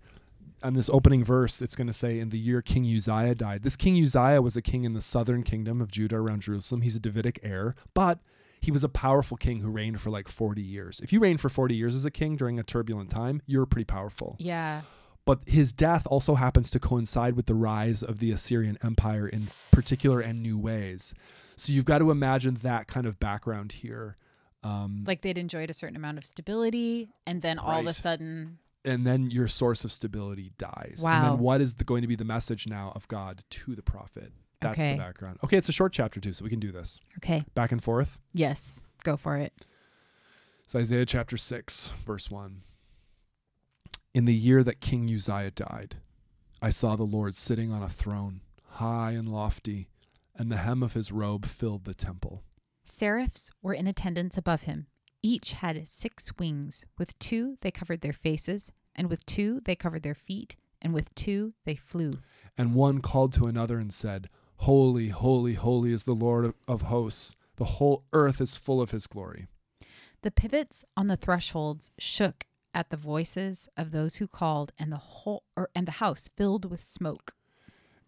on 0.62 0.76
this 0.76 0.90
opening 0.90 1.24
verse, 1.26 1.62
it's 1.62 1.76
going 1.76 1.88
to 1.88 1.94
say, 1.94 2.20
In 2.20 2.30
the 2.30 2.40
year 2.40 2.62
King 2.62 2.86
Uzziah 2.86 3.36
died. 3.36 3.64
This 3.64 3.76
King 3.76 4.02
Uzziah 4.02 4.42
was 4.42 4.56
a 4.56 4.62
king 4.62 4.86
in 4.86 4.94
the 4.94 5.02
southern 5.02 5.44
kingdom 5.44 5.82
of 5.82 5.92
Judah 5.92 6.16
around 6.18 6.44
Jerusalem. 6.44 6.82
He's 6.82 6.96
a 6.96 7.02
Davidic 7.02 7.40
heir, 7.44 7.76
but 7.94 8.20
he 8.64 8.72
was 8.72 8.84
a 8.84 8.90
powerful 8.90 9.38
king 9.38 9.60
who 9.60 9.70
reigned 9.70 10.00
for 10.02 10.10
like 10.10 10.28
40 10.28 10.62
years. 10.62 11.00
If 11.02 11.12
you 11.14 11.20
reigned 11.20 11.42
for 11.42 11.50
40 11.50 11.76
years 11.76 11.96
as 11.96 12.06
a 12.06 12.12
king 12.12 12.36
during 12.36 12.58
a 12.60 12.64
turbulent 12.64 13.10
time, 13.10 13.42
you're 13.46 13.66
pretty 13.66 13.86
powerful. 13.86 14.36
yeah. 14.40 14.82
But 15.26 15.40
his 15.48 15.72
death 15.72 16.06
also 16.08 16.36
happens 16.36 16.70
to 16.72 16.80
coincide 16.82 17.38
with 17.38 17.46
the 17.46 17.56
rise 17.56 18.04
of 18.04 18.20
the 18.20 18.30
Assyrian 18.32 18.78
Empire 18.84 19.26
in 19.26 19.44
particular 19.72 20.20
and 20.20 20.44
new 20.44 20.58
ways. 20.60 21.14
So 21.56 21.72
you've 21.72 21.86
got 21.86 22.00
to 22.00 22.12
imagine 22.12 22.56
that 22.56 22.88
kind 22.88 23.08
of 23.08 23.22
background 23.22 23.72
here. 23.72 24.18
Um, 24.64 25.06
Like 25.08 25.22
they'd 25.22 25.38
enjoyed 25.38 25.70
a 25.70 25.74
certain 25.74 25.96
amount 25.96 26.18
of 26.18 26.26
stability 26.26 27.08
and 27.26 27.42
then 27.42 27.58
all 27.58 27.80
of 27.80 27.88
a 27.88 27.94
sudden 27.94 28.58
and 28.86 29.08
then 29.08 29.32
your 29.32 29.48
source 29.48 29.86
of 29.86 29.94
stability 29.94 30.52
dies. 30.58 30.96
And 30.98 31.04
Wow. 31.04 31.22
then 31.30 31.40
what 31.40 31.62
is 31.62 31.76
the, 31.76 31.86
going 31.86 32.02
to 32.02 32.08
be 32.10 32.18
the 32.18 32.26
message 32.26 32.68
now 32.68 32.92
of 32.94 33.08
God 33.08 33.46
to 33.50 33.76
the 33.76 33.82
prophet? 33.82 34.34
That's 34.64 34.80
Okay. 34.80 34.94
the 34.94 34.98
background. 34.98 35.40
Okay, 35.44 35.58
it's 35.58 35.70
a 35.70 35.74
short 35.74 35.94
chapter 35.94 36.20
too, 36.20 36.34
so 36.34 36.44
we 36.44 36.50
can 36.50 36.60
do 36.60 36.72
this. 36.72 37.00
okay. 37.18 37.44
Back 37.56 37.72
and 37.72 37.84
forth. 37.84 38.20
Yes. 38.34 38.82
Go 39.04 39.18
for 39.18 39.38
it. 39.38 39.54
It's 40.64 40.76
Isaiah 40.76 41.06
chapter 41.06 41.36
6, 41.38 41.92
verse 42.06 42.32
1. 42.32 42.64
In 44.14 44.26
the 44.26 44.34
year 44.34 44.64
that 44.64 44.80
King 44.80 45.10
Uzziah 45.14 45.52
died, 45.52 45.98
I 46.62 46.70
saw 46.70 46.96
the 46.96 47.04
Lord 47.04 47.36
sitting 47.36 47.72
on 47.72 47.82
a 47.84 47.90
throne, 47.90 48.42
high 48.74 49.12
and 49.12 49.28
lofty, 49.30 49.90
and 50.36 50.52
the 50.52 50.58
hem 50.58 50.82
of 50.84 50.94
his 50.94 51.12
robe 51.12 51.46
filled 51.46 51.84
the 51.86 51.94
temple. 51.94 52.44
Seraphs 52.86 53.52
were 53.62 53.74
in 53.74 53.88
attendance 53.88 54.38
above 54.38 54.64
him. 54.64 54.88
Each 55.22 55.54
had 55.54 55.88
six 55.88 56.38
wings. 56.38 56.86
With 56.98 57.18
two 57.20 57.58
they 57.62 57.72
covered 57.72 58.02
their 58.02 58.14
faces, 58.14 58.72
and 58.96 59.10
with 59.10 59.26
two 59.26 59.62
they 59.66 59.76
covered 59.76 60.04
their 60.04 60.16
feet, 60.16 60.56
and 60.82 60.94
with 60.94 61.14
two 61.16 61.54
they 61.66 61.76
flew. 61.76 62.20
And 62.58 62.76
one 62.76 63.00
called 63.02 63.34
to 63.34 63.48
another 63.48 63.80
and 63.80 63.94
said, 63.94 64.30
Holy, 64.58 65.10
holy, 65.10 65.56
holy 65.56 65.92
is 65.92 66.06
the 66.06 66.14
Lord 66.14 66.54
of- 66.68 66.82
hosts. 66.84 67.36
The 67.58 67.66
whole 67.66 68.06
earth 68.14 68.42
is 68.42 68.58
full 68.58 68.82
of 68.82 68.92
his 68.92 69.08
glory. 69.08 69.48
The 70.22 70.32
pivots 70.32 70.86
on 70.96 71.08
the 71.08 71.18
thresholds 71.18 71.92
shook 72.00 72.46
at 72.74 72.90
the 72.90 72.98
voices 72.98 73.70
of 73.78 73.92
those 73.92 74.16
who 74.16 74.28
called, 74.28 74.72
and 74.80 74.92
the 74.92 74.98
whole 74.98 75.44
or, 75.56 75.70
and 75.76 75.88
the 75.88 75.94
house 75.94 76.30
filled 76.36 76.70
with 76.70 76.82
smoke. 76.82 77.36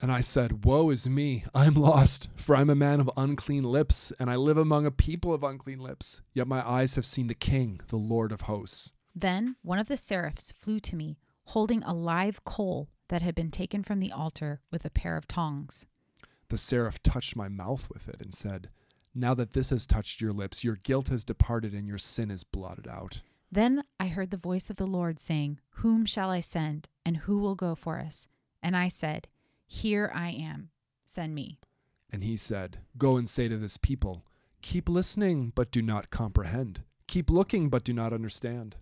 And 0.02 0.12
I 0.12 0.22
said, 0.22 0.66
Woe 0.66 0.90
is 0.90 1.08
me, 1.08 1.46
I'm 1.54 1.76
lost, 1.76 2.30
for 2.36 2.56
I'm 2.56 2.70
a 2.70 2.76
man 2.76 3.00
of 3.00 3.10
unclean 3.16 3.64
lips, 3.64 4.12
and 4.20 4.30
I 4.30 4.36
live 4.36 4.58
among 4.58 4.86
a 4.86 4.92
people 4.92 5.34
of 5.34 5.44
unclean 5.44 5.80
lips. 5.80 6.22
Yet 6.34 6.48
my 6.48 6.68
eyes 6.68 6.96
have 6.96 7.06
seen 7.06 7.28
the 7.28 7.34
King, 7.36 7.80
the 7.88 7.96
Lord 7.98 8.32
of 8.32 8.42
hosts. 8.42 8.94
Then 9.14 9.56
one 9.62 9.80
of 9.80 9.88
the 9.88 9.98
seraphs 9.98 10.52
flew 10.52 10.80
to 10.82 10.96
me, 10.96 11.18
holding 11.46 11.84
a 11.84 11.94
live 11.94 12.44
coal 12.44 12.90
that 13.10 13.22
had 13.22 13.36
been 13.36 13.52
taken 13.52 13.84
from 13.84 14.00
the 14.00 14.12
altar 14.12 14.62
with 14.72 14.84
a 14.84 14.90
pair 14.90 15.16
of 15.16 15.28
tongs. 15.28 15.86
The 16.50 16.58
seraph 16.58 17.02
touched 17.02 17.36
my 17.36 17.50
mouth 17.50 17.90
with 17.90 18.08
it 18.08 18.22
and 18.22 18.34
said, 18.34 18.70
Now 19.14 19.34
that 19.34 19.54
this 19.54 19.70
has 19.70 19.88
touched 19.88 20.22
your 20.22 20.32
lips, 20.32 20.64
your 20.64 20.76
guilt 20.76 21.10
has 21.10 21.26
departed 21.26 21.74
and 21.74 21.88
your 21.88 21.98
sin 21.98 22.30
is 22.30 22.44
blotted 22.44 22.88
out. 22.88 23.24
Then 23.52 23.84
I 24.00 24.08
heard 24.08 24.32
the 24.32 24.38
voice 24.38 24.70
of 24.70 24.76
the 24.76 24.88
Lord 24.88 25.20
saying, 25.20 25.60
Whom 25.76 26.06
shall 26.06 26.30
I 26.30 26.40
send, 26.40 26.90
and 27.06 27.18
who 27.18 27.40
will 27.40 27.56
go 27.56 27.76
for 27.76 28.00
us? 28.00 28.28
And 28.62 28.76
I 28.76 28.88
said, 28.88 29.28
Here 29.68 30.12
I 30.14 30.30
am, 30.30 30.70
send 31.06 31.34
me. 31.36 31.60
And 32.12 32.24
he 32.24 32.38
said, 32.38 32.80
Go 32.98 33.18
and 33.18 33.28
say 33.30 33.48
to 33.48 33.58
this 33.58 33.78
people, 33.78 34.26
Keep 34.62 34.90
listening, 34.90 35.52
but 35.56 35.72
do 35.72 35.82
not 35.82 36.10
comprehend. 36.10 36.82
Keep 37.08 37.30
looking, 37.30 37.70
but 37.70 37.84
do 37.84 37.94
not 37.94 38.14
understand. 38.14 38.78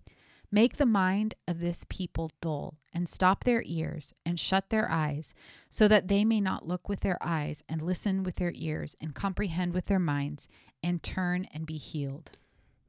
Make 0.50 0.76
the 0.76 0.86
mind 0.86 1.34
of 1.48 1.60
this 1.60 1.84
people 1.88 2.30
dull, 2.40 2.78
and 2.92 3.08
stop 3.08 3.44
their 3.44 3.62
ears, 3.66 4.14
and 4.24 4.38
shut 4.38 4.70
their 4.70 4.90
eyes, 4.90 5.34
so 5.68 5.88
that 5.88 6.08
they 6.08 6.24
may 6.24 6.40
not 6.40 6.66
look 6.66 6.88
with 6.88 7.00
their 7.00 7.18
eyes, 7.20 7.62
and 7.68 7.82
listen 7.82 8.22
with 8.22 8.36
their 8.36 8.52
ears, 8.54 8.96
and 9.00 9.14
comprehend 9.14 9.74
with 9.74 9.86
their 9.86 9.98
minds, 9.98 10.48
and 10.82 11.02
turn 11.02 11.46
and 11.52 11.66
be 11.66 11.76
healed. 11.76 12.32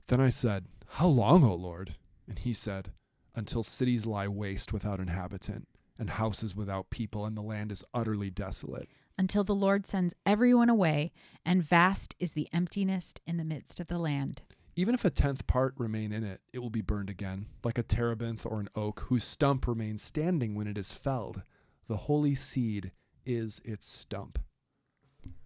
Then 0.08 0.22
I 0.22 0.30
said, 0.30 0.66
How 0.88 1.08
long, 1.08 1.44
O 1.44 1.56
Lord? 1.56 1.96
And 2.28 2.38
he 2.40 2.54
said, 2.54 2.92
Until 3.36 3.64
cities 3.64 4.06
lie 4.06 4.28
waste 4.28 4.72
without 4.72 5.00
inhabitant, 5.00 5.68
and 5.98 6.12
houses 6.12 6.56
without 6.56 6.90
people, 6.90 7.26
and 7.26 7.36
the 7.36 7.42
land 7.42 7.72
is 7.72 7.84
utterly 7.94 8.30
desolate. 8.30 8.90
Until 9.18 9.44
the 9.44 9.56
Lord 9.56 9.88
sends 9.88 10.14
everyone 10.26 10.70
away, 10.70 11.14
and 11.46 11.64
vast 11.64 12.16
is 12.20 12.34
the 12.34 12.50
emptiness 12.52 13.14
in 13.26 13.38
the 13.38 13.46
midst 13.46 13.80
of 13.80 13.88
the 13.88 13.98
land. 13.98 14.42
Even 14.78 14.94
if 14.94 15.06
a 15.06 15.10
tenth 15.10 15.48
part 15.48 15.74
remain 15.78 16.12
in 16.12 16.24
it, 16.24 16.42
it 16.52 16.60
will 16.60 16.70
be 16.70 16.82
burned 16.82 17.10
again, 17.10 17.46
like 17.64 17.78
a 17.78 17.84
terebinth 17.84 18.46
or 18.46 18.60
an 18.60 18.68
oak, 18.76 19.06
whose 19.08 19.24
stump 19.24 19.68
remains 19.68 20.02
standing 20.02 20.54
when 20.54 20.68
it 20.68 20.78
is 20.78 20.94
felled. 20.94 21.44
The 21.88 21.96
holy 21.98 22.36
seed 22.36 22.92
is 23.26 23.62
its 23.64 23.88
stump. 23.88 24.40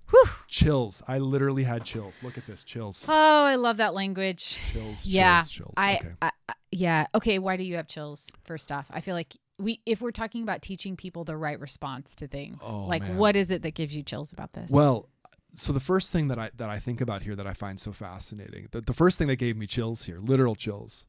Whew. 0.10 0.26
Chills. 0.48 1.04
I 1.08 1.20
literally 1.20 1.64
had 1.66 1.84
chills. 1.86 2.24
Look 2.24 2.38
at 2.40 2.48
this. 2.48 2.64
Chills. 2.64 3.06
Oh, 3.08 3.44
I 3.46 3.56
love 3.56 3.78
that 3.78 3.94
language. 3.94 4.58
Chills. 4.72 5.04
Chills. 5.04 5.06
yeah, 5.06 5.42
Chills. 5.44 5.74
I, 5.78 5.96
okay. 5.98 6.10
I, 6.24 6.32
I, 6.50 6.54
yeah. 6.72 7.06
Okay, 7.14 7.38
why 7.38 7.58
do 7.58 7.64
you 7.64 7.76
have 7.76 7.88
chills? 7.88 8.32
First 8.44 8.72
off, 8.72 8.88
I 8.92 9.02
feel 9.02 9.14
like 9.14 9.36
we, 9.60 9.82
if 9.86 10.02
we're 10.02 10.10
talking 10.12 10.42
about 10.42 10.64
teaching 10.64 10.96
people 10.96 11.24
the 11.26 11.38
right 11.38 11.60
response 11.60 12.16
to 12.16 12.28
things, 12.28 12.58
Oh, 12.64 12.86
like 12.86 13.04
man. 13.04 13.18
what 13.18 13.36
is 13.36 13.52
it 13.52 13.62
that 13.62 13.76
gives 13.76 13.96
you 13.96 14.02
chills 14.02 14.34
about 14.34 14.54
this? 14.54 14.72
Well, 14.72 15.10
so 15.54 15.74
the 15.74 15.80
first 15.80 16.12
thing 16.12 16.28
that 16.28 16.40
I 16.40 16.52
that 16.58 16.70
I 16.70 16.80
think 16.80 17.02
about 17.02 17.24
here 17.24 17.36
that 17.36 17.48
I 17.48 17.54
find 17.54 17.80
so 17.80 17.92
fascinating, 17.92 18.68
the, 18.72 18.82
the 18.82 18.94
first 18.94 19.18
thing 19.18 19.28
that 19.28 19.38
gave 19.38 19.58
me 19.58 19.68
chills 19.68 20.06
here, 20.06 20.20
literal 20.20 20.56
chills, 20.56 21.06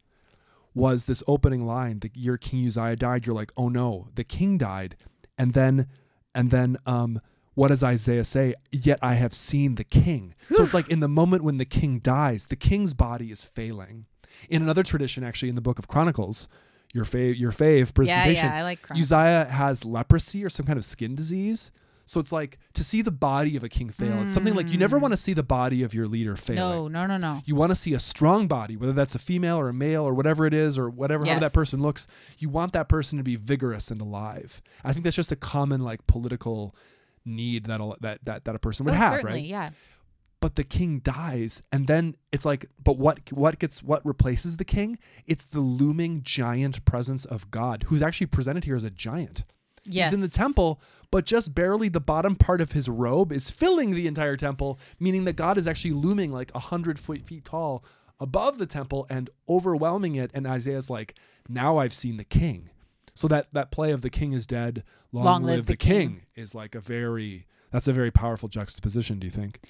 was 0.74 1.06
this 1.06 1.22
opening 1.26 1.66
line. 1.66 2.00
The 2.00 2.10
year 2.14 2.36
King 2.36 2.66
Uzziah 2.66 2.96
died, 2.96 3.26
you're 3.26 3.34
like, 3.34 3.52
oh 3.56 3.68
no, 3.68 4.08
the 4.14 4.24
king 4.24 4.58
died, 4.58 4.96
and 5.36 5.52
then 5.52 5.86
and 6.34 6.50
then 6.50 6.78
um 6.86 7.20
what 7.54 7.68
does 7.68 7.84
Isaiah 7.84 8.24
say? 8.24 8.54
Yet 8.70 8.98
I 9.02 9.14
have 9.14 9.34
seen 9.34 9.74
the 9.74 9.84
king. 9.84 10.34
So 10.50 10.62
it's 10.62 10.74
like 10.74 10.88
in 10.94 11.00
the 11.00 11.08
moment 11.08 11.42
when 11.44 11.58
the 11.58 11.64
king 11.64 11.98
dies, 11.98 12.46
the 12.46 12.56
king's 12.56 12.94
body 12.94 13.30
is 13.30 13.44
failing. 13.44 14.06
In 14.48 14.62
another 14.62 14.82
tradition, 14.82 15.24
actually, 15.24 15.50
in 15.50 15.56
the 15.56 15.60
book 15.60 15.78
of 15.78 15.88
Chronicles, 15.88 16.48
your 16.94 17.04
fave, 17.04 17.38
your 17.38 17.52
fave 17.52 17.86
yeah, 17.86 17.92
presentation, 17.92 18.46
yeah, 18.46 18.56
I 18.56 18.62
like 18.62 18.80
Chronicles. 18.80 19.12
Uzziah 19.12 19.44
has 19.50 19.84
leprosy 19.84 20.44
or 20.44 20.48
some 20.48 20.64
kind 20.64 20.78
of 20.78 20.84
skin 20.84 21.14
disease. 21.14 21.70
So 22.10 22.18
it's 22.18 22.32
like 22.32 22.58
to 22.72 22.82
see 22.82 23.02
the 23.02 23.12
body 23.12 23.56
of 23.56 23.62
a 23.62 23.68
king 23.68 23.88
fail. 23.88 24.20
It's 24.20 24.34
something 24.34 24.56
like 24.56 24.68
you 24.68 24.78
never 24.78 24.98
mm. 24.98 25.02
want 25.02 25.12
to 25.12 25.16
see 25.16 25.32
the 25.32 25.44
body 25.44 25.84
of 25.84 25.94
your 25.94 26.08
leader 26.08 26.34
fail. 26.34 26.88
No, 26.88 26.88
no, 26.88 27.06
no, 27.06 27.16
no. 27.16 27.40
You 27.44 27.54
want 27.54 27.70
to 27.70 27.76
see 27.76 27.94
a 27.94 28.00
strong 28.00 28.48
body, 28.48 28.76
whether 28.76 28.92
that's 28.92 29.14
a 29.14 29.18
female 29.20 29.60
or 29.60 29.68
a 29.68 29.72
male 29.72 30.02
or 30.02 30.12
whatever 30.12 30.44
it 30.44 30.52
is, 30.52 30.76
or 30.76 30.90
whatever 30.90 31.24
how 31.24 31.38
that 31.38 31.52
person 31.52 31.80
looks. 31.80 32.08
You 32.36 32.48
want 32.48 32.72
that 32.72 32.88
person 32.88 33.18
to 33.18 33.22
be 33.22 33.36
vigorous 33.36 33.92
and 33.92 34.00
alive. 34.00 34.60
I 34.82 34.92
think 34.92 35.04
that's 35.04 35.14
just 35.14 35.30
a 35.30 35.36
common 35.36 35.82
like 35.82 36.04
political 36.08 36.74
need 37.24 37.66
that 37.66 37.80
a, 37.80 37.94
that 38.00 38.24
that 38.24 38.44
that 38.44 38.56
a 38.56 38.58
person 38.58 38.86
would 38.86 38.94
Oh, 38.94 38.98
have, 38.98 39.12
certainly, 39.12 39.32
right? 39.34 39.44
yeah. 39.44 39.70
But 40.40 40.56
the 40.56 40.64
king 40.64 40.98
dies, 40.98 41.62
and 41.70 41.86
then 41.86 42.16
it's 42.32 42.44
like, 42.44 42.66
but 42.82 42.98
what 42.98 43.20
what 43.30 43.60
gets 43.60 43.84
what 43.84 44.04
replaces 44.04 44.56
the 44.56 44.64
king? 44.64 44.98
It's 45.28 45.46
the 45.46 45.60
looming 45.60 46.24
giant 46.24 46.84
presence 46.84 47.24
of 47.24 47.52
God, 47.52 47.84
who's 47.84 48.02
actually 48.02 48.26
presented 48.26 48.64
here 48.64 48.74
as 48.74 48.82
a 48.82 48.90
giant. 48.90 49.44
Yes. 49.84 50.10
He's 50.10 50.14
in 50.14 50.20
the 50.20 50.28
temple, 50.28 50.80
but 51.10 51.24
just 51.26 51.54
barely 51.54 51.88
the 51.88 52.00
bottom 52.00 52.36
part 52.36 52.60
of 52.60 52.72
his 52.72 52.88
robe 52.88 53.32
is 53.32 53.50
filling 53.50 53.92
the 53.92 54.06
entire 54.06 54.36
temple, 54.36 54.78
meaning 54.98 55.24
that 55.24 55.36
God 55.36 55.58
is 55.58 55.66
actually 55.66 55.92
looming 55.92 56.32
like 56.32 56.52
a 56.54 56.60
hundred 56.60 56.98
foot 56.98 57.22
feet 57.22 57.44
tall 57.44 57.84
above 58.18 58.58
the 58.58 58.66
temple 58.66 59.06
and 59.10 59.30
overwhelming 59.48 60.14
it. 60.14 60.30
And 60.34 60.46
Isaiah's 60.46 60.90
like, 60.90 61.14
"Now 61.48 61.78
I've 61.78 61.94
seen 61.94 62.16
the 62.16 62.24
King." 62.24 62.70
So 63.14 63.28
that 63.28 63.52
that 63.52 63.70
play 63.70 63.92
of 63.92 64.02
the 64.02 64.10
King 64.10 64.32
is 64.32 64.46
dead, 64.46 64.84
long, 65.12 65.42
live, 65.42 65.66
the, 65.66 65.76
king. 65.76 66.22
is 66.34 66.54
like 66.54 66.74
a 66.74 66.80
very 66.80 67.46
that's 67.70 67.88
a 67.88 67.92
very 67.92 68.10
powerful 68.10 68.48
juxtaposition. 68.48 69.18
Do 69.18 69.26
you 69.26 69.30
think? 69.30 69.60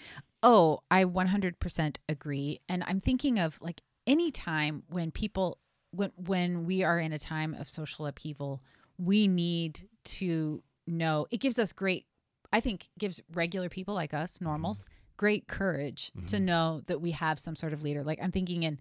Oh, 0.43 0.81
I 0.91 1.05
100% 1.05 1.97
agree. 2.09 2.61
And 2.69 2.83
I'm 2.87 3.01
thinking 3.01 3.39
of 3.39 3.59
like 3.61 3.83
any 4.07 4.31
time 4.31 4.85
when 4.89 5.11
people 5.11 5.59
when 5.93 6.13
when 6.17 6.65
we 6.65 6.83
are 6.83 6.99
in 6.99 7.13
a 7.13 7.19
time 7.19 7.55
of 7.55 7.69
social 7.69 8.07
upheaval, 8.07 8.63
we 8.99 9.29
need 9.29 9.89
to 10.05 10.63
know 10.91 11.27
it 11.31 11.39
gives 11.39 11.59
us 11.59 11.73
great 11.73 12.07
I 12.53 12.61
think 12.61 12.89
gives 12.99 13.21
regular 13.33 13.69
people 13.69 13.95
like 13.95 14.15
us, 14.15 14.35
mm-hmm. 14.35 14.47
normals, 14.47 14.89
great 15.17 15.47
courage 15.47 16.11
to 16.27 16.37
mm-hmm. 16.37 16.45
know 16.45 16.83
that 16.87 17.01
we 17.01 17.13
have 17.13 17.39
some 17.39 17.57
sort 17.57 17.73
of 17.73 17.83
leader. 17.83 18.03
Like 18.03 18.19
I'm 18.23 18.33
thinking 18.33 18.63
in 18.63 18.79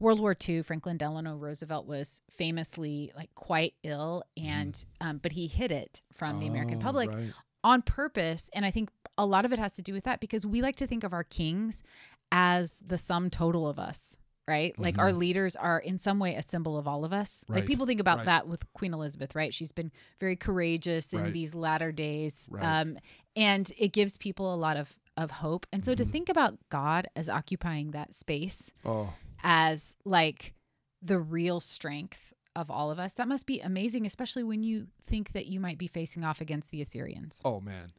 World 0.00 0.20
War 0.20 0.36
II, 0.48 0.62
Franklin 0.62 0.96
Delano 0.96 1.36
Roosevelt 1.36 1.86
was 1.86 2.20
famously 2.30 3.12
like 3.16 3.34
quite 3.34 3.74
ill, 3.82 4.24
mm-hmm. 4.38 4.48
and 4.48 4.84
um, 5.00 5.18
but 5.18 5.32
he 5.32 5.46
hid 5.46 5.72
it 5.72 6.02
from 6.12 6.40
the 6.40 6.46
American 6.46 6.78
Oh, 6.78 6.82
public 6.82 7.12
right. 7.12 7.30
on 7.62 7.82
purpose. 7.82 8.50
And 8.52 8.64
I 8.64 8.70
think 8.70 8.90
a 9.16 9.26
lot 9.26 9.44
of 9.44 9.52
it 9.52 9.58
has 9.58 9.74
to 9.74 9.82
do 9.82 9.92
with 9.92 10.04
that 10.04 10.20
because 10.20 10.44
we 10.44 10.60
like 10.60 10.76
to 10.76 10.86
think 10.86 11.04
of 11.04 11.12
our 11.12 11.24
kings 11.24 11.82
as 12.32 12.82
the 12.84 12.98
sum 12.98 13.30
total 13.30 13.68
of 13.68 13.78
us, 13.78 14.18
right? 14.46 14.78
Like 14.78 14.98
our 14.98 15.12
leaders 15.12 15.56
are 15.56 15.78
in 15.78 15.98
some 15.98 16.18
way 16.18 16.34
a 16.34 16.42
symbol 16.42 16.76
of 16.76 16.86
all 16.86 17.04
of 17.04 17.12
us. 17.12 17.44
Like 17.48 17.66
people 17.66 17.86
think 17.86 18.00
about 18.00 18.18
right. 18.18 18.26
that 18.26 18.48
with 18.48 18.70
Queen 18.74 18.92
Elizabeth, 18.92 19.34
right? 19.34 19.52
She's 19.54 19.72
been 19.72 19.90
very 20.20 20.36
courageous 20.36 21.12
in 21.12 21.22
Right. 21.22 21.32
these 21.32 21.54
latter 21.54 21.92
days. 21.92 22.48
Right. 22.50 22.62
Um, 22.80 22.98
and 23.36 23.70
it 23.78 23.92
gives 23.92 24.16
people 24.16 24.54
a 24.54 24.56
lot 24.56 24.76
of, 24.76 24.94
of 25.16 25.30
hope. 25.30 25.66
And 25.72 25.84
so 25.84 25.94
to 25.94 26.04
think 26.04 26.28
about 26.28 26.58
God 26.68 27.08
as 27.16 27.28
occupying 27.28 27.92
that 27.92 28.12
space 28.14 28.70
Oh, 28.84 29.12
as 29.42 29.96
like 30.04 30.54
the 31.02 31.18
real 31.18 31.60
strength 31.60 32.32
of 32.56 32.70
all 32.70 32.90
of 32.90 32.98
us, 32.98 33.14
that 33.14 33.26
must 33.28 33.46
be 33.46 33.60
amazing, 33.60 34.06
especially 34.06 34.44
when 34.44 34.62
you 34.62 34.86
think 35.06 35.32
that 35.32 35.46
you 35.46 35.58
might 35.58 35.78
be 35.78 35.86
facing 35.88 36.22
off 36.24 36.40
against 36.40 36.70
the 36.70 36.80
Assyrians. 36.80 37.40
Oh 37.44 37.60
man. 37.60 37.92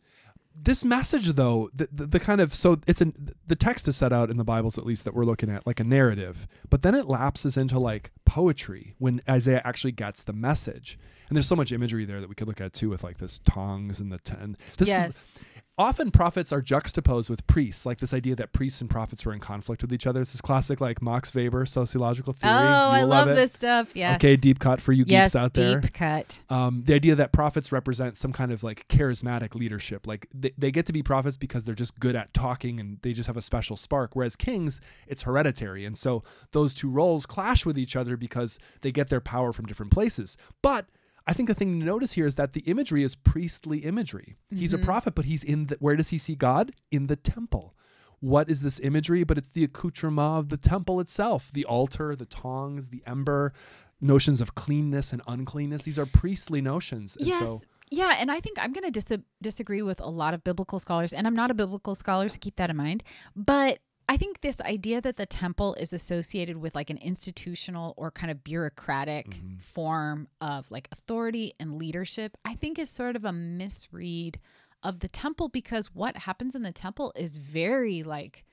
This 0.58 0.86
message 0.86 1.34
though, 1.34 1.70
the, 1.74 1.88
the, 1.92 2.06
the 2.08 2.20
kind 2.20 2.42
of 2.42 2.56
so 2.56 2.80
it's 2.88 3.02
an 3.02 3.30
the 3.46 3.56
text 3.56 3.88
is 3.88 3.96
set 3.96 4.12
out 4.12 4.30
in 4.30 4.38
the 4.38 4.44
Bibles 4.44 4.78
at 4.78 4.86
least 4.86 5.06
that 5.06 5.14
we're 5.14 5.26
looking 5.26 5.50
at 5.50 5.68
like 5.68 5.80
a 5.80 5.84
narrative, 5.84 6.48
but 6.70 6.82
then 6.82 6.96
it 6.96 7.08
lapses 7.08 7.58
into 7.58 7.78
like 7.78 8.12
poetry 8.26 8.96
when 8.98 9.22
Isaiah 9.30 9.62
actually 9.64 9.92
gets 9.92 10.24
the 10.24 10.34
message. 10.34 10.98
And 11.28 11.36
there's 11.36 11.48
so 11.48 11.56
much 11.56 11.72
imagery 11.72 12.06
there 12.06 12.22
that 12.22 12.30
we 12.30 12.36
could 12.36 12.48
look 12.48 12.62
at 12.62 12.74
too 12.74 12.90
with 12.90 13.04
like 13.04 13.18
this 13.18 13.40
tongs 13.40 14.00
and 14.00 14.12
the 14.12 14.20
ten. 14.20 14.56
This 14.78 14.88
is 14.88 14.94
yes. 14.94 15.46
Often 15.78 16.10
prophets 16.10 16.54
are 16.54 16.62
juxtaposed 16.62 17.30
with 17.30 17.46
priests, 17.48 17.86
like 17.86 17.98
this 18.00 18.14
idea 18.14 18.36
that 18.36 18.54
priests 18.54 18.80
and 18.82 18.90
prophets 18.90 19.26
were 19.26 19.34
in 19.34 19.40
conflict 19.40 19.82
with 19.82 19.92
each 19.94 20.08
other. 20.08 20.20
This 20.20 20.34
is 20.34 20.42
classic 20.42 20.80
like 20.80 21.02
Max 21.02 21.34
Weber 21.36 21.66
sociological 21.66 22.34
theory. 22.34 22.54
Oh, 22.54 22.58
You 22.58 22.64
I 22.98 23.02
will 23.02 23.10
love 23.10 23.28
this 23.28 23.52
stuff. 23.54 23.96
Yes. 23.96 24.16
Okay, 24.16 24.36
deep 24.36 24.60
cut 24.60 24.80
for 24.80 24.94
you 24.94 25.04
yes, 25.08 25.34
geeks 25.34 25.44
out 25.44 25.54
there 25.54 25.80
deep 25.82 25.94
cut. 25.94 26.40
um, 26.50 26.84
the 26.86 26.94
idea 26.94 27.16
that 27.16 27.32
prophets 27.32 27.72
represent 27.72 28.16
some 28.18 28.32
kind 28.32 28.52
of 28.52 28.64
like 28.64 28.88
charismatic 28.88 29.56
leadership 29.56 30.08
like 30.08 30.28
they, 30.34 30.52
they 30.58 30.72
get 30.72 30.86
to 30.86 30.94
be 30.94 31.04
prophets 31.04 31.38
because 31.38 31.66
they're 31.66 31.76
just 31.76 32.00
good 32.00 32.16
at 32.16 32.34
talking 32.34 32.80
and 32.80 33.00
they 33.02 33.12
just 33.14 33.28
have 33.28 33.38
a 33.38 33.42
special 33.42 33.76
spark 33.76 34.16
whereas 34.16 34.36
kings 34.36 34.80
it's 35.08 35.24
hereditary 35.24 35.86
and 35.86 35.98
so 35.98 36.24
those 36.52 36.74
two 36.74 36.90
roles 36.90 37.26
clash 37.26 37.66
with 37.66 37.78
each 37.78 37.96
other 37.96 38.16
because 38.18 38.60
they 38.82 38.92
get 38.92 39.10
their 39.10 39.22
power 39.22 39.52
from 39.52 39.66
different 39.66 39.92
places 39.92 40.38
but 40.62 40.88
I 41.28 41.34
think 41.34 41.48
the 41.48 41.56
thing 41.56 41.80
to 41.80 41.86
notice 41.86 42.14
here 42.14 42.28
is 42.28 42.36
that 42.36 42.54
the 42.54 42.62
imagery 42.62 43.04
is 43.04 43.16
priestly 43.16 43.80
imagery. 43.80 44.36
He's 44.50 44.74
a 44.74 44.78
mm-hmm. 44.78 44.86
prophet, 44.86 45.16
but 45.16 45.26
he's 45.26 45.44
in 45.44 45.68
the, 45.68 45.78
where 45.80 45.96
does 45.96 46.10
he 46.10 46.18
see 46.18 46.36
God? 46.36 46.72
In 46.92 47.08
the 47.08 47.16
temple. 47.16 47.74
What 48.20 48.50
is 48.50 48.62
this 48.62 48.80
imagery? 48.80 49.24
But 49.24 49.38
it's 49.38 49.50
the 49.50 49.64
accoutrement 49.64 50.40
of 50.40 50.50
the 50.50 50.58
temple 50.58 51.00
itself 51.00 51.52
the 51.52 51.66
altar, 51.66 52.16
the 52.16 52.26
tongs, 52.26 52.90
the 52.90 53.02
ember, 53.08 53.54
notions 54.00 54.40
of 54.42 54.56
cleanness 54.56 55.12
and 55.12 55.22
uncleanness. 55.28 55.84
These 55.84 56.00
are 56.00 56.06
priestly 56.06 56.62
notions. 56.62 57.16
And 57.18 57.28
Yes. 57.28 57.40
so, 57.40 57.62
yeah, 57.90 58.16
and 58.20 58.32
I 58.32 58.40
think 58.40 58.58
I'm 58.60 58.74
going 58.74 58.92
to 58.92 59.00
dis- 59.00 59.20
disagree 59.42 59.82
with 59.82 60.00
a 60.00 60.10
lot 60.10 60.34
of 60.34 60.44
biblical 60.44 60.80
scholars, 60.80 61.14
and 61.14 61.28
I'm 61.28 61.36
not 61.36 61.52
a 61.52 61.54
biblical 61.54 61.96
scholar, 61.96 62.30
so 62.30 62.38
keep 62.40 62.56
that 62.58 62.70
in 62.70 62.78
mind. 62.78 63.04
But 63.36 63.80
I 64.08 64.18
think 64.18 64.42
this 64.42 64.62
idea 64.62 65.02
that 65.02 65.18
the 65.18 65.26
temple 65.26 65.74
is 65.76 65.92
associated 65.92 66.58
with 66.58 66.76
like 66.76 66.90
an 66.90 66.98
institutional 66.98 67.94
or 67.98 68.12
kind 68.12 68.32
of 68.32 68.44
bureaucratic 68.44 69.30
Mm-hmm. 69.30 69.58
form 69.60 70.28
of 70.42 70.70
like 70.70 70.88
authority 70.92 71.54
and 71.60 71.78
leadership, 71.78 72.38
I 72.46 72.54
think 72.54 72.78
is 72.78 72.90
sort 72.90 73.16
of 73.16 73.26
a 73.26 73.32
misread 73.34 74.40
of 74.84 75.00
the 75.00 75.08
temple 75.08 75.50
because 75.50 75.94
what 75.96 76.16
happens 76.18 76.54
in 76.56 76.62
the 76.62 76.72
temple 76.72 77.12
is 77.16 77.38
very 77.38 78.04
like 78.04 78.46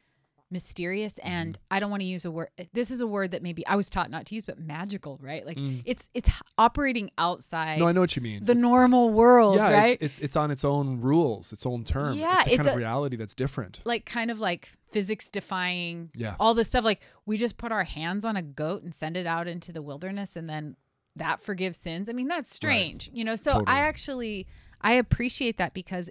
mysterious 0.53 1.15
Mm-hmm. 1.15 1.29
and 1.29 1.59
I 1.71 1.81
don't 1.81 1.91
want 1.91 2.03
to 2.03 2.07
use 2.07 2.25
a 2.25 2.31
word 2.31 2.49
this 2.73 2.91
is 2.91 3.01
a 3.01 3.07
word 3.07 3.31
that 3.33 3.43
maybe 3.43 3.67
I 3.67 3.77
was 3.77 3.89
taught 3.91 4.11
not 4.11 4.27
to 4.27 4.35
use 4.35 4.45
but 4.47 4.59
magical, 4.59 5.19
right? 5.23 5.45
Like 5.47 5.57
Mm. 5.57 5.83
it's 5.85 6.09
it's 6.15 6.31
operating 6.59 7.11
outside 7.19 7.79
no, 7.79 7.87
I 7.89 7.93
know 7.93 8.01
what 8.03 8.15
you 8.17 8.23
mean. 8.23 8.45
the 8.45 8.53
It's- 8.53 8.63
normal 8.63 9.11
world, 9.11 9.57
yeah, 9.57 9.73
right? 9.73 9.91
it's, 9.93 10.03
it's 10.03 10.19
it's 10.21 10.37
on 10.37 10.51
its 10.51 10.65
own 10.65 11.01
rules, 11.01 11.53
its 11.53 11.65
own 11.67 11.85
term. 11.85 12.15
Yeah, 12.19 12.39
it's 12.41 12.47
a 12.47 12.51
it's 12.51 12.57
kind 12.59 12.69
of 12.69 12.77
reality 12.77 13.17
that's 13.17 13.35
different. 13.35 13.81
like 13.85 14.05
kind 14.07 14.31
of 14.31 14.39
like 14.41 14.71
physics 14.91 15.31
defying 15.31 16.11
Yeah. 16.15 16.37
all 16.39 16.53
this 16.55 16.69
stuff 16.69 16.85
like 16.85 17.01
we 17.25 17.37
just 17.39 17.57
put 17.57 17.73
our 17.73 17.85
hands 17.85 18.25
on 18.25 18.37
a 18.37 18.43
goat 18.43 18.83
and 18.83 18.95
send 18.95 19.17
it 19.17 19.27
out 19.27 19.49
into 19.49 19.73
the 19.73 19.81
wilderness 19.81 20.37
and 20.37 20.49
then 20.51 20.77
that 21.17 21.41
forgives 21.41 21.79
sins 21.79 22.09
i 22.09 22.13
mean 22.13 22.29
that's 22.29 22.55
strange 22.55 23.11
you 23.13 23.25
know 23.25 23.35
so 23.37 23.53
Totally. 23.53 23.67
i 23.69 23.79
actually 23.81 24.47
i 24.83 24.93
appreciate 24.95 25.57
that 25.59 25.73
because 25.75 26.11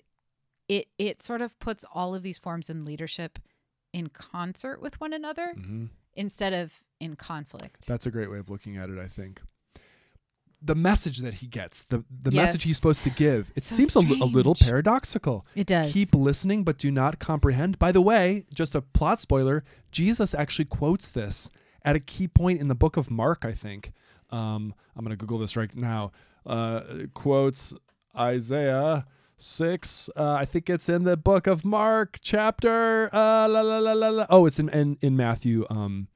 it 0.67 0.87
it 0.97 1.21
sort 1.21 1.41
of 1.41 1.57
puts 1.59 1.85
all 1.93 2.15
of 2.15 2.23
these 2.23 2.37
forms 2.39 2.69
in 2.69 2.83
leadership 2.83 3.37
in 3.93 4.07
concert 4.09 4.81
with 4.81 4.99
one 5.01 5.13
another 5.13 5.53
hmm 5.53 5.85
instead 6.13 6.51
of 6.53 6.83
in 6.99 7.15
conflict. 7.15 7.87
That's 7.87 8.05
a 8.05 8.11
great 8.11 8.29
way 8.29 8.37
of 8.37 8.49
looking 8.49 8.75
at 8.75 8.89
it, 8.89 8.99
I 8.99 9.07
think. 9.07 9.41
The 10.61 10.75
message 10.75 11.19
that 11.19 11.35
he 11.35 11.47
gets, 11.47 11.83
the, 11.83 12.03
the 12.11 12.29
Yes. 12.31 12.47
message 12.49 12.63
he's 12.63 12.75
supposed 12.75 13.03
to 13.05 13.09
give, 13.09 13.49
it 13.55 13.63
So 13.63 13.75
seems 13.77 13.95
a, 13.95 13.99
a 13.99 14.25
little 14.25 14.53
paradoxical. 14.53 15.45
it 15.55 15.65
does. 15.67 15.91
Keep 15.91 16.13
listening, 16.13 16.63
but 16.65 16.77
do 16.77 16.91
not 16.91 17.17
comprehend. 17.17 17.79
By 17.79 17.91
the 17.91 18.01
way, 18.01 18.45
just 18.53 18.75
a 18.75 18.81
plot 18.81 19.19
spoiler 19.21 19.63
Jesus 19.91 20.35
actually 20.35 20.65
quotes 20.65 21.09
this 21.11 21.49
at 21.83 21.95
a 21.95 21.99
key 21.99 22.27
point 22.27 22.59
in 22.59 22.67
the 22.67 22.75
book 22.75 22.95
of 22.97 23.09
Mark, 23.09 23.43
I 23.45 23.53
think. 23.53 23.91
Um, 24.29 24.75
I'm 24.95 25.03
going 25.03 25.17
to 25.17 25.17
Google 25.17 25.39
this 25.39 25.55
right 25.57 25.73
now. 25.75 26.11
Uh, 26.45 26.81
quotes 27.13 27.73
Isaiah 28.17 29.05
6. 29.41 30.09
Uh, 30.15 30.33
I 30.33 30.45
think 30.45 30.69
it's 30.69 30.89
in 30.89 31.03
the 31.03 31.17
book 31.17 31.47
of 31.47 31.63
Mark, 31.65 32.17
chapter. 32.21 33.09
Uh, 33.13 33.47
la, 33.47 33.61
la, 33.61 33.79
la, 33.79 33.93
la, 33.93 34.09
la. 34.09 34.25
Oh, 34.29 34.45
it's 34.45 34.59
in, 34.59 34.69
in, 34.69 34.97
in 35.01 35.15
Matthew. 35.17 35.65
Um, 35.69 36.07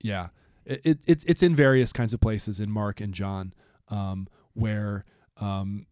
yeah. 0.00 0.28
It, 0.64 0.80
it, 0.84 0.98
it's, 1.06 1.24
it's 1.24 1.42
in 1.42 1.54
various 1.54 1.92
kinds 1.92 2.12
of 2.14 2.20
places 2.20 2.60
in 2.60 2.70
Mark 2.70 3.00
and 3.00 3.12
John 3.14 3.52
um, 3.88 4.28
where. 4.54 5.04
Um, 5.40 5.86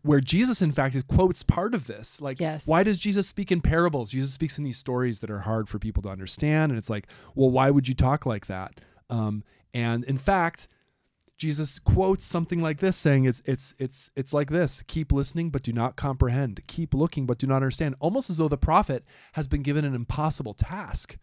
where 0.00 0.20
Jesus, 0.20 0.62
in 0.62 0.72
fact, 0.72 0.96
quotes 1.08 1.42
part 1.42 1.74
of 1.74 1.86
this. 1.86 2.18
Like, 2.18 2.40
Yes. 2.40 2.66
why 2.66 2.84
does 2.84 2.98
Jesus 2.98 3.28
speak 3.28 3.52
in 3.52 3.60
parables? 3.60 4.10
Jesus 4.10 4.32
speaks 4.32 4.56
in 4.56 4.64
these 4.64 4.78
stories 4.78 5.20
that 5.20 5.30
are 5.30 5.40
hard 5.40 5.68
for 5.68 5.78
people 5.78 6.02
to 6.04 6.08
understand. 6.08 6.72
And 6.72 6.78
it's 6.78 6.88
like, 6.88 7.06
well, 7.34 7.50
why 7.50 7.68
would 7.70 7.86
you 7.86 7.94
talk 7.94 8.24
like 8.24 8.46
that? 8.46 8.80
Um, 9.10 9.44
and 9.74 10.02
in 10.04 10.16
fact, 10.16 10.68
Jesus 11.36 11.78
quotes 11.80 12.24
something 12.24 12.60
like 12.62 12.78
this 12.78 12.96
saying 12.96 13.24
it's 13.24 13.42
it's 13.44 13.74
it's 13.78 14.08
it's 14.14 14.32
like 14.32 14.50
this 14.50 14.82
keep 14.86 15.10
listening 15.10 15.50
but 15.50 15.62
do 15.62 15.72
not 15.72 15.96
comprehend. 15.96 16.60
Keep 16.68 16.94
looking 16.94 17.26
but 17.26 17.38
do 17.38 17.46
not 17.46 17.56
understand. 17.56 17.96
Almost 17.98 18.30
as 18.30 18.36
though 18.36 18.48
the 18.48 18.56
prophet 18.56 19.04
has 19.32 19.48
been 19.48 19.62
given 19.62 19.84
an 19.84 19.94
impossible 19.94 20.54
task. 20.54 21.16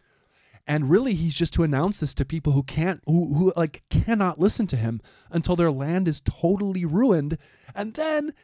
And 0.66 0.90
really 0.90 1.14
he's 1.14 1.34
just 1.34 1.54
to 1.54 1.64
announce 1.64 1.98
this 2.00 2.14
to 2.14 2.24
people 2.24 2.52
who 2.52 2.62
can't 2.62 3.00
who, 3.06 3.34
who 3.34 3.52
like 3.56 3.82
cannot 3.90 4.38
listen 4.38 4.66
to 4.68 4.76
him 4.76 5.00
until 5.30 5.56
their 5.56 5.72
land 5.72 6.06
is 6.06 6.20
totally 6.20 6.84
ruined. 6.84 7.38
And 7.74 7.94
then 7.94 8.34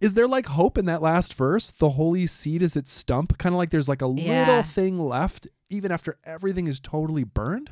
is 0.00 0.14
there 0.14 0.26
like 0.26 0.46
hope 0.46 0.76
in 0.78 0.86
that 0.86 1.02
last 1.02 1.34
verse? 1.34 1.70
The 1.70 1.90
holy 1.90 2.26
seed 2.26 2.60
is 2.62 2.76
its 2.76 2.90
stump? 2.90 3.38
Kind 3.38 3.54
of 3.54 3.58
like 3.58 3.70
there's 3.70 3.88
like 3.88 4.02
a 4.02 4.08
Yeah. 4.08 4.46
little 4.46 4.62
thing 4.62 4.98
left 4.98 5.46
even 5.68 5.92
after 5.92 6.16
everything 6.24 6.66
is 6.66 6.80
totally 6.80 7.24
burned? 7.24 7.70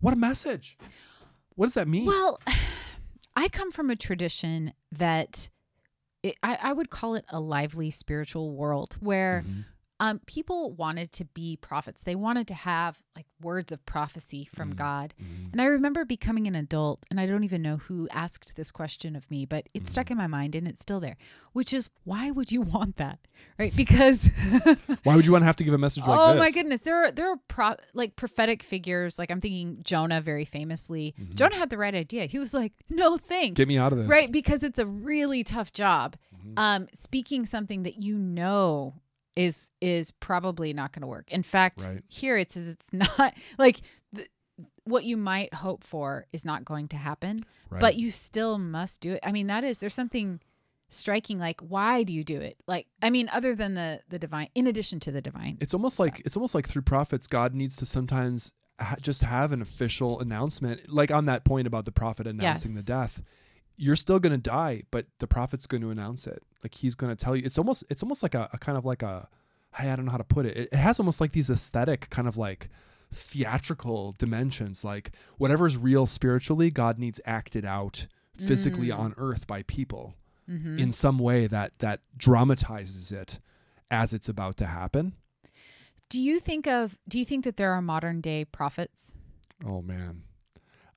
What 0.00 0.12
a 0.12 0.16
message 0.18 0.76
what 1.56 1.66
does 1.66 1.74
that 1.74 1.88
mean 1.88 2.06
Well, 2.06 2.38
I 3.36 3.48
come 3.48 3.72
from 3.72 3.90
a 3.90 3.96
tradition 3.96 4.72
that 4.92 5.48
it, 6.22 6.36
I, 6.42 6.58
I 6.62 6.72
would 6.72 6.88
call 6.90 7.14
it 7.16 7.24
a 7.28 7.40
lively 7.40 7.90
spiritual 7.90 8.52
world 8.52 8.96
where 9.00 9.44
Mhm. 9.46 9.64
Um, 10.00 10.20
people 10.26 10.72
wanted 10.72 11.12
to 11.12 11.24
be 11.24 11.56
prophets. 11.56 12.02
They 12.02 12.16
wanted 12.16 12.48
to 12.48 12.54
have 12.54 13.00
like 13.16 13.26
words 13.40 13.70
of 13.70 13.84
prophecy 13.86 14.44
from 14.52 14.72
Mm. 14.72 14.76
God. 14.76 15.14
Mhm. 15.22 15.52
And 15.52 15.60
I 15.60 15.66
remember 15.66 16.04
becoming 16.04 16.46
an 16.48 16.56
adult, 16.56 17.06
and 17.10 17.20
I 17.20 17.26
don't 17.26 17.44
even 17.44 17.62
know 17.62 17.76
who 17.76 18.08
asked 18.10 18.56
this 18.56 18.72
question 18.72 19.14
of 19.14 19.30
me, 19.30 19.46
but 19.46 19.68
it 19.72 19.84
Mm. 19.84 19.88
stuck 19.88 20.10
in 20.10 20.16
my 20.16 20.26
mind 20.26 20.54
and 20.56 20.66
it's 20.66 20.80
still 20.82 20.98
there, 20.98 21.16
which 21.52 21.72
is 21.72 21.90
why 22.02 22.30
would 22.32 22.50
you 22.50 22.60
want 22.76 22.96
that? 22.96 23.20
Right? 23.58 23.74
Because 23.76 24.28
Why 25.04 25.14
would 25.16 25.26
you 25.26 25.32
want 25.32 25.42
to 25.42 25.46
have 25.46 25.56
to 25.56 25.64
give 25.64 25.74
a 25.74 25.78
message 25.78 26.02
like 26.06 26.10
this? 26.18 26.18
oh 26.20 26.32
this? 26.34 26.40
my 26.40 26.50
goodness, 26.50 26.80
there 26.80 27.04
are 27.04 27.10
there 27.12 27.30
are 27.30 27.38
pro- 27.48 27.76
like 27.94 28.16
prophetic 28.16 28.62
figures. 28.64 29.18
Like 29.18 29.30
I'm 29.30 29.40
thinking 29.40 29.80
Jonah 29.84 30.20
very 30.20 30.44
famously. 30.44 31.14
Mhm. 31.20 31.34
Jonah 31.36 31.56
had 31.56 31.70
the 31.70 31.78
right 31.78 31.94
idea. 31.94 32.26
He 32.26 32.38
was 32.40 32.52
like, 32.52 32.72
"No 32.88 33.16
thanks." 33.16 33.56
Get 33.58 33.68
me 33.68 33.78
out 33.78 33.92
of 33.92 33.98
this. 33.98 34.08
Right, 34.08 34.30
because 34.32 34.62
it's 34.64 34.78
a 34.78 34.86
really 34.86 35.44
tough 35.44 35.72
job. 35.72 36.16
Mhm. 36.44 36.52
Um, 36.58 36.88
speaking 36.92 37.46
something 37.46 37.84
that 37.84 38.02
you 38.02 38.18
know 38.18 38.94
is 39.36 39.70
is 39.80 40.10
probably 40.12 40.72
not 40.72 40.92
going 40.92 41.00
to 41.02 41.06
work. 41.08 41.30
In 41.32 41.42
fact, 41.42 41.84
Right. 41.84 42.02
here 42.08 42.36
it 42.36 42.50
says 42.52 42.68
it's 42.68 42.92
not 43.18 43.34
like 43.58 43.80
th- 44.14 44.28
what 44.84 45.04
you 45.04 45.16
might 45.16 45.52
hope 45.54 45.82
for 45.82 46.26
is 46.32 46.44
not 46.44 46.64
going 46.64 46.88
to 46.88 46.96
happen, 46.96 47.44
Right. 47.70 47.80
but 47.80 47.96
you 47.96 48.10
still 48.10 48.58
must 48.58 49.00
do 49.00 49.12
it. 49.14 49.20
I 49.22 49.32
mean, 49.32 49.46
that 49.48 49.64
is 49.64 49.80
there's 49.80 49.94
something 49.94 50.40
striking 50.88 51.38
like 51.40 51.60
why 51.60 52.04
do 52.04 52.12
you 52.12 52.22
do 52.22 52.40
it? 52.40 52.56
Like 52.68 52.86
I 53.02 53.10
mean 53.10 53.28
other 53.32 53.56
than 53.56 53.74
the 53.74 54.00
the 54.08 54.18
divine 54.18 54.48
in 54.54 54.66
addition 54.68 55.00
to 55.00 55.10
the 55.12 55.20
divine. 55.20 55.58
it's 55.60 55.74
almost 55.74 55.98
like 55.98 56.20
it's 56.20 56.36
almost 56.36 56.54
like 56.54 56.68
through 56.68 56.82
prophets, 56.82 57.26
God 57.26 57.54
needs 57.54 57.74
to 57.76 57.86
sometimes 57.86 58.52
ha- 58.80 58.96
just 59.00 59.22
have 59.22 59.50
an 59.52 59.60
official 59.62 60.20
announcement, 60.20 60.88
like 60.92 61.10
on 61.10 61.24
that 61.26 61.44
point 61.44 61.66
about 61.66 61.84
the 61.84 61.92
prophet 61.92 62.26
announcing 62.28 62.72
Yes. 62.72 62.80
the 62.84 62.86
death. 62.86 63.22
You're 63.76 63.96
still 63.96 64.20
going 64.20 64.32
to 64.32 64.38
die, 64.38 64.82
but 64.90 65.06
the 65.18 65.26
prophet's 65.26 65.66
going 65.66 65.80
to 65.82 65.90
announce 65.90 66.26
it. 66.26 66.42
Like 66.62 66.74
he's 66.74 66.94
going 66.94 67.14
to 67.14 67.24
tell 67.24 67.34
you. 67.34 67.42
It's 67.44 67.58
almost 67.58 67.84
it's 67.90 68.02
almost 68.02 68.22
like 68.22 68.34
a, 68.34 68.48
a 68.52 68.58
kind 68.58 68.78
of 68.78 68.84
like 68.84 69.02
a 69.02 69.28
I 69.76 69.84
don't 69.96 70.04
know 70.04 70.12
how 70.12 70.18
to 70.18 70.24
put 70.24 70.46
it. 70.46 70.56
it. 70.56 70.68
It 70.72 70.76
has 70.76 71.00
almost 71.00 71.20
like 71.20 71.32
these 71.32 71.50
aesthetic 71.50 72.08
kind 72.10 72.28
of 72.28 72.36
like 72.36 72.68
theatrical 73.12 74.14
dimensions. 74.18 74.84
Like 74.84 75.12
whatever's 75.38 75.76
real 75.76 76.06
spiritually, 76.06 76.70
God 76.70 76.98
needs 76.98 77.20
acted 77.24 77.64
out 77.64 78.06
physically 78.36 78.88
Mm. 78.88 78.98
on 78.98 79.14
earth 79.16 79.46
by 79.46 79.62
people. 79.62 80.14
Mhm. 80.48 80.78
in 80.78 80.92
some 80.92 81.18
way 81.18 81.46
that 81.46 81.78
that 81.78 82.00
dramatizes 82.18 83.10
it 83.10 83.40
as 83.90 84.12
it's 84.12 84.28
about 84.28 84.58
to 84.58 84.66
happen. 84.66 85.14
Do 86.10 86.20
you 86.20 86.38
think 86.38 86.66
of 86.66 86.98
do 87.08 87.18
you 87.18 87.24
think 87.24 87.44
that 87.44 87.56
there 87.56 87.72
are 87.72 87.80
modern 87.80 88.20
day 88.20 88.44
prophets? 88.44 89.16
Oh 89.64 89.80
man. 89.80 90.24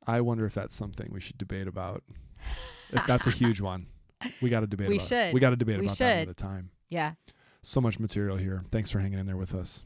I 0.06 0.20
wonder 0.20 0.46
if 0.46 0.54
that's 0.54 0.76
something 0.76 1.10
we 1.14 1.22
should 1.22 1.38
debate 1.38 1.66
about. 1.68 2.04
That's 3.08 3.28
a 3.28 3.32
huge 3.32 3.62
one. 3.62 3.88
We 4.42 4.50
got 4.50 4.62
to 4.62 4.68
debate. 4.68 4.90
We 4.90 5.00
should. 5.00 5.28
It. 5.28 5.34
We 5.34 5.40
got 5.40 5.52
to 5.52 5.56
debate 5.56 5.80
we 5.80 5.86
about 5.86 5.98
should. 5.98 6.06
that 6.06 6.28
the 6.28 6.34
time. 6.34 6.72
Yeah. 6.90 7.14
So 7.62 7.82
much 7.82 8.00
material 8.00 8.38
here. 8.38 8.64
Thanks 8.72 8.90
for 8.90 9.00
hanging 9.00 9.20
in 9.20 9.26
there 9.26 9.38
with 9.38 9.54
us. 9.54 9.84